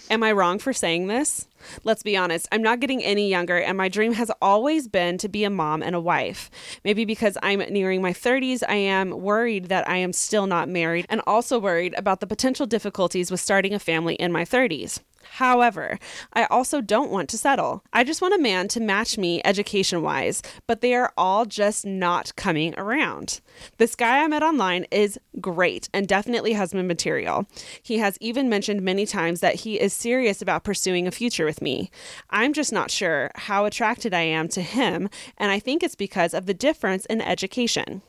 Am 0.10 0.24
I 0.24 0.32
wrong 0.32 0.60
for 0.60 0.74
saying 0.74 1.08
this? 1.08 1.48
Let's 1.84 2.04
be 2.04 2.16
honest, 2.16 2.48
I'm 2.52 2.62
not 2.62 2.80
getting 2.80 3.04
any 3.04 3.30
younger, 3.30 3.58
and 3.58 3.78
my 3.78 3.90
dream 3.90 4.14
has 4.14 4.32
always 4.42 4.88
been 4.88 5.18
to 5.18 5.28
be 5.28 5.44
a 5.44 5.50
mom 5.50 5.84
and 5.84 5.96
a 5.96 6.00
wife. 6.00 6.50
Maybe 6.84 7.04
because 7.04 7.38
I'm 7.44 7.60
nearing 7.60 8.02
my 8.02 8.14
30s, 8.14 8.64
I 8.68 8.76
am 8.76 9.12
worried 9.12 9.66
that 9.66 9.88
I 9.90 9.98
am 9.98 10.14
still 10.14 10.48
not 10.48 10.70
married, 10.70 11.06
and 11.10 11.22
also 11.28 11.60
worried 11.60 11.94
about 11.98 12.20
the 12.20 12.28
potential 12.28 12.66
difficulties 12.66 13.32
with 13.32 13.42
starting 13.42 13.74
a 13.74 13.80
family 13.80 14.16
in 14.16 14.32
my 14.32 14.46
30s. 14.46 15.00
However, 15.32 16.00
I 16.34 16.46
also 16.46 16.82
don't 16.82 17.12
want 17.12 17.30
to 17.30 17.38
settle. 17.38 17.84
I 17.94 18.04
just 18.04 18.22
want 18.22 18.34
a 18.34 18.42
man 18.42 18.68
to 18.70 18.80
match 18.80 19.18
me 19.18 19.42
education 19.46 20.02
wise, 20.02 20.42
but 20.66 20.82
they 20.82 20.94
are 20.96 21.14
all 21.18 21.46
just 21.46 21.86
not 21.86 22.36
coming 22.36 22.74
around. 22.78 23.42
This 23.78 23.96
guy 23.96 24.24
I 24.24 24.28
met 24.28 24.44
online 24.44 24.86
is 24.92 25.20
great 25.40 25.90
and 25.94 26.08
definitely 26.08 26.54
husband 26.54 26.88
material. 26.88 27.46
He 27.82 28.00
has 28.00 28.18
even 28.20 28.50
mentioned 28.50 28.82
many 28.82 29.06
times 29.06 29.40
that 29.42 29.56
he 29.56 29.80
is 29.80 29.94
serious 29.94 30.42
about 30.42 30.64
pursuing 30.64 31.08
a 31.08 31.12
future 31.12 31.46
with 31.46 31.62
me. 31.62 31.92
I'm 32.30 32.54
just 32.54 32.72
not 32.72 32.92
sure 32.92 33.32
how 33.36 33.66
attracted 33.66 34.14
I 34.14 34.22
am 34.22 34.48
to 34.50 34.62
him, 34.62 35.10
and 35.38 35.52
I 35.52 35.60
think 35.60 35.84
it's 35.84 35.96
because 35.96 36.34
of 36.34 36.46
the 36.46 36.54
difference 36.54 37.06
in 37.06 37.22
education. 37.22 38.02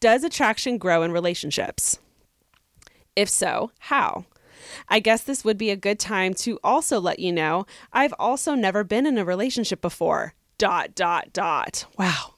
Does 0.00 0.22
attraction 0.22 0.78
grow 0.78 1.02
in 1.02 1.12
relationships? 1.12 1.98
If 3.16 3.28
so, 3.28 3.70
how? 3.78 4.26
I 4.88 5.00
guess 5.00 5.22
this 5.22 5.44
would 5.44 5.58
be 5.58 5.70
a 5.70 5.76
good 5.76 5.98
time 5.98 6.34
to 6.34 6.58
also 6.64 7.00
let 7.00 7.18
you 7.18 7.32
know 7.32 7.66
I've 7.92 8.14
also 8.18 8.54
never 8.54 8.84
been 8.84 9.06
in 9.06 9.18
a 9.18 9.24
relationship 9.24 9.80
before. 9.80 10.34
Dot, 10.58 10.94
dot, 10.94 11.32
dot. 11.32 11.86
Wow. 11.98 12.34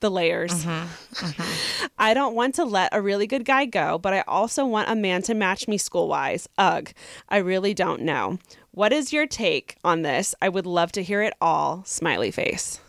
The 0.00 0.10
layers. 0.10 0.64
Mm-hmm. 0.64 0.86
Mm-hmm. 1.16 1.86
I 1.98 2.12
don't 2.12 2.34
want 2.34 2.54
to 2.56 2.64
let 2.64 2.90
a 2.92 3.00
really 3.00 3.26
good 3.26 3.46
guy 3.46 3.64
go, 3.64 3.96
but 3.96 4.12
I 4.12 4.20
also 4.28 4.66
want 4.66 4.90
a 4.90 4.94
man 4.94 5.22
to 5.22 5.34
match 5.34 5.66
me 5.66 5.78
school 5.78 6.08
wise. 6.08 6.46
Ugh. 6.58 6.92
I 7.30 7.38
really 7.38 7.72
don't 7.72 8.02
know. 8.02 8.38
What 8.72 8.92
is 8.92 9.14
your 9.14 9.26
take 9.26 9.76
on 9.82 10.02
this? 10.02 10.34
I 10.42 10.50
would 10.50 10.66
love 10.66 10.92
to 10.92 11.02
hear 11.02 11.22
it 11.22 11.32
all. 11.40 11.82
Smiley 11.86 12.30
face. 12.30 12.80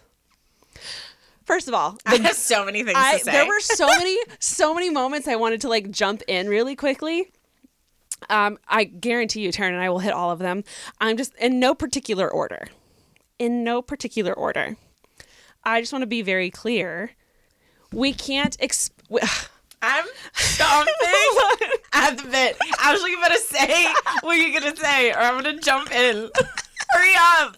First 1.45 1.69
of 1.69 1.73
all, 1.73 1.97
I 2.05 2.17
have 2.17 2.35
so 2.35 2.65
many 2.65 2.83
things 2.83 2.97
I 2.99 3.19
to 3.19 3.23
say. 3.23 3.31
there 3.31 3.47
were 3.47 3.61
so 3.61 3.87
many 3.87 4.17
so 4.39 4.73
many 4.73 4.89
moments 4.89 5.29
I 5.29 5.37
wanted 5.37 5.61
to 5.61 5.69
like 5.69 5.89
jump 5.89 6.21
in 6.27 6.49
really 6.49 6.75
quickly. 6.75 7.31
Um, 8.29 8.57
I 8.67 8.83
guarantee 8.85 9.41
you, 9.41 9.51
Taryne 9.51 9.69
and 9.73 9.81
I 9.81 9.89
will 9.89 9.99
hit 9.99 10.13
all 10.13 10.31
of 10.31 10.39
them. 10.39 10.63
I'm 10.99 11.17
just 11.17 11.33
in 11.35 11.59
no 11.59 11.73
particular 11.75 12.29
order. 12.29 12.67
In 13.39 13.63
no 13.63 13.81
particular 13.81 14.33
order. 14.33 14.75
I 15.63 15.81
just 15.81 15.91
want 15.93 16.01
to 16.03 16.07
be 16.07 16.21
very 16.21 16.49
clear. 16.49 17.11
we 17.93 18.13
can't 18.13 18.57
ex- 18.59 18.89
we- 19.09 19.21
I'm 19.81 20.05
stomping 20.33 20.93
at 21.93 22.17
the 22.17 22.23
bit. 22.29 22.57
Ashley, 22.79 23.11
you 23.11 23.19
better 23.21 23.35
say 23.35 23.85
what 24.21 24.33
you're 24.33 24.59
gonna 24.59 24.75
say, 24.75 25.11
or 25.11 25.19
I'm 25.19 25.35
gonna 25.43 25.59
jump 25.59 25.91
in. 25.91 26.29
Hurry 26.89 27.13
up. 27.39 27.55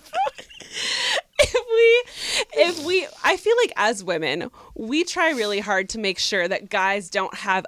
if 1.40 1.54
we 1.54 2.62
if 2.62 2.86
we 2.86 3.08
I 3.24 3.38
feel 3.38 3.56
like 3.64 3.72
as 3.78 4.04
women, 4.04 4.52
we 4.76 5.06
try 5.06 5.30
really 5.32 5.62
hard 5.62 5.88
to 5.90 5.98
make 6.00 6.20
sure 6.20 6.46
that 6.48 6.70
guys 6.70 7.10
don't 7.10 7.34
have 7.34 7.66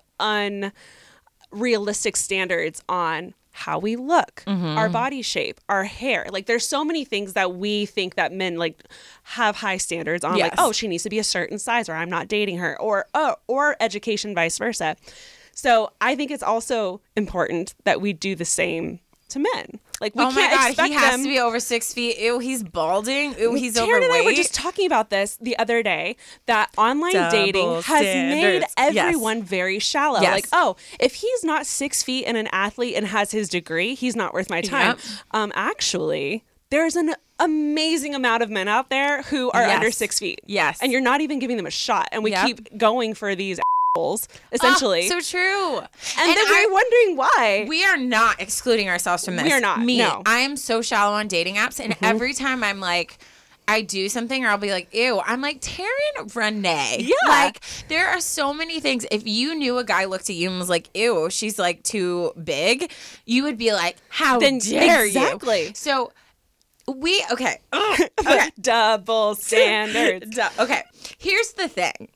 unrealistic 1.51 2.15
standards 2.15 2.81
on 2.87 3.33
how 3.53 3.77
we 3.77 3.95
look, 3.97 4.43
mm-hmm. 4.47 4.77
our 4.77 4.89
body 4.89 5.21
shape, 5.21 5.59
our 5.67 5.83
hair. 5.83 6.27
Like 6.31 6.45
there's 6.45 6.65
so 6.65 6.85
many 6.85 7.03
things 7.03 7.33
that 7.33 7.55
we 7.55 7.85
think 7.85 8.15
that 8.15 8.31
men 8.31 8.57
like 8.57 8.83
have 9.23 9.57
high 9.57 9.77
standards 9.77 10.23
on 10.23 10.37
like 10.37 10.53
oh, 10.57 10.71
she 10.71 10.87
needs 10.87 11.03
to 11.03 11.09
be 11.09 11.19
a 11.19 11.23
certain 11.23 11.59
size 11.59 11.89
or 11.89 11.93
I'm 11.93 12.09
not 12.09 12.27
dating 12.27 12.57
her 12.57 12.79
or 12.79 13.05
oh, 13.13 13.35
or 13.47 13.75
education 13.79 14.33
vice 14.33 14.57
versa. 14.57 14.95
So, 15.53 15.91
I 15.99 16.15
think 16.15 16.31
it's 16.31 16.43
also 16.43 17.01
important 17.17 17.75
that 17.83 17.99
we 17.99 18.13
do 18.13 18.35
the 18.35 18.45
same 18.45 19.01
to 19.31 19.39
men. 19.39 19.79
Like 19.99 20.15
we 20.15 20.23
oh 20.23 20.31
can't 20.31 20.51
god, 20.51 20.67
expect 20.69 20.87
he 20.89 20.93
has 20.95 21.11
them 21.15 21.23
to 21.23 21.29
be 21.29 21.39
over 21.39 21.59
six 21.59 21.93
feet. 21.93 22.17
Ew, 22.19 22.39
he's 22.39 22.63
balding. 22.63 23.35
Ew, 23.37 23.53
he's 23.53 23.75
Taryne 23.75 23.83
overweight. 23.83 24.03
and 24.03 24.13
I 24.13 24.21
were 24.25 24.33
just 24.33 24.53
talking 24.53 24.87
about 24.87 25.09
this 25.11 25.37
the 25.41 25.57
other 25.59 25.83
day 25.83 26.15
that 26.47 26.71
online 26.77 27.13
Double 27.13 27.31
dating 27.31 27.73
has 27.83 28.01
made 28.01 28.63
standards. 28.63 28.65
Yes. 28.77 28.95
everyone 29.05 29.43
very 29.43 29.77
shallow. 29.79 30.21
Yes. 30.21 30.33
Like, 30.33 30.47
oh, 30.53 30.75
if 30.99 31.15
he's 31.15 31.43
not 31.43 31.65
six 31.67 32.01
feet 32.01 32.25
and 32.25 32.35
an 32.37 32.47
athlete 32.51 32.95
and 32.95 33.05
has 33.07 33.31
his 33.31 33.47
degree, 33.49 33.93
he's 33.93 34.15
not 34.15 34.33
worth 34.33 34.49
my 34.49 34.61
time. 34.61 34.87
Yep. 34.97 34.99
Um, 35.31 35.51
actually, 35.55 36.43
there's 36.71 36.95
an 36.95 37.13
amazing 37.39 38.15
amount 38.15 38.41
of 38.43 38.49
men 38.49 38.67
out 38.67 38.89
there 38.89 39.21
who 39.23 39.51
are 39.51 39.61
Yes. 39.63 39.75
under 39.75 39.91
six 39.91 40.17
feet. 40.19 40.41
Yes. 40.45 40.79
And 40.81 40.91
you're 40.91 41.01
not 41.01 41.21
even 41.21 41.37
giving 41.39 41.57
them 41.57 41.65
a 41.67 41.71
shot. 41.71 42.07
And 42.11 42.23
we 42.23 42.31
Yep. 42.31 42.45
keep 42.47 42.77
going 42.77 43.13
for 43.13 43.35
these 43.35 43.59
Ah, 43.97 44.15
essentially. 44.53 45.07
so 45.07 45.19
true. 45.19 45.77
and, 45.79 45.87
and 46.19 46.37
then 46.37 46.37
I- 46.37 46.65
we're 46.67 46.73
wondering 46.73 47.17
why. 47.17 47.65
We 47.67 47.83
are 47.85 47.97
not 47.97 48.41
excluding 48.41 48.89
ourselves 48.89 49.25
from 49.25 49.35
this. 49.35 49.43
We 49.45 49.51
are 49.53 49.59
not, 49.59 49.81
Me, 49.81 49.97
no. 49.97 50.21
I 50.25 50.39
am 50.39 50.55
so 50.55 50.81
shallow 50.81 51.15
on 51.15 51.27
dating 51.27 51.55
apps, 51.55 51.79
and 51.83 51.95
every 52.01 52.33
time 52.33 52.63
I'm 52.63 52.79
like, 52.79 53.17
I 53.67 53.81
do 53.81 54.09
something, 54.09 54.43
or 54.43 54.49
I'll 54.49 54.57
be 54.57 54.71
like, 54.71 54.93
ew. 54.93 55.21
I'm 55.25 55.41
like, 55.41 55.61
Taryne 55.61 56.35
Renee. 56.35 56.97
Yeah. 57.01 57.29
Like, 57.29 57.61
there 57.89 58.07
are 58.09 58.19
so 58.19 58.53
many 58.53 58.79
things. 58.79 59.05
If 59.11 59.27
you 59.27 59.55
knew 59.55 59.77
a 59.77 59.83
guy 59.83 60.05
looked 60.05 60.29
at 60.29 60.35
you 60.35 60.49
and 60.49 60.59
was 60.59 60.69
like, 60.69 60.89
ew, 60.95 61.29
she's 61.29 61.59
like 61.59 61.83
too 61.83 62.31
big, 62.41 62.91
you 63.25 63.43
would 63.43 63.57
be 63.57 63.71
like, 63.73 63.97
how 64.09 64.39
Then- 64.39 64.57
dare 64.59 65.05
exactly. 65.05 65.67
you? 65.67 65.71
So, 65.75 66.11
we, 66.87 67.23
okay. 67.31 67.59
Okay. 67.73 68.49
Double 68.59 69.35
standards. 69.35 70.37
Okay, 70.59 70.81
here's 71.17 71.53
the 71.53 71.67
thing. 71.67 72.07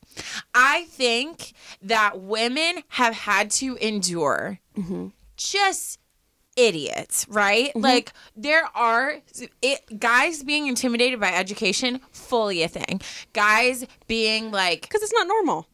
I 0.54 0.86
think 0.90 1.54
that 1.82 2.22
women 2.22 2.84
have 2.90 3.14
had 3.14 3.52
to 3.52 3.76
endure 3.78 4.60
mm-hmm. 4.78 5.08
just 5.38 6.00
idiots, 6.56 7.26
right? 7.30 7.70
Mm-hmm. 7.70 7.82
Like 7.82 8.14
there 8.36 8.66
are 8.76 9.20
it, 9.62 10.00
guys 10.00 10.44
being 10.44 10.68
intimidated 10.68 11.20
by 11.20 11.34
education, 11.34 12.00
fully 12.12 12.64
a 12.64 12.68
thing. 12.68 13.02
Guys 13.34 13.86
being 14.08 14.52
like, 14.52 14.84
Because 14.84 15.04
it's 15.04 15.14
not 15.14 15.28
normal. 15.28 15.68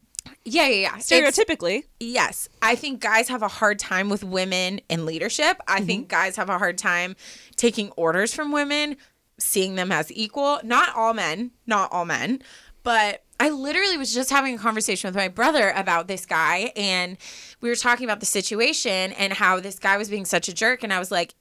yeah, 0.44 0.66
yeah, 0.66 0.74
yeah. 0.74 0.98
It's- 0.98 1.08
Stereotypically. 1.08 1.84
Yes, 2.00 2.48
I 2.60 2.74
think 2.74 3.00
guys 3.00 3.28
have 3.28 3.42
a 3.42 3.48
hard 3.48 3.78
time 3.78 4.08
with 4.08 4.24
women 4.24 4.80
in 4.88 5.06
leadership. 5.06 5.60
I 5.66 5.78
mm-hmm. 5.78 5.86
think 5.86 6.08
guys 6.08 6.36
have 6.36 6.48
a 6.48 6.58
hard 6.58 6.78
time 6.78 7.16
taking 7.56 7.90
orders 7.92 8.34
from 8.34 8.52
women, 8.52 8.96
seeing 9.38 9.76
them 9.76 9.92
as 9.92 10.10
equal. 10.12 10.60
Not 10.64 10.94
all 10.96 11.14
men, 11.14 11.52
not 11.66 11.92
all 11.92 12.04
men, 12.04 12.42
but 12.82 13.22
I 13.42 13.48
literally 13.48 13.96
was 13.96 14.14
just 14.14 14.30
having 14.30 14.54
a 14.54 14.58
conversation 14.58 15.08
with 15.08 15.16
my 15.16 15.26
brother 15.26 15.70
about 15.70 16.06
this 16.06 16.26
guy, 16.26 16.72
and 16.76 17.16
we 17.60 17.68
were 17.68 17.74
talking 17.74 18.04
about 18.04 18.20
the 18.20 18.26
situation 18.26 19.10
and 19.14 19.32
how 19.32 19.58
this 19.58 19.80
guy 19.80 19.96
was 19.96 20.08
being 20.08 20.24
such 20.24 20.48
a 20.48 20.54
jerk, 20.54 20.84
and 20.84 20.92
I 20.92 21.00
was 21.00 21.10
like, 21.10 21.34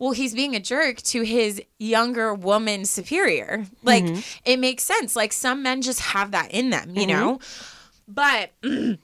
well, 0.00 0.10
he's 0.10 0.34
being 0.34 0.56
a 0.56 0.60
jerk 0.60 0.96
to 1.02 1.22
his 1.22 1.62
younger 1.78 2.34
woman 2.34 2.84
superior. 2.84 3.66
Like, 3.84 4.02
mm-hmm. 4.02 4.20
it 4.44 4.58
makes 4.58 4.82
sense. 4.82 5.14
Like, 5.14 5.32
some 5.32 5.62
men 5.62 5.80
just 5.80 6.00
have 6.00 6.32
that 6.32 6.50
in 6.50 6.70
them, 6.70 6.90
you 6.96 7.06
mm-hmm. 7.06 7.10
know? 7.10 7.38
But 8.08 8.50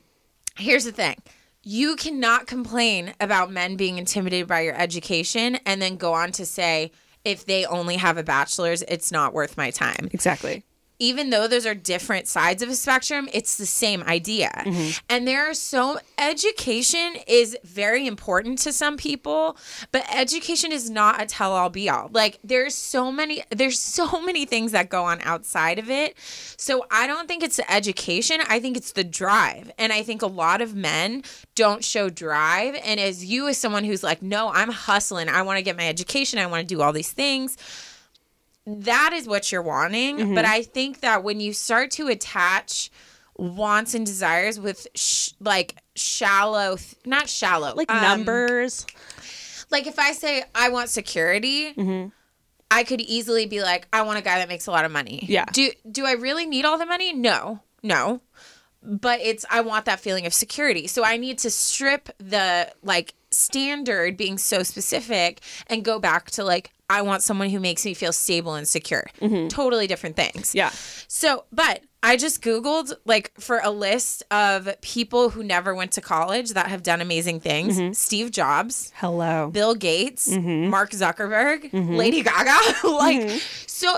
here's 0.59 0.85
the 0.85 0.91
thing 0.91 1.15
you 1.63 1.95
cannot 1.95 2.49
complain 2.49 3.15
about 3.21 3.53
men 3.53 3.77
being 3.77 3.97
intimidated 3.97 4.49
by 4.49 4.63
your 4.63 4.75
education 4.75 5.57
and 5.65 5.81
then 5.81 5.95
go 5.95 6.15
on 6.15 6.33
to 6.33 6.45
say, 6.45 6.91
if 7.25 7.47
they 7.47 7.65
only 7.65 7.95
have 7.95 8.19
a 8.19 8.25
bachelor's, 8.25 8.83
it's 8.83 9.13
not 9.13 9.33
worth 9.33 9.57
my 9.57 9.71
time 9.71 10.09
Exactly. 10.11 10.65
Even 11.05 11.29
though 11.31 11.47
those 11.47 11.67
are 11.67 11.75
different 11.75 12.27
sides 12.27 12.63
of 12.63 12.69
a 12.71 12.75
spectrum, 12.75 13.29
it's 13.33 13.57
the 13.57 13.67
same 13.67 14.03
idea. 14.05 14.51
Mm-hmm. 14.65 15.05
And 15.11 15.29
there 15.29 15.51
are 15.51 15.55
so 15.55 15.99
education 16.17 17.17
is 17.27 17.57
very 17.63 18.07
important 18.07 18.59
to 18.61 18.73
some 18.73 18.97
people, 18.97 19.57
but 19.93 20.05
education 20.15 20.73
is 20.73 20.89
not 20.89 21.21
a 21.21 21.27
tell 21.27 21.53
all 21.53 21.69
be 21.69 21.91
all. 21.91 22.09
Like 22.13 22.39
there's 22.43 22.75
so 22.75 23.13
many 23.13 23.43
there's 23.51 23.79
so 23.79 24.21
many 24.29 24.47
things 24.47 24.73
that 24.73 24.89
go 24.89 25.05
on 25.05 25.21
outside 25.23 25.79
of 25.79 25.91
it. 25.91 26.17
So 26.57 26.87
I 26.91 27.07
don't 27.07 27.29
think 27.29 27.43
it's 27.43 27.57
the 27.57 27.71
education, 27.71 28.41
I 28.49 28.59
think 28.59 28.77
it's 28.77 28.93
the 28.93 29.05
drive. 29.05 29.71
And 29.79 29.93
I 29.93 30.03
think 30.03 30.23
a 30.23 30.27
lot 30.27 30.63
of 30.63 30.75
men 30.75 31.23
don't 31.55 31.85
show 31.85 32.09
drive 32.09 32.77
and 32.83 32.99
as 32.99 33.25
you 33.25 33.49
as 33.49 33.59
someone 33.59 33.85
who's 33.85 34.03
like, 34.03 34.23
"No, 34.23 34.51
I'm 34.51 34.71
hustling. 34.71 35.29
I 35.29 35.43
want 35.43 35.59
to 35.59 35.63
get 35.63 35.77
my 35.77 35.87
education. 35.87 36.39
I 36.39 36.47
want 36.47 36.67
to 36.67 36.75
do 36.75 36.81
all 36.81 36.93
these 36.93 37.13
things." 37.13 37.57
That 38.67 39.13
is 39.13 39.27
what 39.27 39.53
you're 39.53 39.63
wanting. 39.63 40.19
Mm-hmm. 40.19 40.35
But 40.35 40.45
I 40.45 40.63
think 40.63 41.01
that 41.01 41.23
when 41.23 41.41
you 41.41 41.53
start 41.53 41.91
to 41.93 42.09
attach 42.09 42.91
wants 43.37 43.95
and 43.95 44.07
desires 44.07 44.61
with 44.61 44.87
sh- 44.95 45.31
like 45.41 45.77
shallow, 45.97 46.77
th- 46.77 46.95
not 47.05 47.29
shallow, 47.29 47.75
Like 47.75 47.91
um, 47.91 48.01
numbers. 48.03 48.87
Like 49.71 49.87
if 49.87 49.99
I 49.99 50.13
say 50.13 50.45
I 50.55 50.69
want 50.71 50.89
security. 50.89 51.75
Mm-hmm. 51.75 52.09
I 52.71 52.83
could 52.83 53.01
easily 53.01 53.47
be 53.47 53.63
like, 53.63 53.87
I 53.93 54.03
want 54.03 54.19
a 54.19 54.23
guy 54.23 54.39
that 54.39 54.49
makes 54.49 54.67
a 54.67 54.73
lot 54.73 54.85
of 54.85 54.91
money. 54.91 55.25
Yeah. 55.29 55.45
Do 55.53 55.71
do 55.89 56.07
I 56.07 56.13
really 56.13 56.47
need 56.47 56.65
all 56.65 56.79
the 56.79 56.87
money? 56.87 57.13
No. 57.13 57.61
No. 57.83 58.21
But 58.83 59.21
it's 59.21 59.45
I 59.49 59.61
want 59.61 59.85
that 59.85 60.01
feeling 60.01 60.27
of 60.27 60.35
security. 60.35 60.89
So 60.89 61.05
I 61.05 61.17
need 61.17 61.39
to 61.39 61.51
strip 61.51 62.09
the 62.19 62.73
like 62.83 63.15
standard 63.31 64.17
being 64.17 64.39
so 64.39 64.63
specific 64.63 65.41
and 65.69 65.85
go 65.85 65.99
back 66.01 66.31
to 66.33 66.45
like 66.45 66.73
I 66.91 67.03
want 67.03 67.23
someone 67.23 67.49
who 67.51 67.61
makes 67.61 67.85
me 67.85 67.95
feel 67.95 68.13
stable 68.13 68.55
and 68.55 68.69
secure. 68.69 69.05
Totally 69.49 69.87
different 69.87 70.17
things. 70.17 70.49
Mm-hmm. 70.51 70.59
Yeah. 70.59 70.71
So, 71.09 71.45
but 71.53 71.81
I 72.03 72.17
just 72.19 72.43
Googled 72.43 72.93
like 73.07 73.33
for 73.41 73.61
a 73.65 73.71
list 73.71 74.23
of 74.31 74.69
people 74.83 75.31
who 75.31 75.43
never 75.43 75.75
went 75.75 75.93
to 75.93 76.03
college 76.03 76.51
that 76.51 76.67
have 76.67 76.83
done 76.83 77.01
amazing 77.01 77.41
things 77.41 77.79
Mm-hmm. 77.79 77.93
Steve 77.95 78.31
Jobs, 78.31 78.93
Hello. 78.97 79.49
Bill 79.51 79.75
Gates, 79.75 80.29
Mm-hmm. 80.31 80.69
Mark 80.69 80.91
Zuckerberg, 80.91 81.71
Lady 81.73 82.23
Gaga. 82.23 82.87
like, 82.89 83.31
so, 83.67 83.97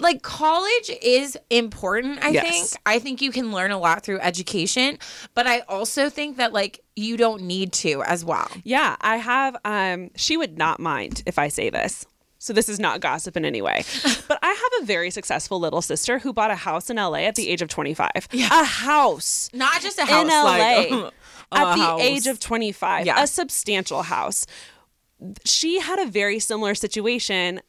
like, 0.00 0.20
college 0.20 0.90
is 1.02 1.38
important, 1.48 2.22
I 2.22 2.28
Yes. 2.28 2.44
think. 2.72 2.82
I 2.84 2.98
think 2.98 3.22
you 3.22 3.32
can 3.32 3.50
learn 3.52 3.70
a 3.70 3.78
lot 3.78 4.02
through 4.02 4.20
education, 4.20 4.98
but 5.32 5.46
I 5.46 5.60
also 5.60 6.10
think 6.10 6.36
that, 6.36 6.52
like, 6.52 6.80
you 6.96 7.16
don't 7.16 7.42
need 7.44 7.72
to 7.74 8.02
as 8.02 8.22
well. 8.22 8.48
Yeah, 8.64 8.96
I 9.00 9.16
have. 9.16 9.56
Um, 9.64 10.10
she 10.16 10.36
would 10.36 10.58
not 10.58 10.80
mind 10.80 11.22
if 11.24 11.38
I 11.38 11.48
say 11.48 11.70
this. 11.70 12.04
So 12.46 12.52
this 12.52 12.68
is 12.68 12.78
not 12.78 13.00
gossip 13.00 13.36
in 13.36 13.44
any 13.44 13.60
way. 13.60 13.82
But 14.28 14.38
I 14.42 14.48
have 14.48 14.82
a 14.82 14.86
very 14.86 15.10
successful 15.10 15.58
little 15.60 15.82
sister 15.82 16.18
who 16.18 16.32
bought 16.32 16.50
a 16.50 16.56
house 16.56 16.90
in 16.90 16.96
LA 16.96 17.20
at 17.30 17.34
the 17.36 17.48
age 17.48 17.60
of 17.62 17.68
25. 17.68 18.08
A 18.32 18.64
house 18.64 19.50
Not 19.52 19.80
just 19.82 19.98
a 19.98 20.04
house, 20.04 20.22
in 20.22 20.28
LA 20.28 20.42
like, 20.42 20.92
at 21.52 21.74
the 21.76 21.82
house. 21.82 22.00
age 22.00 22.26
of 22.26 22.40
25. 22.40 23.06
Yeah. 23.06 23.22
A 23.22 23.26
substantial 23.26 24.02
house. 24.02 24.46
She 25.44 25.80
had 25.80 25.98
a 25.98 26.06
very 26.06 26.38
similar 26.38 26.74
situation 26.74 27.60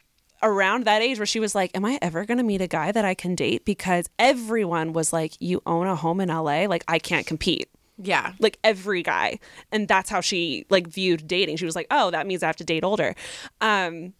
around 0.44 0.86
that 0.86 1.02
age 1.02 1.18
where 1.20 1.26
she 1.26 1.40
was 1.40 1.56
like, 1.56 1.72
Am 1.76 1.86
I 1.86 1.98
ever 2.02 2.26
going 2.26 2.38
to 2.40 2.44
meet 2.44 2.62
a 2.62 2.68
guy 2.68 2.92
that 2.92 3.06
I 3.06 3.14
can 3.14 3.36
date? 3.36 3.66
Because 3.66 4.10
everyone 4.20 4.94
was 4.94 5.12
like, 5.14 5.34
You 5.40 5.62
own 5.66 5.88
a 5.88 5.96
home 5.96 6.20
in 6.22 6.30
LA? 6.30 6.66
Like, 6.66 6.84
I 6.88 7.00
can't 7.00 7.26
compete 7.26 7.68
Yeah. 7.98 8.34
like 8.40 8.58
every 8.64 9.02
guy 9.04 9.40
and 9.72 9.88
that's 9.88 10.10
how 10.10 10.22
she 10.22 10.66
like 10.70 10.88
viewed 10.88 11.28
dating 11.28 11.58
she 11.58 11.66
was 11.66 11.76
like 11.76 11.88
oh 11.90 12.12
that 12.12 12.28
means 12.28 12.44
i 12.44 12.46
have 12.48 12.56
to 12.58 12.64
date 12.64 12.84
older 12.84 13.16
um 13.62 14.14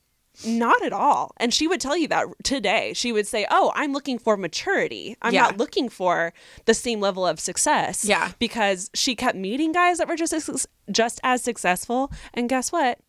not 0.46 0.82
at 0.84 0.94
all 0.94 1.34
and 1.38 1.54
she 1.54 1.68
would 1.68 1.82
tell 1.82 1.98
you 1.98 2.08
that 2.08 2.26
today 2.44 2.94
she 2.94 3.12
would 3.12 3.26
say 3.26 3.46
oh 3.50 3.72
i'm 3.76 3.92
looking 3.94 4.20
for 4.20 4.38
maturity 4.38 5.16
i'm 5.22 5.34
Yeah. 5.34 5.42
not 5.44 5.58
looking 5.58 5.90
for 5.90 6.34
the 6.66 6.74
same 6.74 7.00
level 7.00 7.26
of 7.26 7.40
success 7.40 8.06
Yeah. 8.06 8.32
because 8.40 8.90
she 8.94 9.16
kept 9.16 9.36
meeting 9.38 9.72
guys 9.72 9.98
that 9.98 10.08
were 10.08 10.16
just 10.16 10.34
as, 10.34 10.68
just 10.92 11.20
as 11.24 11.44
successful 11.44 12.12
and 12.34 12.48
guess 12.50 12.72
what 12.72 13.00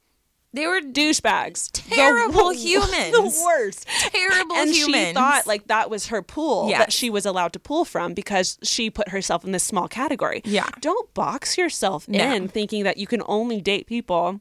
They 0.55 0.67
were 0.67 0.81
douchebags 0.81 1.69
Terrible 1.73 2.45
wo- 2.45 2.51
humans. 2.67 3.13
the 3.13 3.43
worst 3.45 3.87
terrible 4.11 4.57
and 4.57 4.71
humans. 4.75 5.09
she 5.09 5.13
thought 5.13 5.47
like 5.47 5.67
that 5.67 5.91
was 5.91 6.07
her 6.07 6.23
pool 6.23 6.69
Yes. 6.71 6.79
that 6.79 6.93
she 6.93 7.11
was 7.11 7.27
allowed 7.27 7.53
to 7.53 7.59
pull 7.59 7.85
from 7.85 8.15
because 8.15 8.59
she 8.63 8.89
put 8.89 9.09
herself 9.11 9.45
in 9.45 9.53
this 9.53 9.65
small 9.65 9.89
category. 9.89 10.41
Yeah. 10.47 10.67
Don't 10.81 11.13
box 11.13 11.59
yourself 11.59 12.09
No. 12.09 12.33
in 12.33 12.49
thinking 12.49 12.85
that 12.85 12.97
you 12.97 13.07
can 13.07 13.23
only 13.27 13.61
date 13.61 13.87
people 13.87 14.41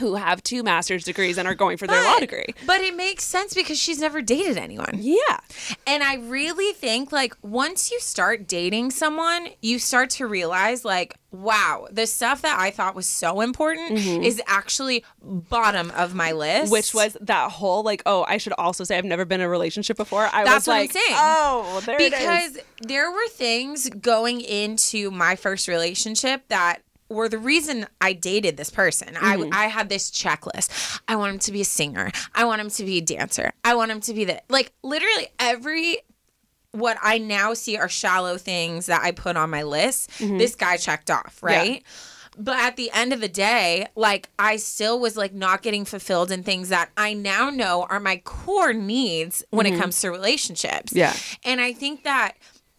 who 0.00 0.14
have 0.16 0.42
two 0.42 0.62
master's 0.62 1.04
degrees 1.04 1.38
and 1.38 1.48
are 1.48 1.54
going 1.54 1.76
for 1.76 1.86
their 1.86 2.02
law 2.02 2.18
degree. 2.18 2.46
But 2.66 2.80
it 2.80 2.94
makes 2.94 3.24
sense 3.24 3.54
because 3.54 3.78
she's 3.78 3.98
never 3.98 4.20
dated 4.20 4.58
anyone. 4.58 4.90
Yeah. 4.94 5.38
And 5.86 6.02
I 6.02 6.16
really 6.16 6.72
think 6.74 7.12
like 7.12 7.34
once 7.42 7.90
you 7.90 7.98
start 8.00 8.46
dating 8.46 8.90
someone, 8.90 9.48
you 9.62 9.78
start 9.78 10.10
to 10.10 10.26
realize 10.26 10.84
like, 10.84 11.14
wow, 11.30 11.86
the 11.90 12.06
stuff 12.06 12.42
that 12.42 12.58
I 12.58 12.70
thought 12.70 12.94
was 12.94 13.06
so 13.06 13.40
important 13.40 13.98
is 13.98 14.40
actually 14.46 15.04
bottom 15.22 15.90
of 15.92 16.14
my 16.14 16.32
list. 16.32 16.64
Mm-hmm. 16.64 16.72
Which 16.72 16.94
was 16.94 17.16
that 17.20 17.52
whole 17.52 17.82
like, 17.82 18.02
oh, 18.06 18.24
I 18.28 18.36
should 18.36 18.54
also 18.54 18.84
say 18.84 18.98
I've 18.98 19.04
never 19.04 19.24
been 19.24 19.40
in 19.40 19.46
a 19.46 19.50
relationship 19.50 19.96
before. 19.96 20.28
I 20.32 20.44
That's 20.44 20.66
was 20.66 20.68
what 20.68 20.74
I'm 20.74 20.80
like, 20.82 20.92
saying. 20.92 21.06
oh, 21.12 21.82
there 21.86 22.00
it 22.00 22.12
is. 22.12 22.18
because 22.18 22.58
there 22.82 23.10
were 23.10 23.28
things 23.28 23.88
going 23.88 24.40
into 24.40 25.10
my 25.10 25.36
first 25.36 25.68
relationship 25.68 26.42
that 26.48 26.80
were 27.08 27.28
the 27.28 27.38
reason 27.38 27.86
I 28.00 28.12
dated 28.12 28.56
this 28.56 28.70
person. 28.70 29.14
Mm-hmm. 29.14 29.52
I 29.52 29.64
I 29.64 29.66
had 29.66 29.88
this 29.88 30.10
checklist. 30.10 31.00
I 31.08 31.16
want 31.16 31.34
him 31.34 31.38
to 31.40 31.52
be 31.52 31.60
a 31.60 31.64
singer. 31.64 32.10
I 32.34 32.44
want 32.44 32.60
him 32.60 32.70
to 32.70 32.84
be 32.84 32.98
a 32.98 33.00
dancer. 33.00 33.52
I 33.64 33.74
want 33.74 33.90
him 33.90 34.00
to 34.02 34.14
be 34.14 34.24
the 34.24 34.42
like 34.48 34.72
literally 34.82 35.28
every 35.38 35.98
what 36.72 36.98
I 37.02 37.18
now 37.18 37.54
see 37.54 37.76
are 37.76 37.88
shallow 37.88 38.36
things 38.36 38.86
that 38.86 39.02
I 39.02 39.12
put 39.12 39.36
on 39.36 39.50
my 39.50 39.62
list. 39.62 40.10
Mm-hmm. 40.18 40.38
This 40.38 40.54
guy 40.54 40.76
checked 40.76 41.10
off, 41.10 41.42
right? 41.42 41.82
But 42.38 42.58
at 42.58 42.76
the 42.76 42.90
end 42.92 43.14
of 43.14 43.20
the 43.22 43.28
day, 43.28 43.86
like 43.94 44.28
I 44.38 44.56
still 44.56 45.00
was 45.00 45.16
like 45.16 45.32
not 45.32 45.62
getting 45.62 45.86
fulfilled 45.86 46.30
in 46.30 46.42
things 46.42 46.68
that 46.68 46.90
I 46.96 47.14
now 47.14 47.48
know 47.48 47.86
are 47.88 47.98
my 47.98 48.18
core 48.18 48.74
needs 48.74 49.42
when 49.50 49.64
it 49.64 49.78
comes 49.78 50.00
to 50.02 50.10
relationships. 50.10 50.92
Mm-hmm. 50.92 50.98
Yeah. 50.98 51.14
And 51.44 51.62
I 51.62 51.72
think 51.72 52.04
that 52.04 52.34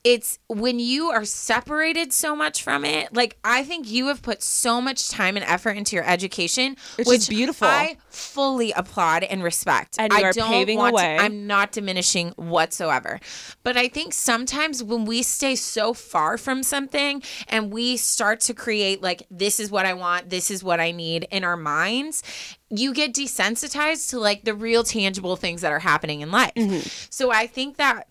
it's 0.08 0.40
when 0.48 0.80
you 0.80 1.10
are 1.10 1.26
separated 1.26 2.14
so 2.14 2.34
much 2.34 2.64
from 2.64 2.86
it, 2.86 3.14
like 3.14 3.38
I 3.44 3.64
think 3.64 3.92
you 3.92 4.08
have 4.08 4.22
put 4.22 4.42
so 4.42 4.80
much 4.80 5.10
time 5.10 5.36
and 5.36 5.46
effort 5.46 5.72
into 5.72 5.98
your 5.98 6.06
education, 6.06 6.78
Which 6.96 7.08
which 7.08 7.18
is 7.20 7.28
beautiful. 7.28 7.68
I 7.68 7.98
fully 8.10 8.72
applaud 8.72 9.24
and 9.24 9.44
respect. 9.44 9.98
And 10.00 10.14
you 10.14 10.20
I 10.20 10.22
are 10.24 10.32
don't 10.32 10.48
paving 10.50 10.78
want 10.78 10.92
to- 10.92 10.96
way. 10.96 11.18
I'm 11.18 11.46
not 11.46 11.74
diminishing 11.74 12.30
whatsoever. 12.38 13.20
But 13.64 13.76
I 13.76 13.90
think 13.90 14.14
sometimes 14.14 14.82
when 14.82 15.04
we 15.04 15.24
stay 15.24 15.56
so 15.56 15.94
far 15.94 16.38
from 16.38 16.64
something 16.64 17.22
and 17.50 17.74
we 17.74 17.98
start 17.98 18.40
to 18.42 18.54
create 18.54 19.02
like 19.02 19.24
this 19.30 19.60
is 19.60 19.70
what 19.70 19.86
I 19.86 19.94
want, 19.94 20.30
this 20.30 20.50
is 20.50 20.64
what 20.64 20.80
I 20.80 20.92
need 20.92 21.28
in 21.32 21.44
our 21.44 21.58
minds, 21.58 22.24
you 22.70 22.94
get 22.94 23.14
desensitized 23.14 24.10
to 24.12 24.20
like 24.20 24.46
the 24.46 24.54
real 24.54 24.84
tangible 24.84 25.36
things 25.36 25.62
that 25.62 25.72
are 25.74 25.80
happening 25.80 26.22
in 26.22 26.32
life. 26.32 26.54
Mm-hmm. 26.56 26.88
So 27.10 27.30
I 27.30 27.48
think 27.48 27.76
that 27.78 28.08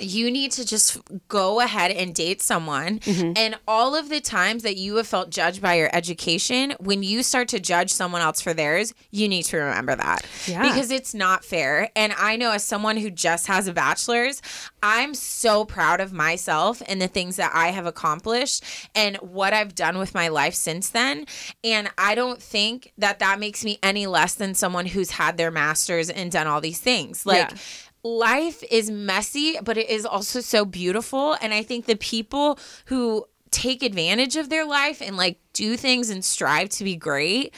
you 0.00 0.30
need 0.30 0.52
to 0.52 0.64
just 0.64 0.98
go 1.28 1.60
ahead 1.60 1.90
and 1.90 2.14
date 2.14 2.42
someone. 2.42 2.98
Mm-hmm. 3.00 3.32
And 3.36 3.56
all 3.66 3.94
of 3.94 4.08
the 4.08 4.20
times 4.20 4.62
that 4.62 4.76
you 4.76 4.96
have 4.96 5.06
felt 5.06 5.30
judged 5.30 5.60
by 5.60 5.74
your 5.74 5.90
education, 5.92 6.74
when 6.80 7.02
you 7.02 7.22
start 7.22 7.48
to 7.48 7.60
judge 7.60 7.92
someone 7.92 8.20
else 8.20 8.40
for 8.40 8.54
theirs, 8.54 8.94
you 9.10 9.28
need 9.28 9.44
to 9.44 9.56
remember 9.58 9.96
that. 9.96 10.26
Yeah. 10.46 10.62
Because 10.62 10.90
it's 10.90 11.14
not 11.14 11.44
fair. 11.44 11.90
And 11.96 12.12
I 12.18 12.36
know 12.36 12.52
as 12.52 12.64
someone 12.64 12.96
who 12.96 13.10
just 13.10 13.46
has 13.46 13.68
a 13.68 13.72
bachelor's, 13.72 14.42
I'm 14.82 15.14
so 15.14 15.64
proud 15.64 16.00
of 16.00 16.12
myself 16.12 16.82
and 16.86 17.00
the 17.00 17.08
things 17.08 17.36
that 17.36 17.52
I 17.54 17.68
have 17.68 17.86
accomplished 17.86 18.64
and 18.94 19.16
what 19.16 19.52
I've 19.52 19.74
done 19.74 19.98
with 19.98 20.14
my 20.14 20.28
life 20.28 20.54
since 20.54 20.90
then. 20.90 21.26
And 21.64 21.90
I 21.98 22.14
don't 22.14 22.40
think 22.40 22.92
that 22.98 23.18
that 23.18 23.38
makes 23.40 23.64
me 23.64 23.78
any 23.82 24.06
less 24.06 24.34
than 24.34 24.54
someone 24.54 24.86
who's 24.86 25.12
had 25.12 25.36
their 25.36 25.50
master's 25.50 26.10
and 26.10 26.30
done 26.30 26.46
all 26.46 26.60
these 26.60 26.80
things. 26.80 27.26
Like, 27.26 27.50
Yeah. 27.50 27.56
Life 28.02 28.62
is 28.70 28.90
messy, 28.90 29.58
but 29.62 29.76
it 29.76 29.88
is 29.88 30.06
also 30.06 30.40
so 30.40 30.64
beautiful. 30.64 31.36
And 31.40 31.52
I 31.52 31.62
think 31.62 31.86
the 31.86 31.96
people 31.96 32.58
who 32.86 33.26
take 33.50 33.82
advantage 33.82 34.36
of 34.36 34.50
their 34.50 34.64
life 34.64 35.00
and 35.00 35.16
like 35.16 35.38
do 35.52 35.76
things 35.76 36.10
and 36.10 36.24
strive 36.24 36.68
to 36.68 36.84
be 36.84 36.94
great 36.96 37.54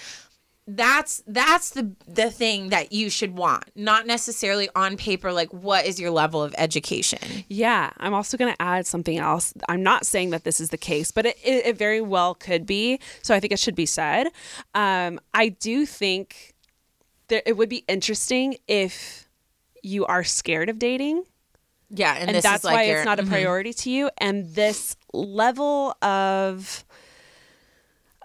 that's 0.69 1.21
that's 1.27 1.71
the 1.71 1.91
the 2.07 2.31
thing 2.31 2.69
that 2.69 2.93
you 2.93 3.11
should 3.11 3.37
want 3.37 3.65
not 3.75 4.07
necessarily 4.07 4.69
on 4.77 4.97
paper 4.97 5.33
like 5.33 5.53
what 5.53 5.85
is 5.85 5.99
your 5.99 6.13
level 6.13 6.41
of 6.45 6.55
education 6.57 7.19
Yeah, 7.51 7.91
I'm 7.99 8.15
also 8.15 8.37
going 8.37 8.53
to 8.53 8.63
add 8.63 8.87
something 8.87 9.19
else. 9.19 9.53
I'm 9.69 9.83
not 9.83 10.07
saying 10.07 10.31
that 10.31 10.45
this 10.45 10.61
is 10.61 10.69
the 10.69 10.79
case, 10.79 11.11
but 11.11 11.27
it, 11.27 11.37
it, 11.43 11.67
it 11.67 11.77
very 11.77 12.01
well 12.01 12.37
could 12.37 12.65
be. 12.65 13.01
So 13.23 13.35
I 13.35 13.41
think 13.41 13.53
it 13.53 13.59
should 13.59 13.75
be 13.75 13.87
said. 13.87 14.29
Um, 14.73 15.19
I 15.35 15.49
do 15.49 15.85
think 15.85 16.55
that 17.27 17.43
it 17.45 17.57
would 17.57 17.69
be 17.69 17.85
interesting 17.89 18.57
if 18.69 19.29
you 19.83 20.07
are 20.07 20.25
scared 20.25 20.69
of 20.69 20.79
dating. 20.79 21.25
Yeah 21.93 22.15
and, 22.15 22.29
and 22.29 22.37
this 22.37 22.45
that's 22.45 22.61
is 22.61 22.65
like 22.65 22.75
why 22.75 22.83
your- 22.85 22.99
it's 22.99 23.05
not 23.05 23.19
a 23.19 23.25
mhm. 23.25 23.29
priority 23.31 23.73
to 23.73 23.91
you. 23.91 24.11
And 24.19 24.55
this 24.55 24.97
level 25.13 25.95
of 26.03 26.85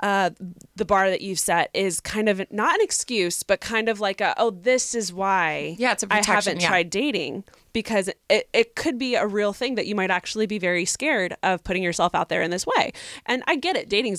uh 0.01 0.30
the 0.76 0.84
bar 0.86 1.10
that 1.10 1.22
you've 1.22 1.39
set 1.39 1.70
is 1.74 1.99
kind 2.01 2.28
of 2.28 2.45
not 2.51 2.76
an 2.76 2.82
excuse 2.82 3.43
but 3.43 3.62
kind 3.62 3.88
of 3.88 4.01
like 4.01 4.20
a 4.20 4.34
oh 4.38 4.49
this 4.51 4.93
is 4.93 5.14
why 5.14 5.76
Yeah, 5.80 5.93
it's 5.93 6.03
a 6.03 6.08
I 6.12 6.22
haven't 6.24 6.62
yeah. 6.62 6.68
tried 6.68 6.89
dating. 6.89 7.43
Because 7.72 8.10
it, 8.30 8.47
it 8.53 8.76
could 8.78 8.97
be 8.97 9.16
a 9.16 9.28
real 9.28 9.51
thing 9.51 9.76
that 9.76 9.86
you 9.86 9.95
might 9.95 10.10
actually 10.10 10.45
be 10.45 10.58
very 10.60 10.86
scared 10.86 11.36
of 11.43 11.62
putting 11.66 11.84
yourself 11.84 12.16
out 12.16 12.30
there 12.30 12.41
in 12.41 12.49
this 12.49 12.66
way. 12.66 12.93
And 13.26 13.43
i 13.47 13.58
get 13.58 13.76
it. 13.76 13.89
Dating 13.89 14.16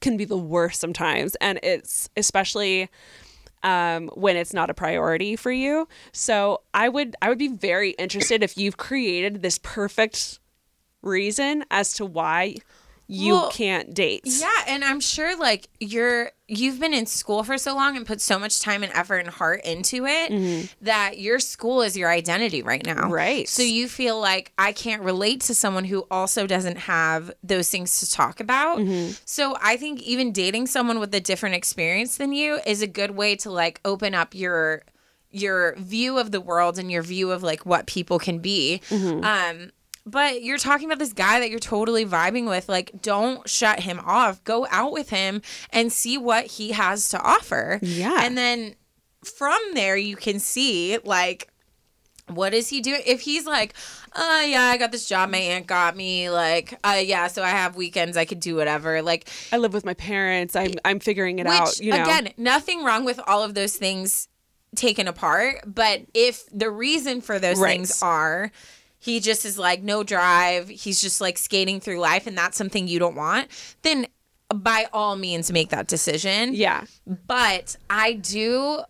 can 0.00 0.16
be 0.16 0.24
the 0.24 0.36
worst 0.38 0.80
sometimes. 0.80 1.34
And 1.40 1.58
it's 1.64 2.08
especially 2.16 2.88
um, 3.62 4.08
when 4.14 4.36
it's 4.36 4.54
not 4.54 4.70
a 4.70 4.74
priority 4.74 5.36
for 5.36 5.52
you. 5.52 5.88
So 6.12 6.62
I 6.74 6.88
would 6.88 7.16
I 7.22 7.28
would 7.28 7.38
be 7.38 7.48
very 7.48 7.90
interested 7.92 8.42
if 8.42 8.56
you've 8.56 8.76
created 8.76 9.42
this 9.42 9.58
perfect 9.58 10.38
reason 11.02 11.64
as 11.70 11.94
to 11.94 12.04
why 12.04 12.56
you 13.10 13.32
Well, 13.32 13.50
can't 13.50 13.92
date. 13.92 14.22
Yeah, 14.24 14.48
and 14.68 14.84
I'm 14.84 15.00
sure 15.00 15.36
like 15.36 15.68
you're 15.80 16.30
you've 16.46 16.78
been 16.78 16.94
in 16.94 17.06
school 17.06 17.42
for 17.42 17.58
so 17.58 17.74
long 17.74 17.96
and 17.96 18.06
put 18.06 18.20
so 18.20 18.38
much 18.38 18.60
time 18.60 18.84
and 18.84 18.92
effort 18.92 19.18
and 19.18 19.28
heart 19.28 19.64
into 19.64 20.06
it 20.06 20.70
that 20.80 21.18
your 21.18 21.40
school 21.40 21.82
is 21.82 21.96
your 21.96 22.08
identity 22.08 22.62
right 22.62 22.84
now. 22.86 23.02
Mm-hmm. 23.02 23.12
Right. 23.12 23.48
So 23.48 23.62
you 23.62 23.88
feel 23.88 24.20
like 24.20 24.52
I 24.58 24.72
can't 24.72 25.02
relate 25.02 25.40
to 25.42 25.54
someone 25.54 25.84
who 25.84 26.06
also 26.10 26.46
doesn't 26.46 26.78
have 26.78 27.32
those 27.42 27.68
things 27.68 27.98
to 28.00 28.10
talk 28.10 28.38
about. 28.38 28.78
Mm-hmm. 28.78 29.12
So 29.24 29.56
I 29.60 29.76
think 29.76 30.02
even 30.02 30.30
dating 30.30 30.68
someone 30.68 31.00
with 31.00 31.12
a 31.14 31.20
different 31.20 31.56
experience 31.56 32.16
than 32.16 32.32
you 32.32 32.60
is 32.64 32.80
a 32.80 32.86
good 32.86 33.12
way 33.12 33.34
to 33.36 33.50
like 33.50 33.80
open 33.84 34.14
up 34.14 34.34
your 34.34 34.82
your 35.32 35.74
view 35.76 36.18
of 36.18 36.30
the 36.30 36.40
world 36.40 36.78
and 36.78 36.90
your 36.90 37.02
view 37.02 37.30
of 37.32 37.42
like 37.42 37.66
what 37.66 37.86
people 37.86 38.18
can 38.20 38.38
be. 38.38 38.80
Mm-hmm. 38.88 39.24
Um 39.24 39.70
but 40.10 40.42
you're 40.42 40.58
talking 40.58 40.86
about 40.88 40.98
this 40.98 41.12
guy 41.12 41.40
that 41.40 41.50
you're 41.50 41.58
totally 41.58 42.04
vibing 42.04 42.48
with. 42.48 42.68
Like, 42.68 43.02
don't 43.02 43.48
shut 43.48 43.80
him 43.80 44.00
off. 44.04 44.42
Go 44.44 44.66
out 44.70 44.92
with 44.92 45.10
him 45.10 45.42
and 45.72 45.92
see 45.92 46.18
what 46.18 46.46
he 46.46 46.72
has 46.72 47.08
to 47.10 47.20
offer. 47.20 47.78
Yeah. 47.82 48.18
And 48.22 48.36
then 48.36 48.74
from 49.24 49.58
there, 49.74 49.96
you 49.96 50.16
can 50.16 50.38
see, 50.38 50.98
like, 51.04 51.48
what 52.26 52.54
is 52.54 52.68
he 52.68 52.80
doing? 52.80 53.02
If 53.06 53.20
he's 53.22 53.46
like, 53.46 53.74
uh, 54.12 54.42
yeah, 54.46 54.62
I 54.62 54.76
got 54.76 54.92
this 54.92 55.06
job 55.08 55.30
my 55.30 55.38
aunt 55.38 55.66
got 55.66 55.96
me. 55.96 56.30
Like, 56.30 56.78
uh, 56.84 57.00
yeah, 57.02 57.26
so 57.26 57.42
I 57.42 57.50
have 57.50 57.76
weekends. 57.76 58.16
I 58.16 58.24
could 58.24 58.40
do 58.40 58.56
whatever. 58.56 59.02
Like, 59.02 59.28
I 59.52 59.56
live 59.56 59.72
with 59.72 59.84
my 59.84 59.94
parents. 59.94 60.54
I'm 60.56 60.74
I'm 60.84 61.00
figuring 61.00 61.38
it 61.38 61.46
which, 61.46 61.54
out. 61.54 61.80
You 61.80 61.92
know. 61.92 62.02
again, 62.02 62.32
nothing 62.36 62.84
wrong 62.84 63.04
with 63.04 63.20
all 63.26 63.42
of 63.42 63.54
those 63.54 63.76
things 63.76 64.28
taken 64.76 65.08
apart. 65.08 65.56
But 65.66 66.02
if 66.14 66.44
the 66.52 66.70
reason 66.70 67.20
for 67.20 67.38
those 67.38 67.58
Right. 67.58 67.72
things 67.72 68.00
are 68.02 68.52
he 69.00 69.18
just 69.18 69.44
is 69.44 69.58
like 69.58 69.82
no 69.82 70.04
drive, 70.04 70.68
he's 70.68 71.00
just 71.00 71.20
like 71.20 71.38
skating 71.38 71.80
through 71.80 71.98
life, 71.98 72.26
and 72.28 72.38
that's 72.38 72.56
something 72.56 72.86
you 72.86 72.98
don't 73.00 73.16
want, 73.16 73.48
then 73.82 74.06
by 74.54 74.86
all 74.92 75.16
means 75.16 75.50
make 75.50 75.70
that 75.70 75.86
decision. 75.88 76.54
Yeah. 76.54 76.84
But 77.26 77.76
I 77.88 78.12
do. 78.12 78.82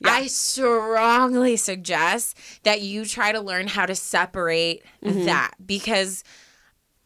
Yeah. 0.00 0.10
I 0.10 0.26
strongly 0.26 1.56
suggest 1.56 2.36
that 2.64 2.80
you 2.82 3.04
try 3.04 3.30
to 3.32 3.40
learn 3.40 3.68
how 3.68 3.86
to 3.86 3.94
separate 3.94 4.82
Mm-hmm. 5.04 5.24
that 5.24 5.54
because 5.64 6.22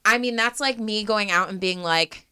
I 0.05 0.19
mean, 0.19 0.37
that's 0.37 0.61
like 0.61 0.79
me 0.79 1.03
going 1.03 1.31
out 1.31 1.49
and 1.49 1.59
being 1.59 1.83
like, 1.83 2.26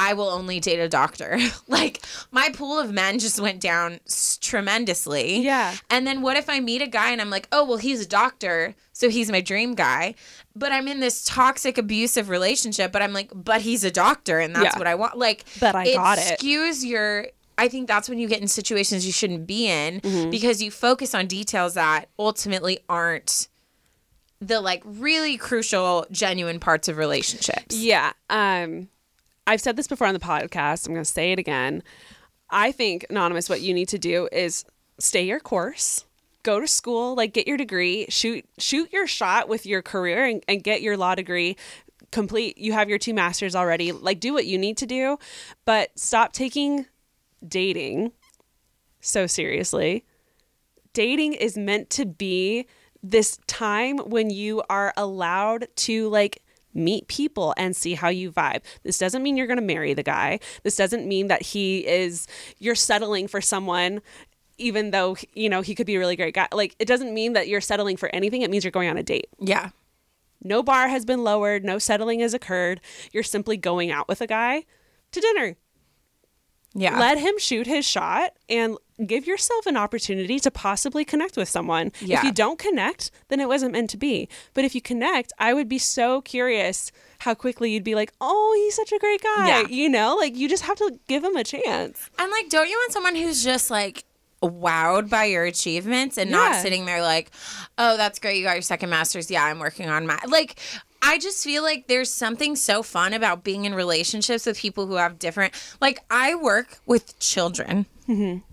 I 0.00 0.14
will 0.14 0.28
only 0.28 0.60
date 0.60 0.78
a 0.78 0.88
doctor. 0.88 1.38
like, 1.68 2.00
my 2.30 2.50
pool 2.54 2.78
of 2.78 2.92
men 2.92 3.18
just 3.18 3.40
went 3.40 3.60
down 3.60 3.98
s- 4.06 4.38
tremendously. 4.40 5.40
Yeah. 5.40 5.74
And 5.90 6.06
then 6.06 6.22
what 6.22 6.36
if 6.36 6.48
I 6.48 6.60
meet 6.60 6.82
a 6.82 6.86
guy 6.86 7.10
and 7.10 7.20
I'm 7.20 7.30
like, 7.30 7.48
oh, 7.50 7.64
well, 7.64 7.78
he's 7.78 8.00
a 8.00 8.06
doctor, 8.08 8.74
so 8.92 9.08
he's 9.08 9.30
my 9.30 9.40
dream 9.40 9.74
guy. 9.74 10.14
But 10.54 10.70
I'm 10.72 10.86
in 10.88 11.00
this 11.00 11.24
toxic, 11.24 11.78
abusive 11.78 12.28
relationship, 12.28 12.92
but 12.92 13.02
I'm 13.02 13.12
like, 13.12 13.30
but 13.34 13.60
he's 13.62 13.82
a 13.84 13.90
doctor 13.90 14.38
and 14.38 14.54
that's 14.54 14.74
Yeah. 14.74 14.78
what 14.78 14.86
I 14.86 14.94
want. 14.94 15.18
Like, 15.18 15.44
But 15.58 15.74
I 15.74 15.92
got 15.94 16.18
it. 16.18 16.38
skews 16.38 16.84
your. 16.84 17.26
I 17.60 17.66
think 17.66 17.88
that's 17.88 18.08
when 18.08 18.20
you 18.20 18.28
get 18.28 18.40
in 18.40 18.46
situations 18.46 19.04
you 19.04 19.10
shouldn't 19.10 19.46
be 19.48 19.66
in 19.66 20.00
Mm-hmm. 20.00 20.30
because 20.30 20.62
you 20.62 20.70
focus 20.70 21.12
on 21.12 21.26
details 21.26 21.74
that 21.74 22.08
ultimately 22.16 22.78
aren't 22.88 23.48
the 24.40 24.60
like 24.60 24.82
really 24.84 25.36
crucial, 25.36 26.06
genuine 26.12 26.60
parts 26.60 26.86
of 26.86 26.96
relationships. 26.98 27.74
Yeah. 27.76 28.12
Um, 28.30 28.88
I've 29.48 29.62
said 29.62 29.76
this 29.76 29.88
before 29.88 30.06
on 30.06 30.12
the 30.12 30.20
podcast. 30.20 30.86
I'm 30.86 30.92
going 30.92 31.02
to 31.02 31.10
say 31.10 31.32
it 31.32 31.38
again. 31.38 31.82
I 32.50 32.70
think, 32.70 33.06
Anonymous, 33.08 33.48
what 33.48 33.62
you 33.62 33.72
need 33.72 33.88
to 33.88 33.98
do 33.98 34.28
is 34.30 34.66
stay 34.98 35.22
your 35.22 35.40
course, 35.40 36.04
go 36.42 36.60
to 36.60 36.68
school, 36.68 37.14
like 37.14 37.32
get 37.32 37.48
your 37.48 37.56
degree, 37.56 38.04
shoot 38.10 38.44
shoot 38.58 38.92
your 38.92 39.06
shot 39.06 39.48
with 39.48 39.64
your 39.64 39.80
career 39.80 40.26
and, 40.26 40.44
and 40.48 40.62
get 40.62 40.82
your 40.82 40.98
law 40.98 41.14
degree 41.14 41.56
complete. 42.12 42.58
You 42.58 42.74
have 42.74 42.90
your 42.90 42.98
two 42.98 43.14
masters 43.14 43.56
already. 43.56 43.90
Like 43.90 44.20
do 44.20 44.34
what 44.34 44.44
you 44.44 44.58
need 44.58 44.76
to 44.78 44.86
do, 44.86 45.18
but 45.64 45.98
stop 45.98 46.34
taking 46.34 46.84
dating 47.46 48.12
so 49.00 49.26
seriously. 49.26 50.04
Dating 50.92 51.32
is 51.32 51.56
meant 51.56 51.88
to 51.90 52.04
be 52.04 52.66
this 53.02 53.38
time 53.46 53.96
when 53.96 54.28
you 54.28 54.62
are 54.68 54.92
allowed 54.94 55.68
to 55.76 56.10
like 56.10 56.42
meet 56.78 57.08
people 57.08 57.54
and 57.56 57.74
see 57.74 57.94
how 57.94 58.08
you 58.08 58.30
vibe. 58.32 58.62
This 58.82 58.98
doesn't 58.98 59.22
mean 59.22 59.36
you're 59.36 59.46
going 59.46 59.58
to 59.58 59.64
marry 59.64 59.94
the 59.94 60.02
guy. 60.02 60.40
This 60.62 60.76
doesn't 60.76 61.06
mean 61.06 61.28
that 61.28 61.42
he 61.42 61.86
is 61.86 62.26
you're 62.58 62.74
settling 62.74 63.28
for 63.28 63.40
someone 63.40 64.00
even 64.58 64.90
though 64.90 65.16
you 65.34 65.48
know 65.48 65.60
he 65.60 65.74
could 65.74 65.86
be 65.86 65.94
a 65.94 65.98
really 65.98 66.16
great 66.16 66.34
guy. 66.34 66.48
Like 66.52 66.74
it 66.78 66.88
doesn't 66.88 67.14
mean 67.14 67.34
that 67.34 67.48
you're 67.48 67.60
settling 67.60 67.96
for 67.96 68.08
anything. 68.14 68.42
It 68.42 68.50
means 68.50 68.64
you're 68.64 68.70
going 68.70 68.88
on 68.88 68.98
a 68.98 69.02
date. 69.02 69.28
Yeah. 69.38 69.70
No 70.42 70.62
bar 70.62 70.88
has 70.88 71.04
been 71.04 71.24
lowered, 71.24 71.64
no 71.64 71.78
settling 71.78 72.20
has 72.20 72.32
occurred. 72.32 72.80
You're 73.12 73.24
simply 73.24 73.56
going 73.56 73.90
out 73.90 74.08
with 74.08 74.20
a 74.20 74.26
guy 74.26 74.64
to 75.12 75.20
dinner. 75.20 75.56
Yeah. 76.78 76.98
Let 76.98 77.18
him 77.18 77.38
shoot 77.38 77.66
his 77.66 77.84
shot 77.86 78.32
and 78.48 78.76
give 79.06 79.26
yourself 79.26 79.66
an 79.66 79.76
opportunity 79.76 80.38
to 80.40 80.50
possibly 80.50 81.04
connect 81.04 81.36
with 81.36 81.48
someone. 81.48 81.92
Yeah. 82.00 82.18
If 82.18 82.24
you 82.24 82.32
don't 82.32 82.58
connect, 82.58 83.10
then 83.28 83.40
it 83.40 83.48
wasn't 83.48 83.72
meant 83.72 83.90
to 83.90 83.96
be. 83.96 84.28
But 84.54 84.64
if 84.64 84.74
you 84.74 84.80
connect, 84.80 85.32
I 85.38 85.54
would 85.54 85.68
be 85.68 85.78
so 85.78 86.20
curious 86.20 86.90
how 87.20 87.34
quickly 87.34 87.72
you'd 87.72 87.84
be 87.84 87.94
like, 87.94 88.12
"Oh, 88.20 88.54
he's 88.56 88.74
such 88.76 88.92
a 88.92 88.98
great 88.98 89.22
guy." 89.22 89.48
Yeah. 89.48 89.68
You 89.68 89.88
know, 89.88 90.16
like 90.16 90.36
you 90.36 90.48
just 90.48 90.64
have 90.64 90.76
to 90.78 90.98
give 91.08 91.24
him 91.24 91.36
a 91.36 91.44
chance. 91.44 92.10
And 92.18 92.30
like, 92.30 92.48
don't 92.48 92.68
you 92.68 92.76
want 92.76 92.92
someone 92.92 93.16
who's 93.16 93.42
just 93.44 93.70
like 93.70 94.04
wowed 94.40 95.10
by 95.10 95.24
your 95.24 95.44
achievements 95.44 96.16
and 96.16 96.30
Yeah. 96.30 96.36
not 96.36 96.62
sitting 96.62 96.86
there 96.86 97.02
like, 97.02 97.30
oh, 97.76 97.96
that's 97.96 98.20
great. 98.20 98.36
You 98.38 98.44
got 98.44 98.52
your 98.54 98.62
second 98.62 98.88
master's. 98.90 99.30
Yeah, 99.32 99.44
I'm 99.44 99.58
working 99.58 99.88
on 99.88 100.06
my. 100.06 100.18
Like, 100.28 100.60
I 101.02 101.18
just 101.18 101.42
feel 101.44 101.62
like 101.62 101.86
there's 101.86 102.12
something 102.12 102.56
so 102.56 102.82
fun 102.82 103.12
about 103.12 103.44
being 103.44 103.64
in 103.64 103.74
relationships 103.74 104.46
with 104.46 104.58
people 104.58 104.86
who 104.86 104.94
have 104.94 105.18
different. 105.18 105.54
Like, 105.80 106.00
I 106.10 106.34
work 106.34 106.78
with 106.86 107.18
children. 107.18 107.86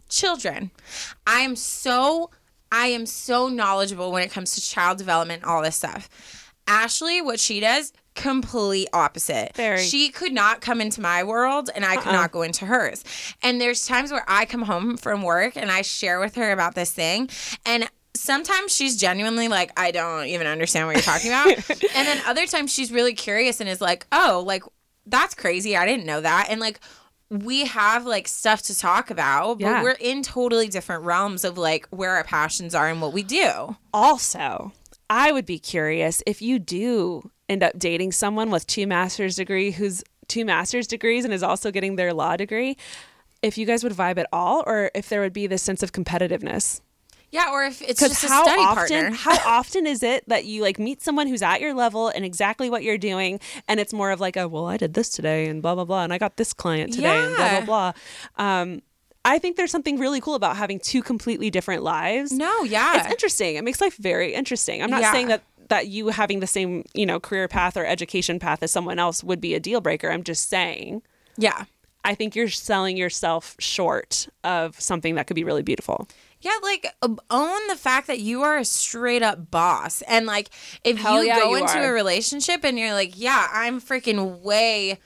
Children. 0.10 0.72
I 1.26 1.39
am 1.41 1.56
so. 1.56 2.30
I 2.72 2.88
am 2.88 3.06
so 3.06 3.48
knowledgeable 3.48 4.12
when 4.12 4.24
it 4.24 4.32
comes 4.32 4.56
to 4.56 4.62
child 4.62 4.98
development, 4.98 5.43
and 5.43 5.52
all 5.52 5.62
this 5.62 5.76
stuff. 5.76 6.10
Ashley, 6.68 7.22
what 7.22 7.39
she 7.39 7.60
does, 7.60 7.93
complete 8.16 8.88
opposite. 8.91 9.56
Very. 9.56 9.84
She 9.84 10.10
could 10.10 10.34
not 10.34 10.62
come 10.62 10.82
into 10.82 11.00
my 11.02 11.24
world 11.24 11.70
and 11.76 11.86
I 11.86 11.98
could 11.98 12.08
uh-uh. 12.08 12.14
not 12.14 12.32
go 12.32 12.41
into 12.41 12.66
hers. 12.66 13.04
And 13.43 13.62
there's 13.62 13.86
times 13.86 14.12
where 14.12 14.26
I 14.28 14.46
come 14.46 14.64
home 14.64 14.98
from 14.98 15.22
work 15.22 15.56
and 15.56 15.72
I 15.72 15.84
share 15.84 16.20
with 16.20 16.36
her 16.36 16.52
about 16.52 16.76
this 16.76 16.91
thing 16.91 17.30
and 17.66 17.88
sometimes 18.16 18.76
she's 18.76 18.97
genuinely 18.97 19.47
like 19.47 19.72
I 19.80 19.91
don't 19.91 20.26
even 20.28 20.47
understand 20.47 20.88
what 20.88 20.95
you're 20.95 21.03
talking 21.03 21.30
about. 21.32 21.47
and 21.95 22.07
then 22.07 22.22
other 22.26 22.45
times 22.47 22.74
she's 22.74 22.91
really 22.91 23.13
curious 23.13 23.59
and 23.59 23.70
is 23.70 23.82
like, 23.82 24.07
"Oh, 24.11 24.43
like 24.45 24.63
that's 25.05 25.36
crazy. 25.36 25.78
I 25.78 25.86
didn't 25.86 26.05
know 26.05 26.22
that." 26.22 26.47
And 26.49 26.59
like 26.59 26.80
we 27.30 27.66
have 27.66 28.05
like 28.05 28.28
stuff 28.28 28.61
to 28.63 28.78
talk 28.78 29.09
about, 29.09 29.59
but 29.59 29.66
Yeah. 29.66 29.84
we're 29.84 29.97
in 29.99 30.22
totally 30.24 30.68
different 30.68 31.03
realms 31.03 31.43
of 31.43 31.57
like 31.57 31.88
where 31.89 32.11
our 32.11 32.24
passions 32.24 32.76
are 32.76 32.88
and 32.88 33.01
what 33.01 33.13
we 33.13 33.24
do. 33.24 33.76
Also, 33.93 34.72
I 35.09 35.32
would 35.32 35.45
be 35.45 35.57
curious 35.59 36.22
if 36.28 36.41
you 36.41 36.59
do 36.59 37.32
end 37.49 37.63
up 37.63 37.78
dating 37.78 38.11
someone 38.11 38.51
with 38.51 38.66
two 38.68 38.86
master's 38.88 39.36
degree 39.36 39.72
who's 39.72 40.03
two 40.28 40.45
master's 40.45 40.88
degrees 40.88 41.26
and 41.26 41.34
is 41.34 41.43
also 41.43 41.72
getting 41.72 41.95
their 41.95 42.13
law 42.13 42.36
degree, 42.36 42.78
if 43.41 43.57
you 43.57 43.66
guys 43.66 43.84
would 43.84 43.93
vibe 43.93 44.18
at 44.18 44.28
all 44.32 44.63
or 44.66 44.89
if 44.95 45.09
there 45.09 45.22
would 45.22 45.34
be 45.34 45.45
this 45.47 45.61
sense 45.61 45.84
of 45.84 45.91
competitiveness. 45.91 46.82
Yeah, 47.36 47.52
or 47.52 47.64
if 47.66 47.82
it's 47.82 48.00
just 48.00 48.24
a 48.24 48.28
how 48.28 48.44
study 48.44 48.62
often 48.62 49.02
partner. 49.02 49.16
how 49.18 49.38
often 49.60 49.86
is 49.86 50.02
it 50.04 50.28
that 50.30 50.46
you 50.46 50.62
like 50.62 50.80
meet 50.80 51.02
someone 51.02 51.28
who's 51.28 51.42
at 51.42 51.62
your 51.62 51.74
level 51.74 52.08
and 52.10 52.26
exactly 52.26 52.70
what 52.70 52.82
you're 52.84 52.98
doing 52.98 53.40
and 53.68 53.80
it's 53.80 53.94
more 53.94 54.12
of 54.12 54.20
like 54.20 54.36
a 54.38 54.48
well 54.48 54.66
I 54.66 54.78
did 54.78 54.94
this 54.94 55.10
today 55.10 55.48
and 55.48 55.62
blah 55.62 55.76
blah 55.76 55.86
blah 55.86 56.04
and 56.04 56.12
I 56.14 56.18
got 56.18 56.38
this 56.38 56.54
client 56.54 56.94
today 56.94 57.24
and 57.24 57.36
blah 57.36 57.50
blah 57.62 57.66
blah. 57.66 58.44
Um 58.44 58.82
I 59.28 59.40
think 59.40 59.58
there's 59.58 59.72
something 59.72 59.98
really 59.98 60.22
cool 60.22 60.36
about 60.36 60.56
having 60.56 60.80
two 60.80 61.02
completely 61.02 61.50
different 61.50 61.82
lives. 61.84 62.32
no, 62.32 62.64
yeah. 62.64 63.00
It's 63.00 63.12
interesting. 63.12 63.56
It 63.56 63.64
makes 63.64 63.82
life 63.82 63.98
very 63.98 64.34
interesting. 64.36 64.84
I'm 64.84 64.90
not 64.92 65.02
Yeah. 65.02 65.12
saying 65.12 65.28
that 65.30 65.42
that 65.70 65.88
you 65.88 66.10
having 66.10 66.42
the 66.42 66.48
same, 66.48 66.84
you 66.94 67.08
know, 67.08 67.20
career 67.20 67.48
path 67.48 67.76
or 67.76 67.86
education 67.86 68.38
path 68.40 68.62
as 68.62 68.72
someone 68.72 69.00
else 69.00 69.24
would 69.24 69.42
be 69.42 69.56
a 69.56 69.60
deal 69.60 69.82
breaker. 69.82 70.12
I'm 70.12 70.24
just 70.24 70.48
saying 70.50 71.02
yeah. 71.38 71.66
I 72.08 72.14
think 72.14 72.36
you're 72.36 72.50
selling 72.50 72.98
yourself 72.98 73.56
short 73.58 74.28
of 74.44 74.80
something 74.80 75.16
that 75.16 75.26
could 75.26 75.34
be 75.34 75.44
really 75.44 75.64
beautiful. 75.64 76.08
Yeah, 76.46 76.52
like 76.62 76.88
uh, 77.02 77.10
own 77.32 77.68
the 77.68 77.76
fact 77.76 78.08
that 78.08 78.20
you 78.20 78.43
are 78.43 78.58
a 78.58 78.66
straight 78.66 79.24
up 79.24 79.50
boss. 79.52 80.02
And 80.04 80.26
like 80.28 80.50
if 80.84 80.98
Hell 80.98 81.22
you 81.24 81.28
yeah, 81.30 81.39
go 81.39 81.50
you 81.50 81.56
into 81.58 81.80
are. 81.80 81.89
a 81.89 81.91
relationship 81.91 82.64
and 82.64 82.78
you're 82.80 82.93
like, 82.93 83.14
yeah, 83.20 83.48
I'm 83.52 83.82
freaking 83.82 84.41
way 84.41 85.00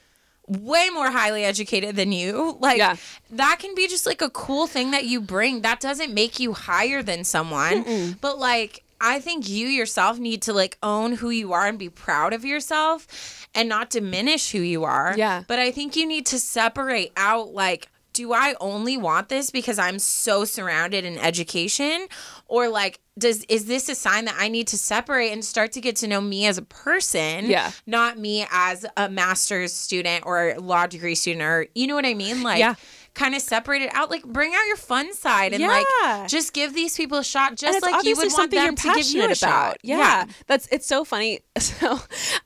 way 0.48 0.90
more 0.92 1.12
highly 1.12 1.46
educated 1.46 1.96
than 1.96 2.12
you. 2.12 2.58
Like 2.60 2.78
Yeah. 2.80 2.96
that 3.32 3.58
can 3.60 3.76
be 3.76 3.88
just 3.88 4.06
like 4.06 4.22
a 4.22 4.30
cool 4.32 4.66
thing 4.68 4.92
that 4.92 5.06
you 5.06 5.22
bring. 5.22 5.62
That 5.62 5.80
doesn't 5.80 6.14
make 6.14 6.40
you 6.40 6.54
higher 6.54 7.02
than 7.04 7.24
someone. 7.24 8.18
But 8.20 8.38
like 8.40 8.84
I 9.02 9.20
think 9.22 9.48
you 9.48 9.68
yourself 9.68 10.20
need 10.20 10.42
to 10.42 10.54
like 10.54 10.78
own 10.84 11.14
who 11.14 11.30
you 11.30 11.54
are 11.54 11.68
and 11.68 11.80
be 11.80 11.88
proud 11.90 12.34
of 12.34 12.44
yourself 12.44 13.48
and 13.56 13.70
not 13.70 13.90
diminish 13.92 14.52
who 14.52 14.60
you 14.60 14.84
are. 14.84 15.14
Yeah. 15.16 15.44
But 15.48 15.60
I 15.60 15.72
think 15.72 15.96
you 15.96 16.06
need 16.08 16.26
to 16.28 16.40
separate 16.40 17.14
out 17.16 17.54
like 17.54 17.88
do 18.20 18.34
I 18.34 18.54
only 18.60 18.98
want 18.98 19.30
this 19.30 19.50
because 19.50 19.80
I'm 19.80 19.98
so 19.98 20.44
surrounded 20.44 21.06
in 21.06 21.18
education 21.18 22.08
or 22.48 22.68
like 22.68 23.00
does 23.18 23.46
is 23.48 23.64
this 23.66 23.88
a 23.88 23.96
sign 23.96 24.26
that 24.26 24.36
I 24.38 24.50
need 24.50 24.68
to 24.68 24.78
separate 24.78 25.32
and 25.32 25.44
start 25.44 25.72
to 25.74 25.82
get 25.82 25.96
to 25.98 26.08
know 26.08 26.20
me 26.20 26.46
as 26.48 26.58
a 26.58 26.62
person 26.62 27.46
Yeah. 27.46 27.72
not 27.88 28.18
me 28.18 28.46
as 28.52 28.86
a 28.98 29.08
master's 29.10 29.72
student 29.74 30.26
or 30.26 30.56
law 30.60 30.86
degree 30.86 31.16
student 31.16 31.44
or 31.44 31.68
you 31.76 31.88
know 31.88 31.96
what 31.96 32.06
I 32.06 32.14
mean 32.14 32.44
like 32.44 32.60
Yeah. 32.60 32.76
kind 33.14 33.36
of 33.36 33.42
separate 33.42 33.82
it 33.84 33.94
out 33.96 34.10
like 34.10 34.24
bring 34.26 34.54
out 34.54 34.66
your 34.68 34.76
fun 34.78 35.14
side 35.14 35.54
and 35.54 35.62
Yeah. 35.62 35.84
like 36.20 36.28
just 36.28 36.52
give 36.52 36.74
these 36.74 36.98
people 36.98 37.20
a 37.20 37.24
shot 37.24 37.56
just 37.56 37.82
like 37.82 38.04
you 38.04 38.18
would 38.18 38.32
want 38.34 38.52
them 38.52 38.66
you're 38.66 38.74
to 38.76 38.84
give 38.84 38.96
you 38.98 39.22
passionate 39.22 39.32
a 39.32 39.36
shot 39.36 39.78
Yeah. 39.82 40.26
that's 40.48 40.68
it's 40.74 40.88
so 40.88 41.06
funny. 41.06 41.40
So, 41.60 42.00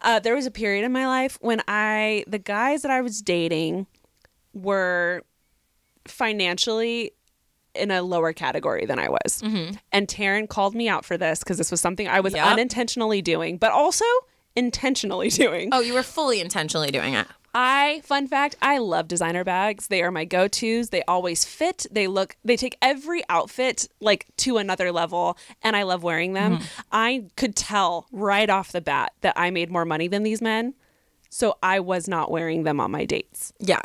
uh, 0.04 0.20
there 0.20 0.36
was 0.36 0.46
a 0.46 0.52
period 0.52 0.86
in 0.86 0.92
my 0.92 1.08
life 1.08 1.38
when 1.42 1.62
I 1.68 2.26
the 2.28 2.38
guys 2.40 2.84
that 2.84 2.92
I 2.92 3.02
was 3.02 3.22
dating 3.22 3.88
were 4.54 5.24
financially 6.06 7.12
in 7.76 7.90
a 7.92 8.02
lower 8.04 8.34
category 8.34 8.86
than 8.86 9.00
I 9.00 9.10
was. 9.10 9.42
Mm-hmm. 9.42 9.76
And 9.92 10.08
Taryne 10.08 10.48
called 10.48 10.76
me 10.76 10.88
out 10.88 11.06
for 11.06 11.18
this 11.18 11.40
because 11.40 11.58
this 11.58 11.72
was 11.72 11.82
something 11.82 12.08
I 12.08 12.20
was 12.20 12.34
Yep. 12.34 12.46
unintentionally 12.46 13.22
doing, 13.22 13.58
but 13.58 13.72
also 13.72 14.06
intentionally 14.56 15.30
doing. 15.44 15.70
oh 15.72 15.80
you 15.80 15.94
were 15.94 16.04
fully 16.04 16.40
intentionally 16.40 16.92
doing 16.92 17.14
it 17.16 17.26
I, 17.56 18.02
fun 18.04 18.28
fact, 18.28 18.56
I 18.64 18.80
love 18.80 19.08
designer 19.08 19.44
bags. 19.44 19.86
They 19.86 20.02
are 20.02 20.10
my 20.10 20.26
go 20.26 20.48
tos. 20.48 20.90
They 20.90 21.04
always 21.04 21.46
fit. 21.46 21.86
They 21.92 22.08
look, 22.08 22.36
they 22.44 22.58
take 22.58 22.76
every 22.82 23.22
outfit 23.30 23.88
like 24.00 24.26
to 24.38 24.58
another 24.58 24.92
level, 24.92 25.38
and 25.62 25.76
I 25.76 25.84
love 25.84 26.02
wearing 26.02 26.34
them. 26.34 26.58
Mm-hmm. 26.58 26.82
I 26.92 27.26
could 27.38 27.56
tell 27.56 28.08
right 28.12 28.50
off 28.50 28.72
the 28.72 28.82
bat 28.82 29.12
that 29.22 29.36
I 29.38 29.52
made 29.52 29.70
more 29.70 29.86
money 29.86 30.08
than 30.08 30.24
these 30.24 30.42
men. 30.42 30.74
So 31.30 31.60
I 31.62 31.80
was 31.80 32.08
not 32.08 32.32
wearing 32.32 32.64
them 32.64 32.80
on 32.80 32.90
my 32.90 33.06
dates. 33.06 33.54
yeah 33.60 33.82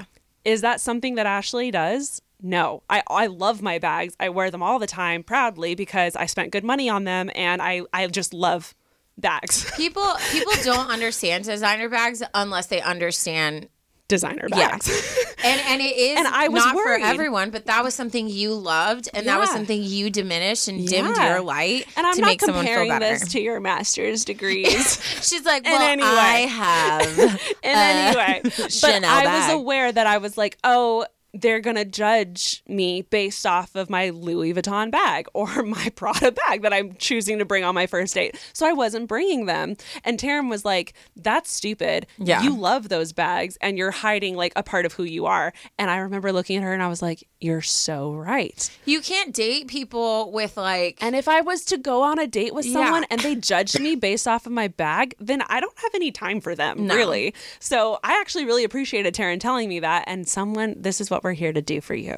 Is 0.48 0.62
that 0.62 0.80
something 0.80 1.16
that 1.16 1.26
Ashley 1.26 1.70
does? 1.70 2.22
No. 2.40 2.82
I, 2.88 3.02
I 3.06 3.26
love 3.26 3.60
my 3.60 3.78
bags. 3.78 4.16
I 4.18 4.30
wear 4.30 4.50
them 4.50 4.62
all 4.62 4.78
the 4.78 4.86
time 4.86 5.22
proudly 5.22 5.74
because 5.74 6.16
I 6.16 6.24
spent 6.24 6.52
good 6.52 6.64
money 6.64 6.88
on 6.88 7.04
them 7.04 7.30
and 7.34 7.60
I, 7.60 7.82
I 7.92 8.06
just 8.06 8.32
love 8.32 8.74
bags. 9.18 9.70
people 9.76 10.10
people 10.32 10.54
don't 10.64 10.88
understand 10.88 11.44
designer 11.44 11.90
bags 11.90 12.22
unless 12.32 12.64
they 12.64 12.80
understand 12.80 13.68
designer 14.08 14.46
Yeah. 14.50 14.70
bags. 14.70 15.24
And 15.44 15.60
and 15.68 15.80
it 15.80 15.96
is 15.96 16.18
And 16.18 16.26
I 16.26 16.48
was 16.48 16.64
not 16.64 16.74
worried. 16.74 17.00
for 17.00 17.06
everyone, 17.06 17.50
but 17.50 17.66
that 17.66 17.84
was 17.84 17.94
something 17.94 18.28
you 18.28 18.52
loved, 18.54 19.08
and 19.14 19.24
that 19.28 19.38
was 19.38 19.48
something 19.50 19.80
you 19.80 20.10
diminished 20.10 20.66
and 20.66 20.84
dimmed 20.86 21.16
Yeah. 21.16 21.28
your 21.34 21.40
light 21.42 21.86
And 21.96 22.04
I'm 22.08 22.14
to 22.16 22.20
not 22.22 22.26
make 22.26 22.40
someone 22.40 22.64
feel 22.64 22.74
comparing 22.74 22.88
better. 22.90 23.18
this 23.20 23.28
to 23.32 23.40
your 23.40 23.60
master's 23.60 24.24
degrees. 24.32 25.00
She's 25.22 25.44
like, 25.44 25.64
well, 25.64 25.80
any 25.80 26.02
way. 26.02 26.08
I 26.08 26.38
have. 26.48 27.18
in 27.62 27.70
uh, 27.76 27.78
any 27.78 28.16
way. 28.16 28.40
But 28.42 28.72
Chanel 28.72 29.04
I 29.08 29.24
bag. 29.24 29.48
was 29.52 29.60
aware 29.60 29.92
that 29.92 30.06
I 30.08 30.18
was 30.18 30.36
like, 30.36 30.58
oh, 30.64 31.06
they're 31.34 31.60
gonna 31.60 31.84
judge 31.84 32.62
me 32.66 33.02
based 33.02 33.44
off 33.46 33.74
of 33.74 33.90
my 33.90 34.10
Louis 34.10 34.54
Vuitton 34.54 34.90
bag 34.90 35.26
or 35.34 35.62
my 35.62 35.90
Prada 35.94 36.32
bag 36.32 36.62
that 36.62 36.72
I'm 36.72 36.94
choosing 36.96 37.38
to 37.38 37.44
bring 37.44 37.64
on 37.64 37.74
my 37.74 37.86
first 37.86 38.14
date. 38.14 38.36
So 38.52 38.66
I 38.66 38.72
wasn't 38.72 39.08
bringing 39.08 39.46
them. 39.46 39.76
And 40.04 40.18
Taryne 40.18 40.48
was 40.48 40.64
like, 40.64 40.94
"That's 41.16 41.50
stupid. 41.52 42.06
Yeah. 42.18 42.42
you 42.42 42.56
love 42.56 42.88
those 42.88 43.12
bags, 43.12 43.58
and 43.60 43.76
you're 43.76 43.90
hiding 43.90 44.36
like 44.36 44.52
a 44.56 44.62
part 44.62 44.86
of 44.86 44.92
who 44.94 45.04
you 45.04 45.26
are." 45.26 45.52
And 45.78 45.90
I 45.90 45.98
remember 45.98 46.32
looking 46.32 46.56
at 46.56 46.62
her, 46.62 46.72
and 46.72 46.82
I 46.82 46.88
was 46.88 47.02
like, 47.02 47.26
"You're 47.40 47.62
so 47.62 48.12
right." 48.14 48.70
You 48.84 49.00
can't 49.00 49.34
date 49.34 49.68
people 49.68 50.32
with 50.32 50.56
like. 50.56 50.98
And 51.00 51.14
if 51.14 51.28
I 51.28 51.40
was 51.42 51.64
to 51.66 51.76
go 51.78 52.02
on 52.02 52.18
a 52.18 52.26
date 52.26 52.54
with 52.54 52.64
Yeah. 52.66 52.72
someone 52.84 53.04
and 53.10 53.20
they 53.20 53.34
judged 53.34 53.78
me 53.80 53.96
based 53.96 54.26
off 54.26 54.46
of 54.46 54.52
my 54.52 54.68
bag, 54.68 55.14
then 55.18 55.42
I 55.48 55.60
don't 55.60 55.78
have 55.78 55.94
any 55.94 56.10
time 56.10 56.40
for 56.40 56.54
them, 56.54 56.86
No. 56.86 56.94
really. 56.96 57.34
So 57.60 57.98
I 58.02 58.18
actually 58.20 58.44
really 58.46 58.64
appreciated 58.64 59.14
Taryne 59.14 59.40
telling 59.40 59.68
me 59.68 59.80
that. 59.80 60.04
And 60.06 60.26
someone, 60.28 60.74
this 60.78 61.00
is 61.00 61.10
what 61.10 61.17
we're 61.24 61.32
here 61.32 61.52
to 61.52 61.62
do 61.62 61.80
for 61.80 61.94
you. 61.94 62.14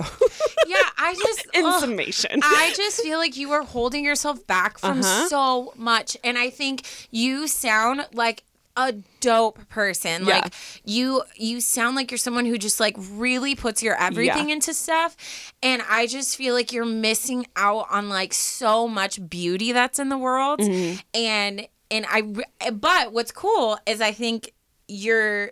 yeah, 0.66 0.76
I 0.98 1.14
just. 1.26 1.46
In 1.54 1.64
ugh. 1.64 1.80
summation. 1.80 2.40
I 2.42 2.72
just 2.76 3.02
feel 3.02 3.18
like 3.18 3.36
you 3.36 3.50
are 3.52 3.62
holding 3.64 4.04
yourself 4.04 4.46
back 4.46 4.78
from 4.78 5.00
Uh-huh. 5.00 5.28
so 5.28 5.72
much. 5.76 6.16
And 6.24 6.38
I 6.38 6.50
think 6.50 6.82
you 7.10 7.46
sound 7.48 8.06
like 8.12 8.44
a 8.76 8.92
dope 9.18 9.68
person. 9.68 10.24
Yeah. 10.24 10.40
Like 10.42 10.54
you 10.84 11.22
you 11.36 11.60
sound 11.60 11.96
like 11.96 12.10
you're 12.10 12.18
someone 12.18 12.46
who 12.46 12.56
just 12.56 12.78
like 12.78 12.96
really 12.98 13.54
puts 13.56 13.82
your 13.82 13.96
everything 14.00 14.48
Yeah. 14.48 14.54
into 14.54 14.72
stuff 14.72 15.16
and 15.62 15.82
I 15.90 16.06
just 16.06 16.36
feel 16.36 16.54
like 16.54 16.72
you're 16.72 16.84
missing 16.86 17.46
out 17.56 17.86
on 17.90 18.08
like 18.08 18.32
so 18.32 18.86
much 18.86 19.28
beauty 19.28 19.72
that's 19.72 19.98
in 19.98 20.08
the 20.08 20.16
world. 20.16 20.60
Mm-hmm. 20.60 21.00
And 21.14 21.66
and 21.90 22.06
I 22.08 22.22
but 22.70 23.12
what's 23.12 23.32
cool 23.32 23.76
is 23.86 24.00
I 24.00 24.12
think 24.12 24.52
you're 24.86 25.50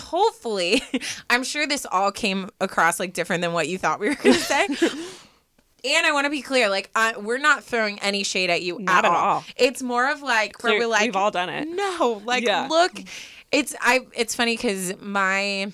hopefully 0.00 0.82
I'm 1.30 1.44
sure 1.44 1.66
this 1.66 1.86
all 1.90 2.10
came 2.12 2.50
across 2.60 2.98
like 3.00 3.12
different 3.12 3.42
than 3.42 3.52
what 3.52 3.68
you 3.68 3.78
thought 3.78 4.00
we 4.00 4.08
were 4.08 4.14
going 4.14 4.34
to 4.34 4.40
say. 4.40 4.66
And 5.84 6.04
I 6.04 6.10
want 6.10 6.24
to 6.24 6.30
be 6.30 6.42
clear, 6.42 6.68
like 6.68 6.90
uh, 6.96 7.12
we're 7.20 7.38
not 7.38 7.62
throwing 7.62 8.00
any 8.00 8.24
shade 8.24 8.50
at 8.50 8.62
you 8.62 8.80
Not 8.80 9.04
at 9.04 9.10
all. 9.12 9.16
all. 9.16 9.44
It's 9.56 9.80
more 9.80 10.10
of 10.10 10.20
like 10.22 10.60
where 10.64 10.72
Clear- 10.72 10.80
we're 10.80 10.86
like, 10.88 11.02
we've 11.02 11.14
all 11.14 11.30
done 11.30 11.48
it. 11.48 11.68
no, 11.68 12.20
like 12.24 12.42
Yeah. 12.42 12.66
look, 12.68 12.90
it's 13.52 13.76
I. 13.80 14.00
It's 14.12 14.34
funny 14.34 14.56
because 14.56 15.00
my 15.00 15.70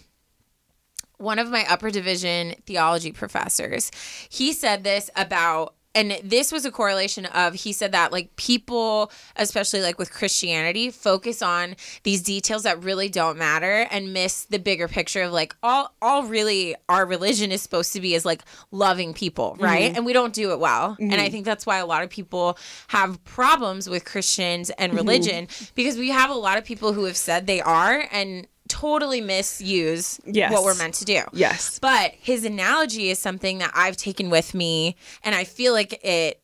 one 1.17 1.39
of 1.39 1.49
my 1.51 1.65
upper 1.71 1.91
division 1.91 2.55
theology 2.67 3.13
professors, 3.13 3.91
he 4.29 4.53
said 4.53 4.85
this 4.85 5.09
about. 5.17 5.75
And 5.95 6.19
this 6.23 6.51
was 6.51 6.65
a 6.65 6.71
correlation 6.71 7.27
of 7.27 7.55
he 7.55 7.73
said 7.73 7.93
that 7.93 8.13
like 8.13 8.35
people, 8.37 9.13
especially 9.37 9.81
like 9.81 9.99
with 9.99 10.13
Christianity, 10.13 10.91
focus 10.91 11.43
on 11.43 11.77
these 12.03 12.23
details 12.23 12.65
that 12.65 12.83
really 12.83 13.09
don't 13.09 13.39
matter 13.39 13.87
and 13.91 14.13
miss 14.13 14.45
the 14.45 14.59
bigger 14.59 14.89
picture 14.89 15.23
of 15.23 15.33
like 15.33 15.55
all 15.63 15.95
all 16.03 16.25
really 16.25 16.75
our 16.89 17.07
religion 17.07 17.53
is 17.53 17.63
supposed 17.63 17.93
to 17.93 18.01
be 18.01 18.15
is 18.15 18.25
like 18.25 18.43
loving 18.71 19.15
people, 19.15 19.57
right? 19.61 19.89
Mm-hmm. 19.91 19.97
And 19.97 20.07
we 20.07 20.13
don't 20.13 20.33
do 20.33 20.53
it 20.53 20.59
well. 20.59 20.97
And 20.99 21.15
I 21.15 21.17
mm-hmm. 21.17 21.33
think 21.33 21.45
that's 21.45 21.67
why 21.67 21.79
a 21.79 21.87
lot 21.87 22.03
of 22.03 22.11
people 22.11 22.59
have 22.89 23.23
problems 23.25 23.89
with 23.89 24.05
Christians 24.05 24.71
and 24.71 24.91
mm-hmm. 24.91 24.99
religion 24.99 25.49
because 25.75 25.97
we 25.97 26.11
have 26.11 26.31
a 26.31 26.35
lot 26.35 26.59
of 26.59 26.65
people 26.65 26.93
who 26.93 27.05
have 27.05 27.17
said 27.17 27.47
they 27.47 27.61
are 27.61 28.05
and 28.11 28.47
totally 28.81 29.21
misuse 29.21 30.21
Yes. 30.27 30.53
what 30.53 30.65
we're 30.65 30.75
meant 30.77 30.95
to 30.95 31.05
do. 31.05 31.21
Yes. 31.33 31.79
But 31.79 32.13
his 32.21 32.45
analogy 32.45 33.11
is 33.11 33.19
something 33.19 33.59
that 33.59 33.71
I've 33.75 33.97
taken 33.97 34.31
with 34.31 34.55
me, 34.55 34.97
and 35.23 35.35
I 35.35 35.45
feel 35.45 35.73
like 35.73 36.05
it 36.05 36.41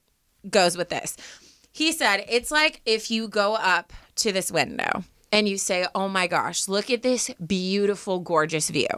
goes 0.48 0.76
with 0.76 0.88
this. 0.90 1.16
He 1.72 1.92
said, 1.92 2.24
It's 2.28 2.50
like 2.50 2.80
if 2.86 3.10
you 3.10 3.28
go 3.28 3.54
up 3.54 3.92
to 4.16 4.32
this 4.32 4.50
window 4.52 5.04
and 5.32 5.48
you 5.48 5.58
say, 5.58 5.86
Oh 5.94 6.08
my 6.08 6.26
gosh, 6.26 6.68
look 6.68 6.90
at 6.90 7.02
this 7.02 7.30
beautiful, 7.46 8.18
gorgeous 8.20 8.68
view. 8.70 8.88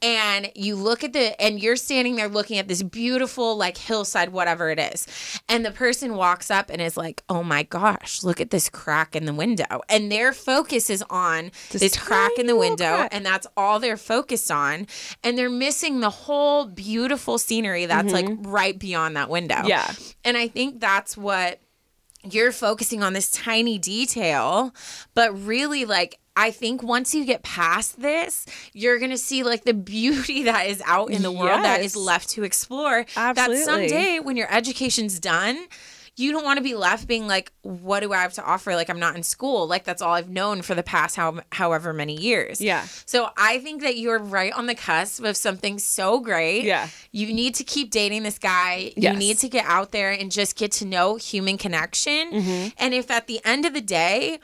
And 0.00 0.50
you 0.54 0.76
look 0.76 1.04
at 1.04 1.12
the, 1.12 1.40
and 1.40 1.62
you're 1.62 1.76
standing 1.76 2.16
there 2.16 2.28
looking 2.28 2.58
at 2.58 2.68
this 2.68 2.82
beautiful, 2.82 3.56
like 3.56 3.76
hillside, 3.76 4.30
whatever 4.30 4.70
it 4.70 4.78
is. 4.78 5.06
And 5.48 5.64
the 5.64 5.70
person 5.70 6.16
walks 6.16 6.50
up 6.50 6.70
and 6.70 6.82
is 6.82 6.96
like, 6.96 7.22
Oh 7.28 7.42
my 7.42 7.62
gosh, 7.62 8.22
look 8.22 8.40
at 8.40 8.50
this 8.50 8.68
crack 8.68 9.14
in 9.14 9.24
the 9.24 9.34
window. 9.34 9.82
And 9.88 10.10
their 10.10 10.32
focus 10.32 10.90
is 10.90 11.04
on 11.10 11.50
this, 11.70 11.96
crack 11.96 12.32
in 12.38 12.46
the 12.46 12.56
window. 12.56 12.96
crack. 12.96 13.14
And 13.14 13.24
that's 13.24 13.46
all 13.56 13.78
they're 13.78 13.96
focused 13.96 14.50
on. 14.50 14.86
And 15.22 15.38
they're 15.38 15.50
missing 15.50 16.00
the 16.00 16.10
whole 16.10 16.66
beautiful 16.66 17.38
scenery 17.38 17.86
that's 17.86 18.12
like 18.12 18.28
right 18.40 18.78
beyond 18.78 19.16
that 19.16 19.28
window. 19.28 19.56
Mm-hmm. 19.56 19.66
Yeah. 19.68 19.92
And 20.24 20.36
I 20.36 20.48
think 20.48 20.80
that's 20.80 21.16
what 21.16 21.60
you're 22.28 22.52
focusing 22.52 23.02
on 23.02 23.12
this 23.12 23.30
tiny 23.30 23.78
detail, 23.78 24.74
but 25.14 25.32
really 25.46 25.84
like 25.84 26.18
I 26.34 26.50
think 26.50 26.82
once 26.82 27.14
you 27.14 27.24
get 27.24 27.42
past 27.42 28.00
this, 28.00 28.46
you're 28.72 28.98
gonna 28.98 29.18
see 29.18 29.42
like 29.42 29.64
the 29.64 29.74
beauty 29.74 30.42
that 30.44 30.66
is 30.66 30.82
out 30.86 31.10
in 31.10 31.22
the 31.22 31.32
world 31.32 31.62
that 31.62 31.82
is 31.82 31.96
left 31.96 32.30
to 32.30 32.44
explore. 32.44 33.04
Absolutely. 33.16 33.56
That 33.56 33.64
someday 33.64 34.20
when 34.20 34.36
your 34.36 34.52
education's 34.52 35.18
done, 35.20 35.66
you 36.16 36.30
don't 36.30 36.44
want 36.44 36.58
to 36.58 36.62
be 36.62 36.74
left 36.74 37.08
being 37.08 37.26
like, 37.26 37.52
what 37.62 38.00
do 38.00 38.12
I 38.12 38.18
have 38.18 38.34
to 38.34 38.44
offer? 38.44 38.74
Like 38.74 38.90
I'm 38.90 38.98
not 38.98 39.16
in 39.16 39.22
school. 39.22 39.66
Like 39.66 39.84
that's 39.84 40.02
all 40.02 40.12
I've 40.12 40.28
known 40.28 40.60
for 40.60 40.74
the 40.74 40.82
past 40.82 41.16
how 41.16 41.40
however 41.52 41.92
many 41.92 42.20
years. 42.20 42.60
Yeah. 42.60 42.84
So 43.06 43.30
I 43.36 43.58
think 43.60 43.82
that 43.82 43.96
you're 43.96 44.18
right 44.18 44.52
on 44.52 44.66
the 44.66 44.74
cusp 44.74 45.24
of 45.24 45.36
something 45.36 45.78
so 45.78 46.20
great. 46.20 46.64
Yeah. 46.64 46.88
You 47.12 47.32
need 47.32 47.54
to 47.56 47.64
keep 47.64 47.90
dating 47.90 48.24
this 48.24 48.38
guy. 48.38 48.92
Yes. 48.96 49.14
You 49.14 49.18
need 49.18 49.38
to 49.38 49.48
get 49.48 49.64
out 49.64 49.92
there 49.92 50.10
and 50.10 50.30
just 50.30 50.56
get 50.56 50.72
to 50.72 50.84
know 50.84 51.16
human 51.16 51.56
connection. 51.56 52.32
Mm-hmm. 52.32 52.68
And 52.76 52.92
if 52.92 53.10
at 53.10 53.26
the 53.26 53.40
end 53.44 53.64
of 53.64 53.72
the 53.72 53.80
day, 53.80 54.38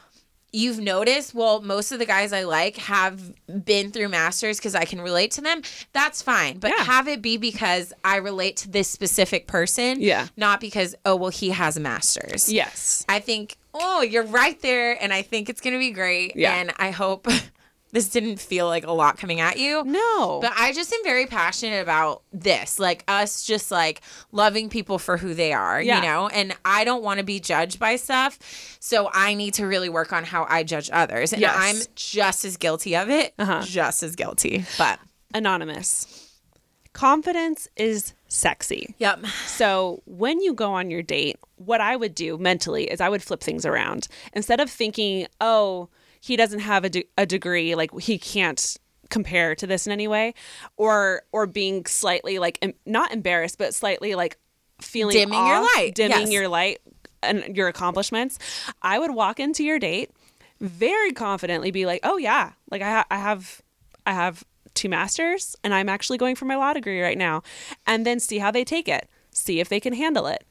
you've 0.52 0.78
noticed, 0.78 1.34
well, 1.34 1.60
most 1.60 1.92
of 1.92 1.98
the 1.98 2.06
guys 2.06 2.32
I 2.32 2.44
like 2.44 2.76
have 2.78 3.20
been 3.64 3.90
through 3.90 4.08
masters 4.08 4.56
because 4.58 4.74
I 4.74 4.84
can 4.84 5.00
relate 5.00 5.30
to 5.32 5.40
them, 5.42 5.60
that's 5.92 6.22
fine. 6.22 6.58
But 6.58 6.72
Yeah. 6.76 6.84
have 6.84 7.06
it 7.06 7.20
be 7.20 7.36
because 7.36 7.92
I 8.02 8.16
relate 8.16 8.56
to 8.58 8.68
this 8.70 8.88
specific 8.88 9.46
person. 9.46 10.00
Yeah. 10.00 10.28
Not 10.36 10.60
because, 10.60 10.94
oh, 11.04 11.16
well, 11.16 11.30
he 11.30 11.50
has 11.50 11.76
a 11.76 11.80
master's. 11.80 12.50
Yes. 12.50 13.04
I 13.08 13.20
think, 13.20 13.56
oh, 13.74 14.00
you're 14.02 14.24
right 14.24 14.60
there. 14.62 15.00
And 15.02 15.12
I 15.12 15.20
think 15.22 15.48
it's 15.50 15.60
going 15.60 15.74
to 15.74 15.78
be 15.78 15.90
great. 15.90 16.34
Yeah. 16.34 16.54
And 16.54 16.72
I 16.78 16.90
hope 16.92 17.26
this 17.92 18.08
didn't 18.08 18.38
feel 18.38 18.66
like 18.66 18.86
a 18.86 18.92
lot 18.92 19.16
coming 19.18 19.40
at 19.40 19.58
you. 19.58 19.82
No. 19.84 20.40
But 20.40 20.52
I 20.56 20.72
just 20.72 20.92
am 20.92 21.02
very 21.04 21.26
passionate 21.26 21.80
about 21.82 22.22
this, 22.32 22.78
like 22.78 23.02
us 23.08 23.44
just 23.44 23.70
like 23.70 24.02
loving 24.32 24.68
people 24.68 24.98
for 24.98 25.16
who 25.16 25.32
they 25.34 25.52
are, 25.52 25.80
Yeah. 25.80 25.96
you 25.96 26.02
know? 26.02 26.28
And 26.28 26.54
I 26.64 26.84
don't 26.84 27.02
want 27.02 27.18
to 27.18 27.24
be 27.24 27.40
judged 27.40 27.78
by 27.78 27.96
stuff. 27.96 28.38
So 28.80 29.08
I 29.14 29.34
need 29.34 29.54
to 29.54 29.66
really 29.66 29.88
work 29.88 30.12
on 30.12 30.24
how 30.24 30.46
I 30.48 30.64
judge 30.64 30.90
others. 30.92 31.32
And 31.32 31.40
Yes. 31.40 31.54
I'm 31.56 31.76
just 31.94 32.44
as 32.44 32.56
guilty 32.58 32.94
of 32.96 33.08
it, 33.10 33.32
Uh-huh. 33.38 33.62
just 33.64 34.02
as 34.02 34.16
guilty. 34.16 34.64
But 34.76 34.98
Anonymous. 35.34 36.24
Confidence 36.94 37.68
is 37.76 38.14
sexy. 38.28 38.94
yep. 38.98 39.24
So 39.46 40.02
when 40.06 40.40
you 40.40 40.52
go 40.52 40.72
on 40.72 40.90
your 40.90 41.02
date, 41.02 41.36
what 41.56 41.80
I 41.80 41.94
would 41.96 42.14
do 42.14 42.36
mentally 42.38 42.84
is 42.84 43.00
I 43.00 43.08
would 43.08 43.22
flip 43.22 43.40
things 43.40 43.64
around. 43.64 44.08
Instead 44.32 44.58
of 44.60 44.68
thinking, 44.70 45.26
oh, 45.40 45.88
he 46.20 46.36
doesn't 46.36 46.60
have 46.60 46.84
a, 46.84 46.90
de- 46.90 47.08
a 47.16 47.26
degree, 47.26 47.74
like 47.74 47.98
he 48.00 48.18
can't 48.18 48.76
compare 49.10 49.54
to 49.54 49.66
this 49.66 49.86
in 49.86 49.92
any 49.92 50.06
way, 50.08 50.34
or 50.76 51.22
or 51.32 51.46
being 51.46 51.86
slightly 51.86 52.38
like 52.38 52.58
em- 52.62 52.74
not 52.84 53.12
embarrassed, 53.12 53.58
but 53.58 53.74
slightly 53.74 54.14
like 54.14 54.36
feeling 54.80 55.14
Dimming 55.16 55.46
your 55.46 55.60
light. 55.62 55.92
dimming 55.94 56.18
Yes. 56.20 56.30
your 56.32 56.48
light 56.48 56.80
and 57.22 57.56
your 57.56 57.68
accomplishments. 57.68 58.38
I 58.82 58.98
would 58.98 59.12
walk 59.12 59.40
into 59.40 59.64
your 59.64 59.78
date 59.78 60.10
very 60.60 61.12
confidently, 61.12 61.70
be 61.70 61.86
like, 61.86 62.00
oh 62.02 62.16
yeah, 62.16 62.52
like 62.70 62.82
I, 62.82 62.90
ha- 62.90 63.06
I 63.10 63.16
have, 63.16 63.62
I 64.06 64.12
have 64.12 64.44
two 64.74 64.88
masters, 64.88 65.56
and 65.64 65.72
I'm 65.74 65.88
actually 65.88 66.18
going 66.18 66.34
for 66.36 66.44
my 66.44 66.54
law 66.56 66.72
degree 66.72 67.00
right 67.00 67.18
now, 67.18 67.42
and 67.86 68.04
then 68.06 68.20
see 68.20 68.38
how 68.38 68.50
they 68.50 68.64
take 68.64 68.88
it, 68.88 69.08
see 69.32 69.58
if 69.60 69.68
they 69.68 69.80
can 69.80 69.92
handle 69.94 70.26
it. 70.26 70.44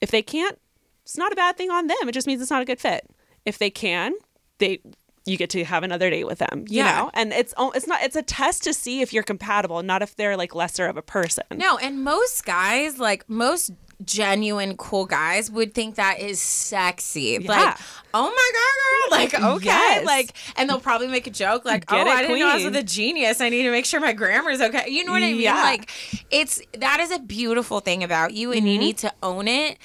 If 0.00 0.10
they 0.10 0.22
can't, 0.22 0.58
it's 1.04 1.16
not 1.16 1.32
a 1.32 1.36
bad 1.36 1.56
thing 1.56 1.70
on 1.70 1.86
them. 1.86 1.96
It 2.08 2.12
just 2.12 2.26
means 2.26 2.42
it's 2.42 2.50
not 2.50 2.62
a 2.62 2.66
good 2.66 2.80
fit. 2.80 3.08
If 3.46 3.56
they 3.58 3.70
can, 3.70 4.12
they 4.58 4.80
you 5.26 5.36
get 5.36 5.50
to 5.50 5.62
have 5.64 5.82
another 5.82 6.08
date 6.08 6.24
with 6.26 6.38
them. 6.38 6.64
You 6.68 6.78
Yeah. 6.78 6.96
know, 7.00 7.10
and 7.12 7.32
it's 7.34 7.52
it's 7.58 7.86
not 7.86 8.02
it's 8.02 8.16
a 8.16 8.22
test 8.22 8.62
to 8.64 8.72
see 8.72 9.02
if 9.02 9.12
you're 9.12 9.22
compatible, 9.22 9.82
not 9.82 10.00
if 10.02 10.16
they're 10.16 10.36
like 10.36 10.54
lesser 10.54 10.86
of 10.86 10.96
a 10.96 11.02
person. 11.02 11.44
No, 11.54 11.76
and 11.78 12.02
most 12.02 12.44
guys, 12.46 12.98
like 12.98 13.28
most 13.28 13.70
genuine 14.04 14.76
cool 14.76 15.04
guys 15.06 15.50
would 15.50 15.74
think 15.74 15.96
that 15.96 16.20
is 16.20 16.40
sexy. 16.40 17.36
Yeah. 17.40 17.48
Like, 17.50 17.76
oh 18.14 18.30
my 18.30 18.50
god, 18.54 19.30
girl. 19.34 19.42
Like, 19.50 19.54
okay. 19.56 19.66
Yes. 19.66 20.06
Like 20.06 20.32
and 20.56 20.70
they'll 20.70 20.80
probably 20.80 21.08
make 21.08 21.26
a 21.26 21.30
joke 21.30 21.64
like, 21.64 21.86
Get 21.86 22.06
"Oh, 22.06 22.10
it, 22.10 22.14
I 22.14 22.22
didn't 22.22 22.38
know 22.38 22.48
I 22.48 22.54
was 22.54 22.64
with 22.64 22.76
a 22.76 22.82
genius. 22.82 23.40
I 23.40 23.48
need 23.50 23.64
to 23.64 23.70
make 23.70 23.84
sure 23.84 24.00
my 24.00 24.12
grammar's 24.14 24.60
okay." 24.62 24.86
You 24.88 25.04
know 25.04 25.12
what 25.12 25.22
I 25.22 25.32
mean? 25.32 25.40
Yeah. 25.40 25.62
Like 25.62 25.90
it's 26.30 26.62
that 26.78 27.00
is 27.00 27.10
a 27.10 27.18
beautiful 27.18 27.80
thing 27.80 28.02
about 28.02 28.32
you 28.32 28.52
and 28.52 28.60
Mm-hmm. 28.60 28.66
you 28.68 28.78
need 28.78 28.98
to 28.98 29.12
own 29.22 29.46
it. 29.48 29.76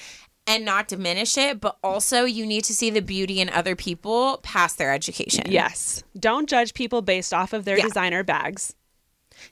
And 0.46 0.64
not 0.64 0.88
diminish 0.88 1.38
it, 1.38 1.58
but 1.60 1.78
also 1.82 2.24
you 2.24 2.44
need 2.44 2.64
to 2.64 2.74
see 2.74 2.90
the 2.90 3.00
beauty 3.00 3.40
in 3.40 3.48
other 3.48 3.74
people 3.74 4.40
past 4.42 4.76
their 4.76 4.92
education. 4.92 5.44
Yes. 5.50 6.04
Don't 6.18 6.46
judge 6.48 6.74
people 6.74 7.00
based 7.00 7.32
off 7.32 7.52
of 7.54 7.64
their 7.64 7.78
Yeah. 7.78 7.84
designer 7.84 8.22
bags. 8.22 8.74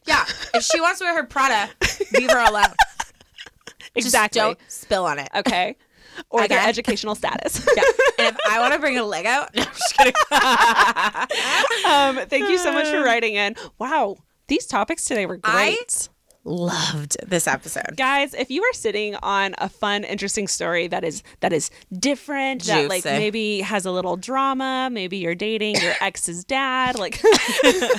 Yeah. 0.07 0.25
If 0.53 0.63
she 0.65 0.81
wants 0.83 0.99
to 0.99 1.07
wear 1.07 1.15
her 1.17 1.25
Prada, 1.25 1.71
leave 2.13 2.31
her 2.31 2.45
alone. 2.47 2.65
Just 3.95 4.07
Exactly. 4.07 4.41
don't 4.41 4.59
spill 4.69 5.07
on 5.07 5.19
it. 5.19 5.29
Okay. 5.35 5.77
Or 6.29 6.47
their 6.47 6.61
educational 6.67 7.15
status. 7.15 7.67
Yeah. 7.77 7.83
And 8.19 8.37
if 8.37 8.41
I 8.49 8.61
want 8.61 8.75
to 8.75 8.79
bring 8.79 8.99
a 8.99 9.03
leg 9.05 9.25
out, 9.27 9.53
no, 9.57 9.63
I'm 9.63 9.69
just 9.73 9.97
kidding. 9.97 10.13
um, 11.87 12.27
thank 12.29 12.49
you 12.51 12.59
so 12.59 12.71
much 12.73 12.89
for 12.89 13.03
writing 13.03 13.35
in. 13.35 13.57
Wow. 13.79 14.17
These 14.49 14.67
topics 14.67 15.07
today 15.07 15.25
were 15.27 15.41
I- 15.43 15.71
great. 15.77 16.09
Loved 16.45 17.17
this 17.25 17.47
episode. 17.47 17.95
guys 17.97 18.35
if 18.35 18.51
you 18.51 18.63
are 18.65 18.73
sitting 18.73 19.15
on 19.23 19.55
a 19.59 19.69
fun 19.69 20.03
interesting 20.03 20.49
story 20.49 20.89
that 20.89 21.05
is 21.05 21.23
that 21.39 21.53
is 21.53 21.71
different 21.97 22.65
that 22.65 22.89
like 22.89 23.05
maybe 23.05 23.61
has 23.61 23.87
a 23.87 23.93
little 23.93 24.17
drama 24.17 24.89
maybe 24.91 25.19
you're 25.19 25.37
dating 25.37 25.77
your 25.77 25.93
ex's 26.01 26.45
dad 26.45 26.99
like 26.99 27.23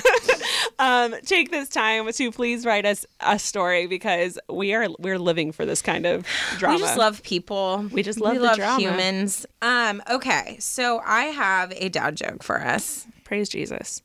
um 0.78 1.14
take 1.24 1.50
this 1.50 1.68
time 1.70 2.10
to 2.12 2.30
please 2.30 2.66
write 2.66 2.84
us 2.84 3.06
a 3.20 3.38
story 3.38 3.86
because 3.86 4.38
we 4.50 4.74
are 4.74 4.88
we're 4.98 5.18
living 5.18 5.50
for 5.52 5.64
this 5.64 5.80
kind 5.80 6.04
of 6.04 6.26
drama 6.58 6.76
We 6.76 6.82
just 6.82 6.98
love 6.98 7.22
people. 7.22 7.86
We 7.92 8.02
just 8.02 8.20
love 8.20 8.32
we 8.32 8.38
the 8.38 8.44
love 8.44 8.56
drama. 8.56 8.78
humans. 8.80 9.46
Um. 9.62 10.02
Okay. 10.10 10.56
So 10.60 11.00
I 11.04 11.24
have 11.26 11.72
a 11.76 11.88
dad 11.88 12.16
joke 12.16 12.42
for 12.42 12.60
us. 12.60 13.06
praise 13.24 13.48
jesus 13.48 14.02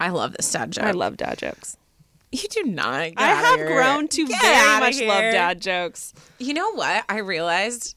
I 0.00 0.08
love 0.08 0.32
this 0.32 0.50
dad 0.50 0.70
joke. 0.72 0.84
i 0.84 0.90
love 0.90 1.16
dad 1.18 1.36
jokes 1.38 1.76
You 2.42 2.48
do 2.48 2.62
not. 2.64 3.10
Get 3.10 3.18
i 3.18 3.26
have 3.28 3.56
here. 3.60 3.66
grown 3.68 4.08
to 4.08 4.26
Get 4.26 4.40
very 4.42 4.80
much 4.80 5.00
love 5.00 5.32
dad 5.32 5.60
jokes 5.60 6.12
You 6.38 6.52
know 6.54 6.72
what? 6.72 7.04
I 7.08 7.18
realized 7.18 7.96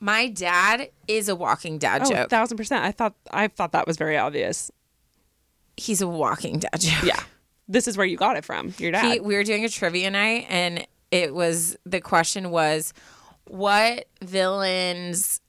My 0.00 0.28
dad 0.28 0.90
is 1.06 1.28
a 1.28 1.36
walking 1.36 1.76
dad 1.78 2.02
Oh, 2.04 2.10
joke. 2.10 2.30
thousand 2.30 2.56
percent. 2.56 2.84
I 2.84 2.92
thought 2.92 3.14
I 3.30 3.48
thought 3.48 3.72
that 3.72 3.86
was 3.86 3.96
very 3.96 4.16
obvious. 4.16 4.70
He's 5.76 6.00
a 6.00 6.08
walking 6.08 6.60
dad 6.60 6.78
joke. 6.80 7.02
Yeah. 7.04 7.20
This 7.68 7.86
is 7.86 7.96
where 7.98 8.06
you 8.06 8.16
got 8.16 8.36
it 8.38 8.44
from. 8.44 8.72
Your 8.78 8.92
dad. 8.92 9.12
He, 9.12 9.20
we 9.20 9.34
were 9.34 9.44
doing 9.44 9.64
a 9.64 9.68
trivia 9.68 10.10
night, 10.10 10.46
and 10.48 10.86
it 11.10 11.34
was 11.34 11.76
the 11.84 12.00
question 12.00 12.50
was, 12.50 12.94
what 13.44 14.06
villains' 14.22 15.40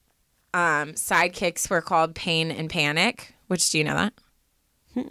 um, 0.52 0.92
sidekicks 0.92 1.70
were 1.70 1.80
called 1.80 2.14
Pain 2.14 2.50
and 2.50 2.68
Panic? 2.68 3.34
Which 3.46 3.70
do 3.70 3.78
you 3.78 3.84
know 3.84 3.94
that? 3.94 4.12
Ah, 4.96 5.02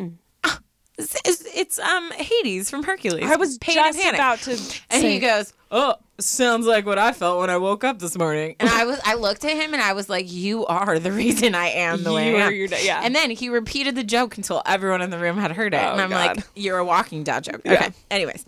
It's, 1.00 1.16
it's, 1.26 1.44
it's, 1.56 1.80
um 1.80 2.12
Hades 2.12 2.70
from 2.70 2.84
Hercules. 2.84 3.24
I 3.26 3.36
was 3.38 3.58
Pain 3.58 3.76
just 3.76 4.00
and 4.00 4.16
about 4.16 4.40
to 4.40 4.52
and 4.52 4.60
say- 5.02 5.14
he 5.14 5.20
goes, 5.20 5.54
"Oh, 5.72 5.96
sounds 6.20 6.66
like 6.68 6.86
what 6.86 7.00
I 7.00 7.14
felt 7.14 7.40
when 7.40 7.50
I 7.50 7.58
woke 7.58 7.84
up 7.86 8.00
this 8.00 8.18
morning." 8.18 8.56
And 8.60 8.70
I 8.70 8.84
was, 8.90 9.00
I 9.06 9.16
looked 9.16 9.46
at 9.46 9.52
him 9.56 9.74
and 9.74 9.82
I 9.82 9.94
was 9.94 10.10
like, 10.10 10.32
"You 10.32 10.66
are 10.66 11.00
the 11.00 11.12
reason 11.14 11.56
I 11.56 11.68
am 11.70 12.04
the 12.04 12.12
way 12.14 12.32
You 12.32 12.38
I 12.38 12.42
are 12.42 12.48
am." 12.48 12.54
your 12.54 12.68
da- 12.68 12.84
yeah. 12.84 13.02
And 13.04 13.16
then 13.16 13.32
he 13.32 13.48
repeated 13.50 13.96
the 13.96 14.04
joke 14.04 14.36
until 14.38 14.62
everyone 14.66 15.02
in 15.02 15.10
the 15.10 15.18
room 15.20 15.38
had 15.38 15.52
heard 15.54 15.74
it, 15.74 15.78
Oh, 15.78 15.92
and 15.94 16.02
I'm 16.02 16.10
God. 16.10 16.38
like, 16.38 16.46
"You're 16.56 16.78
a 16.80 16.86
walking 16.86 17.24
dad 17.24 17.46
joke." 17.46 17.62
Yeah. 17.64 17.74
Okay. 17.76 17.90
Anyways, 18.12 18.46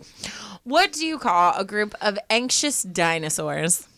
what 0.64 0.92
do 0.92 1.06
you 1.06 1.18
call 1.18 1.54
a 1.56 1.64
group 1.64 1.94
of 2.02 2.18
anxious 2.28 2.82
dinosaurs? 2.82 3.88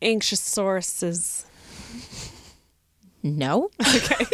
Anxious 0.00 0.40
sources. 0.40 1.44
No. 3.22 3.70
Okay. 3.96 4.24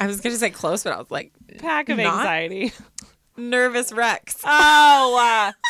I 0.00 0.06
was 0.06 0.20
gonna 0.20 0.36
say 0.36 0.50
close, 0.50 0.82
but 0.82 0.92
I 0.94 0.96
was 0.98 1.10
like, 1.10 1.32
Pack 1.58 1.88
of 1.90 1.98
Not? 1.98 2.20
anxiety. 2.20 2.72
nervous 3.36 3.92
wrecks. 3.92 4.36
Oh, 4.44 5.16
uh, 5.18 5.52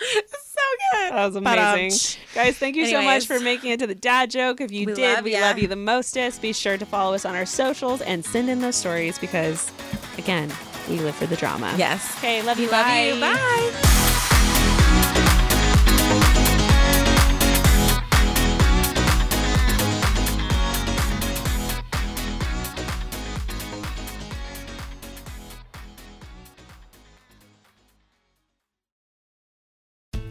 so 0.00 0.60
good. 0.92 1.12
that 1.12 1.26
was 1.26 1.34
Ba-dum. 1.34 1.46
amazing. 1.74 2.20
Guys, 2.34 2.58
thank 2.58 2.74
you 2.76 2.86
so 2.86 3.00
much 3.02 3.26
for 3.26 3.38
making 3.40 3.70
it 3.72 3.80
to 3.80 3.86
the 3.86 3.94
dad 3.94 4.30
joke. 4.30 4.60
If 4.60 4.70
you 4.72 4.86
We 4.86 4.94
did, 4.94 5.14
love 5.16 5.24
we 5.24 5.32
ya. 5.34 5.40
love 5.40 5.58
you 5.58 5.68
the 5.68 5.76
mostest. 5.76 6.42
Be 6.42 6.52
sure 6.52 6.76
to 6.76 6.86
follow 6.86 7.14
us 7.14 7.24
on 7.24 7.34
our 7.34 7.46
socials 7.46 8.00
and 8.02 8.24
send 8.24 8.48
in 8.50 8.60
those 8.60 8.76
stories 8.76 9.18
because, 9.18 9.70
again, 10.18 10.52
we 10.88 10.98
live 10.98 11.14
for 11.14 11.26
the 11.26 11.36
drama. 11.36 11.74
Yes. 11.78 12.16
Okay, 12.18 12.42
love 12.42 12.58
you. 12.58 12.70
Love 12.70 12.86
bye. 12.86 13.12
you. 13.14 13.20
Bye. 13.20 14.10